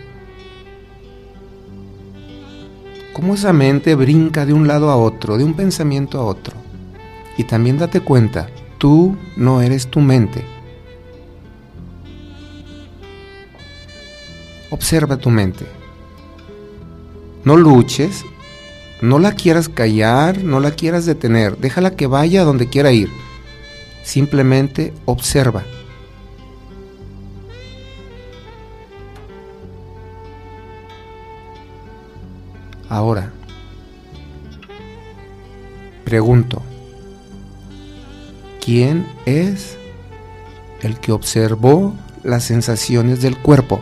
Cómo 3.13 3.35
esa 3.35 3.53
mente 3.53 3.95
brinca 3.95 4.45
de 4.45 4.53
un 4.53 4.67
lado 4.67 4.91
a 4.91 4.97
otro, 4.97 5.39
de 5.39 5.45
un 5.45 5.55
pensamiento 5.55 6.19
a 6.19 6.25
otro. 6.25 6.57
Y 7.39 7.45
también 7.45 7.79
date 7.79 8.01
cuenta, 8.01 8.49
tú 8.79 9.17
no 9.37 9.63
eres 9.63 9.89
tu 9.89 10.01
mente. 10.01 10.54
Observa 14.75 15.17
tu 15.19 15.31
mente. 15.31 15.67
No 17.45 17.57
luches, 17.57 18.25
No 19.01 19.21
la 19.21 19.31
quieras 19.31 19.69
callar, 19.69 20.43
no 20.43 20.59
la 20.59 20.73
quieras 20.73 21.07
detener, 21.07 21.59
déjala 21.59 21.95
que 21.95 22.09
vaya 22.09 22.41
a 22.41 22.45
donde 22.45 22.69
quiera 22.69 22.91
ir. 22.91 23.09
Simplemente 24.03 24.93
observa. 25.05 25.63
Ahora, 32.89 33.31
pregunto, 36.05 36.63
¿quién 38.65 39.07
es 39.25 39.77
el 40.83 40.99
que 40.99 41.13
observó 41.13 41.95
las 42.25 42.43
sensaciones 42.43 43.23
del 43.23 43.39
cuerpo? 43.39 43.81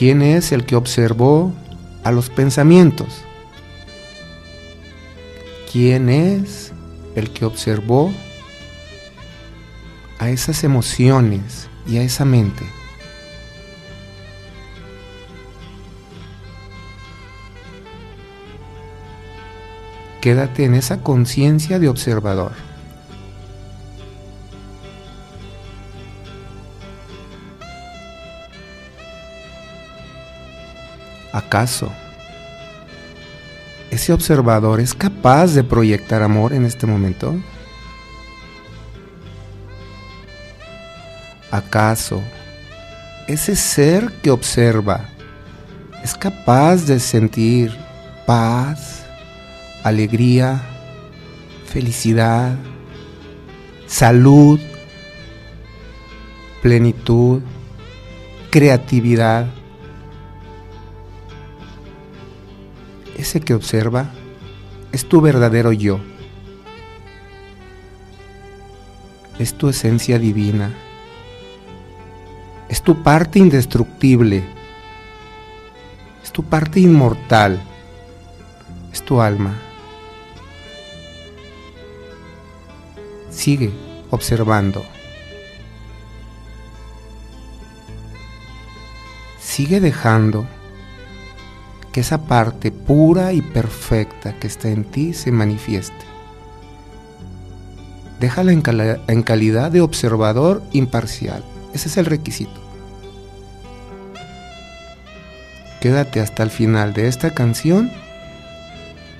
¿Quién 0.00 0.22
es 0.22 0.50
el 0.52 0.64
que 0.64 0.76
observó 0.76 1.52
a 2.04 2.10
los 2.10 2.30
pensamientos? 2.30 3.22
¿Quién 5.70 6.08
es 6.08 6.72
el 7.16 7.28
que 7.28 7.44
observó 7.44 8.10
a 10.18 10.30
esas 10.30 10.64
emociones 10.64 11.68
y 11.86 11.98
a 11.98 12.02
esa 12.02 12.24
mente? 12.24 12.64
Quédate 20.22 20.64
en 20.64 20.76
esa 20.76 21.02
conciencia 21.02 21.78
de 21.78 21.90
observador. 21.90 22.69
¿Acaso 31.32 31.92
ese 33.90 34.12
observador 34.12 34.80
es 34.80 34.94
capaz 34.94 35.48
de 35.48 35.64
proyectar 35.64 36.22
amor 36.22 36.52
en 36.52 36.64
este 36.64 36.86
momento? 36.86 37.36
¿Acaso 41.50 42.22
ese 43.26 43.56
ser 43.56 44.12
que 44.22 44.30
observa 44.30 45.08
es 46.02 46.14
capaz 46.14 46.86
de 46.86 46.98
sentir 46.98 47.76
paz, 48.26 49.04
alegría, 49.82 50.60
felicidad, 51.66 52.54
salud, 53.86 54.60
plenitud, 56.62 57.42
creatividad? 58.50 59.46
Ese 63.30 63.40
que 63.40 63.54
observa 63.54 64.10
es 64.90 65.08
tu 65.08 65.20
verdadero 65.20 65.70
yo. 65.70 66.00
Es 69.38 69.54
tu 69.54 69.68
esencia 69.68 70.18
divina. 70.18 70.74
Es 72.68 72.82
tu 72.82 73.04
parte 73.04 73.38
indestructible. 73.38 74.42
Es 76.24 76.32
tu 76.32 76.42
parte 76.42 76.80
inmortal. 76.80 77.60
Es 78.92 79.00
tu 79.04 79.20
alma. 79.20 79.54
Sigue 83.30 83.70
observando. 84.10 84.84
Sigue 89.38 89.78
dejando 89.78 90.48
que 91.92 92.00
esa 92.00 92.26
parte 92.26 92.70
pura 92.70 93.32
y 93.32 93.42
perfecta 93.42 94.38
que 94.38 94.46
está 94.46 94.68
en 94.68 94.84
ti 94.84 95.12
se 95.12 95.32
manifieste. 95.32 96.10
Déjala 98.20 98.52
en, 98.52 99.22
calidad 99.22 99.70
de 99.70 99.80
observador 99.80 100.62
imparcial. 100.72 101.42
Ese 101.72 101.88
es 101.88 101.96
el 101.96 102.04
requisito. 102.04 102.60
Quédate 105.80 106.20
hasta 106.20 106.42
el 106.42 106.50
final 106.50 106.92
de 106.92 107.08
esta 107.08 107.32
canción 107.32 107.90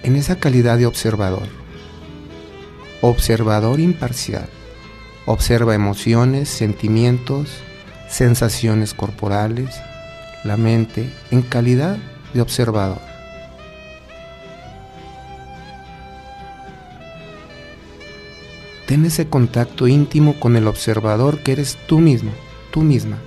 en 0.02 0.16
esa 0.16 0.36
calidad 0.36 0.76
de 0.76 0.84
observador. 0.84 1.48
Observador 3.00 3.80
imparcial. 3.80 4.48
Observa 5.24 5.74
emociones, 5.74 6.50
sentimientos, 6.50 7.48
sensaciones 8.10 8.92
corporales, 8.92 9.70
la 10.44 10.58
mente 10.58 11.10
en 11.30 11.40
calidad 11.40 11.96
de 12.34 12.40
observador. 12.40 13.10
Ten 18.90 19.04
ese 19.04 19.28
contacto 19.28 19.86
íntimo 19.86 20.34
con 20.40 20.56
el 20.56 20.66
observador 20.66 21.38
que 21.44 21.52
eres 21.52 21.78
tú 21.86 22.00
mismo, 22.00 22.32
tú 22.72 22.82
misma. 22.82 23.18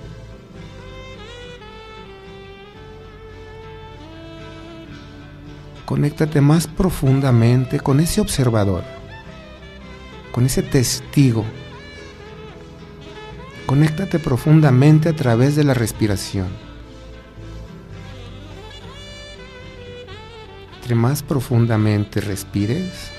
Conéctate 5.85 6.41
más 6.41 6.67
profundamente 6.67 7.79
con 7.79 8.01
ese 8.01 8.19
observador, 8.19 8.83
con 10.33 10.45
ese 10.45 10.63
testigo. 10.63 11.45
Conéctate 13.65 14.19
profundamente 14.19 15.07
a 15.07 15.15
través 15.15 15.55
de 15.55 15.63
la 15.63 15.73
respiración. 15.73 16.72
Entre 20.83 20.95
más 20.95 21.23
profundamente 21.23 22.19
respires, 22.19 23.09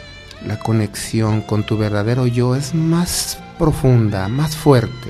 la 0.47 0.59
conexión 0.59 1.41
con 1.41 1.65
tu 1.65 1.79
verdadero 1.79 2.27
yo 2.27 2.57
es 2.57 2.75
más 2.75 3.39
profunda, 3.59 4.29
más 4.29 4.55
fuerte. 4.55 5.09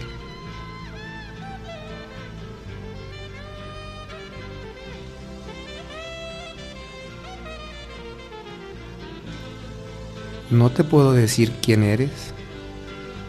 No 10.49 10.71
te 10.71 10.85
puedo 10.85 11.13
decir 11.13 11.51
quién 11.61 11.83
eres, 11.83 12.33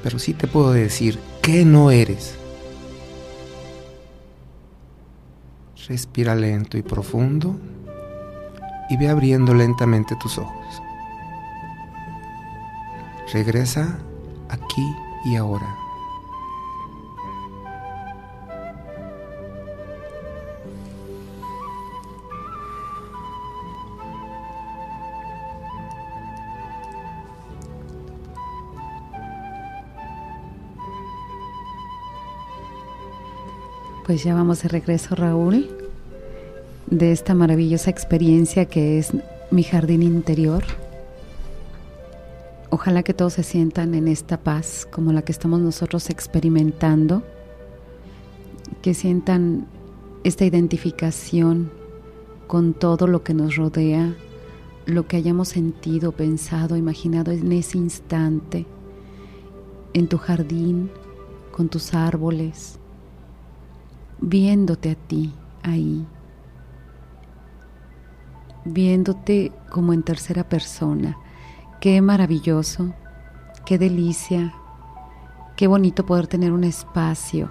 pero 0.04 0.20
sí 0.20 0.36
te 0.36 0.46
puedo 0.46 0.72
decir 0.72 1.18
qué 1.42 1.66
no 1.66 1.90
eres. 1.90 2.36
Respira 5.88 6.36
lento 6.36 6.78
y 6.78 6.84
profundo 6.84 7.60
y 8.90 8.98
ve 8.98 9.10
abriendo 9.10 9.54
lentamente 9.54 10.16
tus 10.16 10.38
ojos. 10.38 10.82
Regresa 13.34 13.98
aquí 14.50 14.96
y 15.26 15.36
ahora. 15.36 15.68
Pues 34.06 34.24
ya 34.24 34.36
vamos 34.36 34.62
de 34.62 34.70
regreso, 34.70 35.16
Raúl 35.16 35.85
de 36.88 37.12
esta 37.12 37.34
maravillosa 37.34 37.90
experiencia 37.90 38.66
que 38.66 39.00
es 39.00 39.12
mi 39.52 39.64
jardín 39.64 40.04
interior. 40.04 40.64
Ojalá 42.70 43.04
que 43.04 43.14
todos 43.14 43.34
se 43.34 43.44
sientan 43.44 43.96
en 43.96 44.08
esta 44.08 44.38
paz 44.38 44.88
como 44.92 45.12
la 45.14 45.22
que 45.22 45.32
estamos 45.32 45.60
nosotros 45.62 46.10
experimentando, 46.10 47.24
que 48.82 48.94
sientan 48.94 49.68
esta 50.24 50.46
identificación 50.46 51.72
con 52.48 52.74
todo 52.74 53.08
lo 53.08 53.24
que 53.24 53.34
nos 53.34 53.56
rodea, 53.56 54.16
lo 54.86 55.08
que 55.08 55.18
hayamos 55.18 55.50
sentido, 55.50 56.12
pensado, 56.12 56.78
imaginado 56.78 57.32
en 57.32 57.52
ese 57.52 57.78
instante, 57.78 58.66
en 59.94 60.08
tu 60.08 60.18
jardín, 60.18 60.92
con 61.52 61.70
tus 61.70 61.94
árboles, 61.94 62.78
viéndote 64.20 64.92
a 64.92 64.96
ti 64.96 65.34
ahí 65.64 66.06
viéndote 68.66 69.52
como 69.70 69.94
en 69.94 70.04
tercera 70.04 70.44
persona. 70.50 71.18
Qué 71.80 72.02
maravilloso, 72.02 72.94
qué 73.66 73.78
delicia, 73.78 74.54
qué 75.56 75.68
bonito 75.68 76.06
poder 76.06 76.28
tener 76.28 76.52
un 76.52 76.64
espacio, 76.64 77.50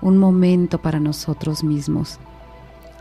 un 0.00 0.18
momento 0.18 0.80
para 0.80 1.00
nosotros 1.00 1.64
mismos. 1.64 2.18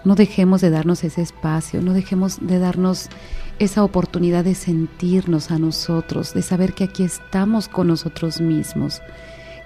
No 0.05 0.15
dejemos 0.15 0.61
de 0.61 0.69
darnos 0.69 1.03
ese 1.03 1.21
espacio, 1.21 1.81
no 1.81 1.93
dejemos 1.93 2.37
de 2.39 2.59
darnos 2.59 3.09
esa 3.57 3.83
oportunidad 3.83 4.43
de 4.43 4.53
sentirnos 4.53 5.51
a 5.51 5.57
nosotros, 5.57 6.33
de 6.33 6.41
saber 6.41 6.73
que 6.73 6.83
aquí 6.83 7.03
estamos 7.03 7.67
con 7.67 7.87
nosotros 7.87 8.39
mismos, 8.39 9.01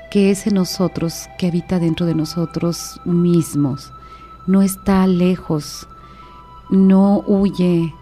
que 0.09 0.32
ese 0.32 0.51
nosotros 0.51 1.28
que 1.38 1.47
habita 1.47 1.80
dentro 1.80 2.05
de 2.05 2.15
nosotros 2.15 2.99
mismos 3.05 3.91
no 4.47 4.61
está 4.61 5.05
lejos, 5.05 5.88
no 6.70 7.24
huye, 7.26 7.93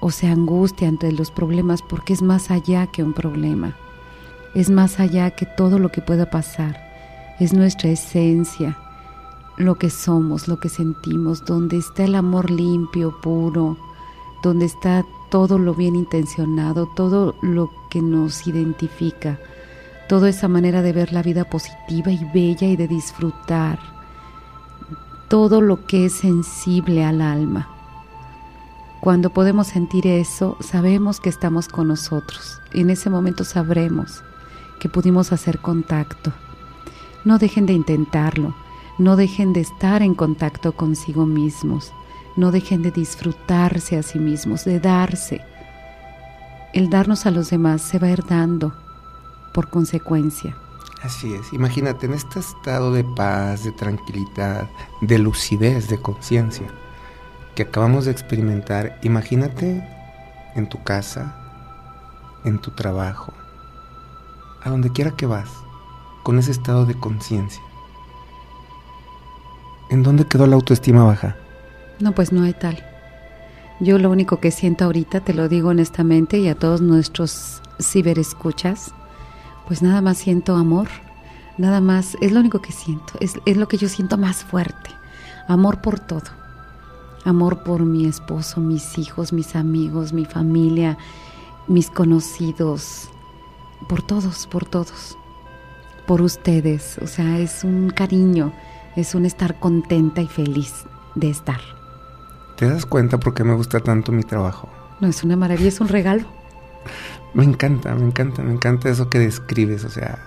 o 0.00 0.10
se 0.10 0.26
angustia 0.26 0.86
ante 0.86 1.10
los 1.12 1.30
problemas 1.30 1.80
porque 1.80 2.12
es 2.12 2.20
más 2.20 2.50
allá 2.50 2.86
que 2.86 3.02
un 3.02 3.14
problema, 3.14 3.74
es 4.54 4.68
más 4.68 5.00
allá 5.00 5.30
que 5.30 5.46
todo 5.46 5.78
lo 5.78 5.90
que 5.90 6.02
pueda 6.02 6.28
pasar, 6.28 6.78
es 7.40 7.54
nuestra 7.54 7.90
esencia, 7.90 8.76
lo 9.56 9.76
que 9.76 9.88
somos, 9.88 10.46
lo 10.46 10.60
que 10.60 10.68
sentimos, 10.68 11.44
donde 11.44 11.78
está 11.78 12.04
el 12.04 12.16
amor 12.16 12.50
limpio, 12.50 13.18
puro, 13.22 13.78
donde 14.42 14.66
está 14.66 15.06
todo 15.30 15.58
lo 15.58 15.74
bien 15.74 15.96
intencionado, 15.96 16.86
todo 16.94 17.34
lo 17.40 17.70
que 17.90 18.02
nos 18.02 18.46
identifica, 18.46 19.38
toda 20.08 20.28
esa 20.28 20.48
manera 20.48 20.82
de 20.82 20.92
ver 20.92 21.12
la 21.12 21.22
vida 21.22 21.44
positiva 21.48 22.12
y 22.12 22.24
bella 22.32 22.66
y 22.66 22.76
de 22.76 22.88
disfrutar, 22.88 23.78
todo 25.28 25.62
lo 25.62 25.86
que 25.86 26.04
es 26.04 26.12
sensible 26.12 27.04
al 27.04 27.22
alma. 27.22 27.73
Cuando 29.04 29.28
podemos 29.28 29.66
sentir 29.66 30.06
eso, 30.06 30.56
sabemos 30.60 31.20
que 31.20 31.28
estamos 31.28 31.68
con 31.68 31.88
nosotros. 31.88 32.62
En 32.72 32.88
ese 32.88 33.10
momento 33.10 33.44
sabremos 33.44 34.22
que 34.80 34.88
pudimos 34.88 35.30
hacer 35.30 35.58
contacto. 35.58 36.32
No 37.22 37.36
dejen 37.36 37.66
de 37.66 37.74
intentarlo, 37.74 38.56
no 38.96 39.16
dejen 39.16 39.52
de 39.52 39.60
estar 39.60 40.00
en 40.00 40.14
contacto 40.14 40.72
consigo 40.72 41.26
mismos, 41.26 41.92
no 42.36 42.50
dejen 42.50 42.80
de 42.80 42.92
disfrutarse 42.92 43.98
a 43.98 44.02
sí 44.02 44.18
mismos, 44.18 44.64
de 44.64 44.80
darse. 44.80 45.42
El 46.72 46.88
darnos 46.88 47.26
a 47.26 47.30
los 47.30 47.50
demás 47.50 47.82
se 47.82 47.98
va 47.98 48.06
a 48.06 48.12
ir 48.12 48.24
dando 48.24 48.72
por 49.52 49.68
consecuencia. 49.68 50.56
Así 51.02 51.30
es, 51.34 51.52
imagínate 51.52 52.06
en 52.06 52.14
este 52.14 52.40
estado 52.40 52.90
de 52.90 53.04
paz, 53.04 53.64
de 53.64 53.72
tranquilidad, 53.72 54.66
de 55.02 55.18
lucidez, 55.18 55.88
de 55.90 56.00
conciencia 56.00 56.72
que 57.54 57.64
acabamos 57.64 58.04
de 58.04 58.10
experimentar, 58.10 58.98
imagínate 59.02 59.82
en 60.54 60.68
tu 60.68 60.82
casa, 60.82 61.34
en 62.44 62.58
tu 62.58 62.70
trabajo, 62.72 63.32
a 64.62 64.70
donde 64.70 64.90
quiera 64.90 65.12
que 65.12 65.26
vas, 65.26 65.50
con 66.22 66.38
ese 66.38 66.50
estado 66.50 66.86
de 66.86 66.94
conciencia. 66.94 67.62
¿En 69.90 70.02
dónde 70.02 70.26
quedó 70.26 70.46
la 70.46 70.56
autoestima 70.56 71.04
baja? 71.04 71.36
No, 72.00 72.12
pues 72.12 72.32
no 72.32 72.42
hay 72.42 72.54
tal. 72.54 72.84
Yo 73.80 73.98
lo 73.98 74.10
único 74.10 74.40
que 74.40 74.50
siento 74.50 74.84
ahorita, 74.84 75.20
te 75.20 75.34
lo 75.34 75.48
digo 75.48 75.68
honestamente 75.70 76.38
y 76.38 76.48
a 76.48 76.54
todos 76.54 76.80
nuestros 76.80 77.60
ciberescuchas, 77.80 78.92
pues 79.66 79.82
nada 79.82 80.00
más 80.00 80.18
siento 80.18 80.56
amor, 80.56 80.88
nada 81.58 81.80
más, 81.80 82.16
es 82.20 82.32
lo 82.32 82.40
único 82.40 82.60
que 82.60 82.72
siento, 82.72 83.14
es, 83.20 83.34
es 83.46 83.56
lo 83.56 83.68
que 83.68 83.76
yo 83.76 83.88
siento 83.88 84.16
más 84.16 84.44
fuerte, 84.44 84.90
amor 85.48 85.80
por 85.80 85.98
todo, 85.98 86.30
amor 87.24 87.62
por 87.62 87.84
mi 87.84 88.06
esposo, 88.06 88.60
mis 88.60 88.98
hijos, 88.98 89.32
mis 89.32 89.56
amigos, 89.56 90.12
mi 90.12 90.24
familia, 90.24 90.98
mis 91.66 91.90
conocidos, 91.90 93.08
por 93.88 94.02
todos, 94.02 94.46
por 94.46 94.64
todos, 94.64 95.16
por 96.06 96.20
ustedes, 96.20 96.98
o 96.98 97.06
sea, 97.06 97.38
es 97.38 97.64
un 97.64 97.90
cariño, 97.90 98.52
es 98.96 99.14
un 99.14 99.24
estar 99.26 99.58
contenta 99.58 100.20
y 100.20 100.28
feliz 100.28 100.84
de 101.14 101.30
estar. 101.30 101.60
¿Te 102.56 102.68
das 102.68 102.86
cuenta 102.86 103.18
por 103.18 103.34
qué 103.34 103.44
me 103.44 103.54
gusta 103.54 103.80
tanto 103.80 104.12
mi 104.12 104.22
trabajo? 104.22 104.68
No, 105.00 105.08
es 105.08 105.24
una 105.24 105.36
maravilla, 105.36 105.68
es 105.68 105.80
un 105.80 105.88
regalo. 105.88 106.24
Me 107.34 107.42
encanta, 107.42 107.92
me 107.96 108.06
encanta, 108.06 108.44
me 108.44 108.52
encanta 108.52 108.88
eso 108.88 109.10
que 109.10 109.18
describes, 109.18 109.84
o 109.84 109.90
sea, 109.90 110.24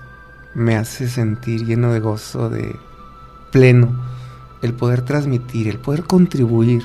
me 0.53 0.75
hace 0.75 1.07
sentir 1.07 1.65
lleno 1.65 1.93
de 1.93 2.01
gozo, 2.01 2.49
de 2.49 2.75
pleno, 3.49 3.95
el 4.61 4.73
poder 4.73 5.03
transmitir, 5.03 5.67
el 5.67 5.79
poder 5.79 6.03
contribuir 6.03 6.83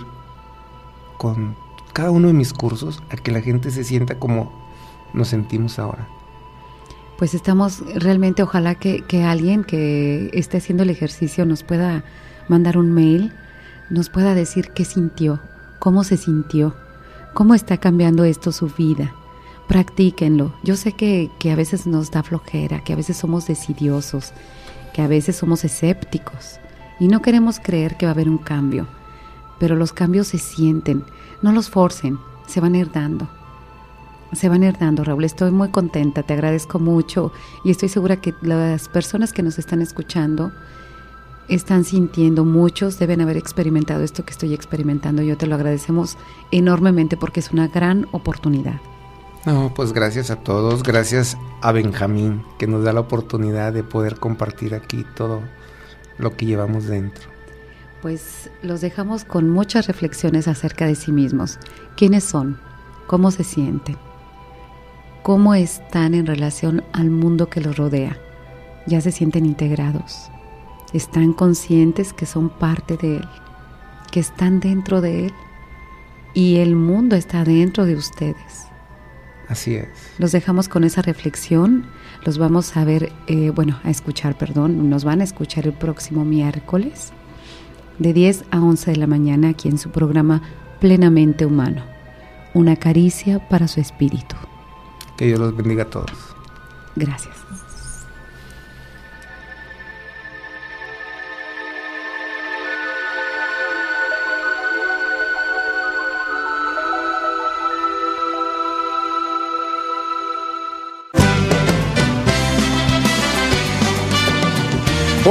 con 1.18 1.57
cada 1.93 2.11
uno 2.11 2.29
de 2.29 2.35
mis 2.35 2.53
cursos 2.53 3.03
a 3.11 3.16
que 3.16 3.33
la 3.33 3.41
gente 3.41 3.70
se 3.70 3.85
sienta 3.85 4.18
como 4.18 4.53
nos 5.14 5.29
sentimos 5.29 5.79
ahora. 5.79 6.09
Pues 7.18 7.35
estamos 7.35 7.83
realmente, 7.95 8.43
ojalá 8.43 8.75
que, 8.75 9.03
que 9.03 9.23
alguien 9.23 9.64
que 9.64 10.31
esté 10.33 10.59
haciendo 10.59 10.83
el 10.83 10.91
ejercicio 10.91 11.47
nos 11.47 11.62
pueda 11.62 12.05
mandar 12.49 12.77
un 12.77 12.93
mail, 12.93 13.33
nos 13.91 14.09
pueda 14.09 14.35
decir 14.35 14.70
qué 14.70 14.85
sintió, 14.85 15.41
cómo 15.79 16.03
se 16.03 16.16
sintió, 16.16 16.75
cómo 17.35 17.55
está 17.55 17.77
cambiando 17.77 18.25
esto 18.25 18.51
su 18.51 18.68
vida 18.68 19.12
practíquenlo. 19.73 20.53
Yo 20.62 20.77
sé 20.77 20.93
que, 20.93 21.31
a 21.51 21.57
veces 21.57 21.87
nos 21.87 22.11
da 22.11 22.23
flojera, 22.23 22.85
que 22.85 22.93
a 22.93 22.97
veces 22.97 23.16
somos 23.16 23.47
decidiosos, 23.47 24.33
que 24.93 25.01
a 25.01 25.07
veces 25.07 25.37
somos 25.37 25.64
escépticos 25.64 26.59
y 26.99 27.09
no 27.09 27.22
queremos 27.22 27.59
creer 27.61 27.97
que 27.97 28.07
va 28.07 28.11
a 28.11 28.14
haber 28.14 28.28
un 28.28 28.38
cambio, 28.38 28.86
pero 29.59 29.76
los 29.76 29.93
cambios 29.93 30.28
se 30.28 30.38
sienten, 30.38 31.05
no 31.40 31.53
los 31.53 31.70
forcen, 31.70 32.18
se 32.47 32.61
van 32.61 32.74
a 32.74 32.78
ir 32.78 32.90
dando. 32.90 33.28
Se 34.32 34.49
van 34.49 34.62
a 34.62 34.68
ir 34.68 34.78
dando, 34.78 35.05
Raúl. 35.05 35.24
Estoy 35.24 35.51
muy 35.51 35.68
contenta, 35.68 36.22
te 36.22 36.32
agradezco 36.32 36.78
mucho 36.78 37.32
y 37.64 37.70
estoy 37.70 37.90
segura 37.90 38.16
que 38.16 38.34
las 38.40 38.88
personas 38.88 39.32
que 39.32 39.43
nos 39.43 39.59
están 39.59 39.82
escuchando 39.82 40.53
están 41.49 41.84
sintiendo, 41.84 42.45
muchos 42.45 42.99
deben 42.99 43.20
haber 43.20 43.36
experimentado 43.36 44.03
esto 44.03 44.24
que 44.24 44.32
estoy 44.32 44.55
experimentando. 44.55 45.22
Yo 45.22 45.36
te 45.36 45.47
lo 45.47 45.55
agradecemos 45.55 46.16
enormemente 46.51 47.16
porque 47.16 47.40
es 47.40 47.53
una 47.53 47.68
gran 47.68 48.07
oportunidad. 48.12 48.80
No, 49.45 49.72
pues 49.74 49.93
gracias 49.93 50.30
a 50.30 50.36
todos, 50.36 50.82
gracias 50.82 51.36
a 51.61 51.72
Benjamín 51.72 52.45
que 52.59 52.68
nos 52.68 52.84
da 52.84 52.93
la 52.93 53.01
oportunidad 53.01 53.72
de 53.72 53.82
poder 53.82 54.16
compartir 54.16 54.74
aquí 54.74 55.05
todo 55.16 55.43
lo 56.23 56.37
que 56.37 56.47
llevamos 56.47 56.87
dentro. 56.87 57.31
Pues 58.01 58.51
los 58.62 58.81
dejamos 58.81 59.25
con 59.25 59.49
muchas 59.49 59.87
reflexiones 59.87 60.49
acerca 60.49 60.87
de 60.87 60.95
sí 60.95 61.12
mismos. 61.12 61.59
¿Quiénes 61.97 62.25
son? 62.25 62.59
¿Cómo 63.07 63.31
se 63.31 63.45
sienten? 63.45 63.97
¿Cómo 65.23 65.55
están 65.55 66.14
en 66.14 66.27
relación 66.27 66.83
al 66.93 67.11
mundo 67.11 67.49
que 67.49 67.61
los 67.61 67.77
rodea? 67.77 68.18
¿Ya 68.87 69.01
se 69.01 69.12
sienten 69.12 69.47
integrados? 69.47 70.31
¿Están 70.93 71.33
conscientes 71.33 72.12
que 72.12 72.27
son 72.27 72.49
parte 72.49 72.97
de 72.97 73.16
él? 73.18 73.29
¿Que 74.11 74.20
están 74.20 74.59
dentro 74.59 75.01
de 75.01 75.27
él? 75.27 75.33
Y 76.35 76.57
el 76.57 76.75
mundo 76.75 77.14
está 77.14 77.45
dentro 77.45 77.85
de 77.85 77.95
ustedes 77.95 78.66
Así 79.53 79.75
es. 79.77 79.89
Los 80.18 80.33
dejamos 80.33 80.68
con 80.68 80.83
esa 80.83 81.03
reflexión. 81.03 81.85
Los 82.25 82.39
vamos 82.39 82.77
a 82.77 82.85
ver, 82.85 83.12
eh, 83.27 83.51
bueno, 83.51 83.79
a 83.83 83.91
escuchar, 83.91 84.39
perdón. 84.39 84.89
Nos 84.89 85.05
van 85.05 85.20
a 85.20 85.25
escuchar 85.25 85.66
el 85.66 85.73
próximo 85.73 86.25
miércoles 86.25 87.12
de 87.99 88.12
10 88.12 88.45
a 88.51 88.61
11 88.61 88.93
de 88.93 88.97
la 88.97 89.07
mañana 89.07 89.49
aquí 89.49 89.68
en 89.68 89.79
su 89.79 89.91
programa 89.91 90.43
Plenamente 90.81 91.47
Humano. 91.47 91.83
Una 92.55 92.77
caricia 92.77 93.49
para 93.49 93.66
su 93.66 93.81
espíritu. 93.81 94.37
Que 95.16 95.27
Dios 95.27 95.41
los 95.41 95.57
bendiga 95.57 95.83
a 95.85 95.91
todos. 95.91 96.12
Gracias. 96.95 97.35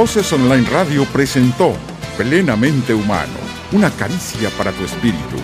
Voces 0.02 0.32
Online 0.32 0.68
Radio 0.68 1.04
presentó 1.04 1.76
Plenamente 2.16 2.92
Humano, 2.92 3.38
una 3.70 3.88
caricia 3.88 4.50
para 4.58 4.72
tu 4.72 4.84
espíritu. 4.84 5.36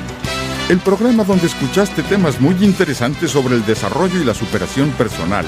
El 0.68 0.80
programa 0.80 1.22
donde 1.22 1.46
escuchaste 1.46 2.02
temas 2.02 2.40
muy 2.40 2.56
interesantes 2.64 3.30
sobre 3.30 3.54
el 3.54 3.64
desarrollo 3.64 4.20
y 4.20 4.24
la 4.24 4.34
superación 4.34 4.90
personal, 4.98 5.46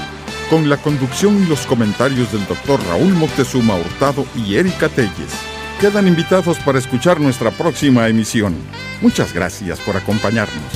con 0.49 0.69
la 0.69 0.77
conducción 0.77 1.43
y 1.43 1.45
los 1.45 1.65
comentarios 1.65 2.31
del 2.31 2.47
doctor 2.47 2.79
Raúl 2.87 3.11
Moctezuma 3.11 3.75
Hurtado 3.75 4.25
y 4.33 4.55
Erika 4.55 4.87
Telles. 4.87 5.33
Quedan 5.81 6.07
invitados 6.07 6.57
para 6.59 6.79
escuchar 6.79 7.19
nuestra 7.19 7.51
próxima 7.51 8.07
emisión. 8.07 8.55
Muchas 9.01 9.33
gracias 9.33 9.81
por 9.81 9.97
acompañarnos. 9.97 10.71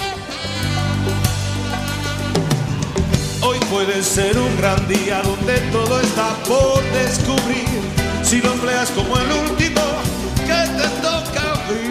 Hoy 3.40 3.60
puede 3.72 4.04
ser 4.04 4.38
un 4.38 4.58
gran 4.58 4.86
día 4.90 5.22
donde 5.22 5.58
todo 5.72 6.02
está 6.02 6.36
por 6.44 6.84
descubrir 6.92 7.95
si 8.26 8.42
lo 8.42 8.52
empleas 8.54 8.90
como 8.90 9.16
el 9.20 9.32
último 9.32 9.82
que 10.48 10.82
te 10.82 10.88
toca 11.02 11.54
vivir. 11.70 11.85